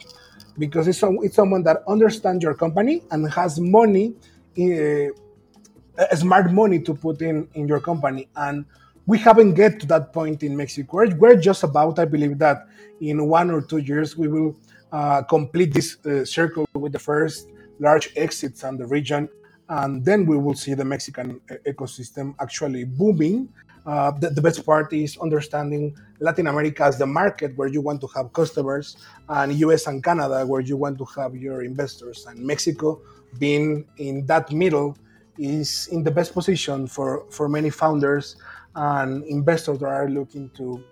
because 0.58 0.88
it's, 0.88 0.98
some, 0.98 1.18
it's 1.22 1.36
someone 1.36 1.62
that 1.62 1.82
understands 1.88 2.42
your 2.42 2.54
company 2.54 3.02
and 3.10 3.30
has 3.30 3.58
money, 3.60 4.14
uh, 4.58 6.14
smart 6.14 6.52
money 6.52 6.80
to 6.80 6.94
put 6.94 7.20
in 7.22 7.48
in 7.54 7.68
your 7.68 7.80
company. 7.80 8.28
And 8.36 8.64
we 9.06 9.18
haven't 9.18 9.54
get 9.54 9.80
to 9.80 9.86
that 9.86 10.12
point 10.12 10.42
in 10.42 10.56
Mexico. 10.56 10.96
We're, 10.96 11.14
we're 11.16 11.36
just 11.36 11.62
about, 11.62 11.98
I 11.98 12.04
believe 12.06 12.38
that 12.38 12.66
in 13.00 13.28
one 13.28 13.50
or 13.50 13.60
two 13.62 13.78
years 13.78 14.16
we 14.16 14.28
will 14.28 14.56
uh, 14.92 15.22
complete 15.22 15.72
this 15.74 15.98
uh, 16.06 16.24
circle 16.24 16.66
with 16.74 16.92
the 16.92 16.98
first 16.98 17.48
large 17.78 18.10
exits 18.16 18.64
on 18.64 18.76
the 18.76 18.86
region, 18.86 19.28
and 19.68 20.04
then 20.04 20.26
we 20.26 20.36
will 20.36 20.54
see 20.54 20.74
the 20.74 20.84
Mexican 20.84 21.40
ecosystem 21.66 22.34
actually 22.40 22.84
booming. 22.84 23.48
Uh, 23.84 24.10
the, 24.10 24.30
the, 24.30 24.42
best 24.42 24.66
part 24.66 24.92
is 24.92 25.16
understanding 25.18 25.96
Latin 26.18 26.48
America 26.48 26.82
as 26.82 26.98
the 26.98 27.06
market 27.06 27.56
where 27.56 27.68
you 27.68 27.80
want 27.80 28.00
to 28.00 28.08
have 28.08 28.32
customers, 28.32 28.96
and 29.28 29.52
US 29.54 29.86
and 29.86 30.02
Canada 30.02 30.44
where 30.44 30.60
you 30.60 30.76
want 30.76 30.98
to 30.98 31.04
have 31.16 31.36
your 31.36 31.62
investors, 31.62 32.26
and 32.28 32.38
Mexico 32.40 33.00
being 33.38 33.84
in 33.98 34.26
that 34.26 34.50
middle 34.50 34.96
is 35.38 35.88
in 35.92 36.02
the 36.02 36.10
best 36.10 36.32
position 36.32 36.86
for, 36.86 37.26
for 37.30 37.48
many 37.48 37.70
founders 37.70 38.36
and 38.74 39.24
investors 39.24 39.78
that 39.78 39.86
are 39.86 40.08
looking 40.08 40.50
to 40.50 40.82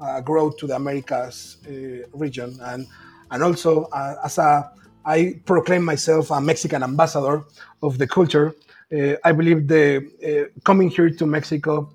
uh, 0.00 0.20
grow 0.20 0.50
to 0.50 0.66
the 0.66 0.76
Americas 0.76 1.58
uh, 1.66 2.06
region. 2.12 2.56
And, 2.62 2.86
and 3.30 3.42
also, 3.42 3.84
uh, 3.84 4.16
as 4.24 4.38
a, 4.38 4.70
I 5.04 5.40
proclaim 5.44 5.84
myself 5.84 6.30
a 6.30 6.40
Mexican 6.40 6.82
ambassador 6.82 7.44
of 7.82 7.98
the 7.98 8.06
culture. 8.06 8.54
Uh, 8.92 9.14
I 9.24 9.32
believe 9.32 9.68
the 9.68 9.86
uh, 10.24 10.60
coming 10.64 10.88
here 10.90 11.10
to 11.10 11.26
Mexico, 11.26 11.92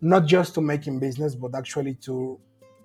not 0.00 0.26
just 0.26 0.54
to 0.54 0.60
making 0.60 0.98
business, 0.98 1.34
but 1.34 1.54
actually 1.54 1.94
to 2.06 2.38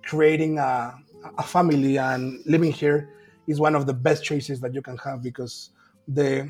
creating 0.03 0.59
a, 0.59 0.95
a 1.37 1.43
family 1.43 1.97
and 1.97 2.39
living 2.45 2.71
here 2.71 3.09
is 3.47 3.59
one 3.59 3.75
of 3.75 3.85
the 3.85 3.93
best 3.93 4.23
choices 4.23 4.59
that 4.61 4.73
you 4.73 4.81
can 4.81 4.97
have 4.97 5.21
because 5.21 5.71
the 6.07 6.49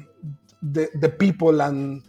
the, 0.71 0.89
the 0.95 1.09
people 1.09 1.61
and 1.61 2.03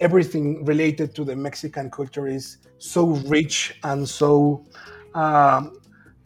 everything 0.00 0.64
related 0.64 1.14
to 1.14 1.24
the 1.24 1.34
Mexican 1.34 1.90
culture 1.90 2.26
is 2.26 2.58
so 2.78 3.08
rich 3.26 3.78
and 3.82 4.08
so 4.08 4.64
uh, 5.14 5.62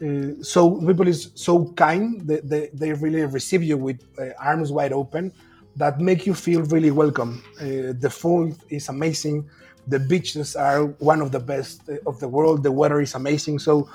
uh, 0.02 0.42
so 0.42 0.80
people 0.86 1.06
is 1.06 1.30
so 1.34 1.66
kind 1.72 2.22
they, 2.22 2.40
they, 2.40 2.70
they 2.72 2.92
really 2.94 3.22
receive 3.26 3.62
you 3.62 3.76
with 3.76 4.00
uh, 4.18 4.30
arms 4.38 4.72
wide 4.72 4.92
open 4.92 5.32
that 5.76 6.00
make 6.00 6.26
you 6.26 6.34
feel 6.34 6.62
really 6.62 6.90
welcome. 6.90 7.42
Uh, 7.60 7.92
the 7.98 8.10
food 8.10 8.56
is 8.70 8.88
amazing. 8.88 9.48
The 9.88 9.98
beaches 10.00 10.56
are 10.56 10.86
one 10.98 11.20
of 11.20 11.32
the 11.32 11.38
best 11.38 11.82
uh, 11.88 11.96
of 12.06 12.18
the 12.18 12.28
world. 12.28 12.62
The 12.62 12.72
weather 12.72 13.00
is 13.00 13.14
amazing. 13.14 13.58
So 13.58 13.90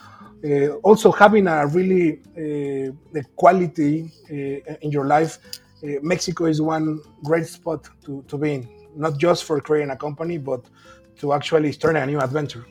uh, 0.46 0.76
also 0.84 1.12
having 1.12 1.48
a 1.48 1.66
really 1.66 2.22
the 2.36 3.26
quality 3.36 4.12
in 4.30 4.92
your 4.92 5.06
life 5.06 5.40
mexico 6.02 6.46
is 6.46 6.62
one 6.62 7.00
great 7.24 7.48
spot 7.48 7.88
to, 8.06 8.24
to 8.28 8.38
be 8.38 8.54
in. 8.54 8.70
Not 8.96 9.18
just 9.18 9.44
for 9.44 9.60
creating 9.60 9.92
a 9.92 9.98
company, 9.98 10.38
but 10.38 10.66
to 11.20 11.34
actually 11.34 11.72
start 11.74 11.96
a 11.96 12.06
new 12.06 12.20
adventure. 12.20 12.66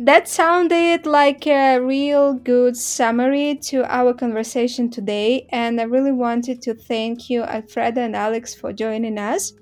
That 0.00 0.28
sounded 0.28 1.06
like 1.06 1.44
a 1.48 1.78
real 1.80 2.34
good 2.34 2.76
summary 2.76 3.56
to 3.64 3.84
our 3.92 4.14
conversation 4.14 4.90
today, 4.90 5.48
and 5.50 5.80
I 5.80 5.84
really 5.84 6.12
wanted 6.12 6.62
to 6.62 6.74
thank 6.74 7.28
you, 7.28 7.42
Alfredo 7.42 8.02
and 8.02 8.14
Alex, 8.14 8.54
for 8.54 8.72
joining 8.72 9.18
us. 9.18 9.54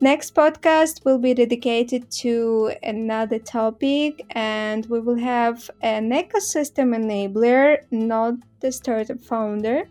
Next 0.00 0.34
podcast 0.34 1.04
will 1.04 1.18
be 1.18 1.32
dedicated 1.34 2.10
to 2.22 2.72
another 2.82 3.38
topic, 3.38 4.26
and 4.30 4.84
we 4.86 4.98
will 4.98 5.18
have 5.18 5.70
an 5.80 6.10
ecosystem 6.10 6.96
enabler, 6.96 7.78
not 7.92 8.34
the 8.60 8.72
startup 8.72 9.20
founder 9.20 9.84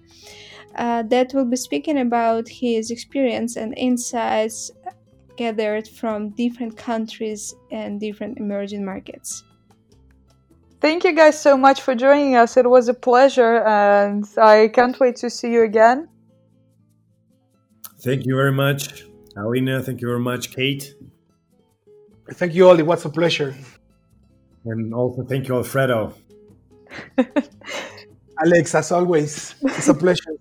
uh, 0.75 1.03
that 1.03 1.33
will 1.33 1.45
be 1.45 1.55
speaking 1.57 1.99
about 1.99 2.49
his 2.49 2.91
experience 2.91 3.55
and 3.55 3.73
insights 3.77 4.71
gathered 5.37 5.87
from 5.87 6.29
different 6.31 6.75
countries 6.77 7.55
and 7.71 8.01
different 8.01 8.37
emerging 8.37 8.83
markets. 8.83 9.45
Thank 10.81 11.03
you 11.03 11.13
guys 11.13 11.39
so 11.39 11.55
much 11.55 11.81
for 11.81 11.93
joining 11.93 12.35
us. 12.35 12.57
It 12.57 12.67
was 12.67 12.89
a 12.89 12.93
pleasure, 12.93 13.63
and 13.65 14.25
I 14.37 14.67
can't 14.73 14.99
wait 14.99 15.15
to 15.17 15.29
see 15.29 15.51
you 15.51 15.61
again. 15.61 16.09
Thank 17.99 18.25
you 18.25 18.35
very 18.35 18.51
much, 18.51 19.05
Alina. 19.37 19.83
Thank 19.83 20.01
you 20.01 20.07
very 20.07 20.19
much, 20.19 20.51
Kate. 20.55 20.95
Thank 22.31 22.55
you, 22.55 22.67
all. 22.67 22.77
What's 22.83 23.05
a 23.05 23.09
pleasure. 23.09 23.53
And 24.65 24.91
also, 24.93 25.23
thank 25.23 25.47
you, 25.47 25.55
Alfredo. 25.55 26.15
Alex, 28.43 28.73
as 28.73 28.91
always, 28.91 29.53
it's 29.61 29.87
a 29.87 29.93
pleasure. 29.93 30.33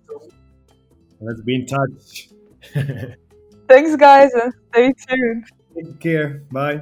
Let's 1.19 1.41
be 1.41 1.55
in 1.55 1.65
touch. 1.67 2.29
Thanks, 3.67 3.95
guys, 3.95 4.31
and 4.33 4.53
stay 4.73 4.93
tuned. 5.07 5.45
Take 5.75 5.99
care. 5.99 6.43
Bye. 6.51 6.81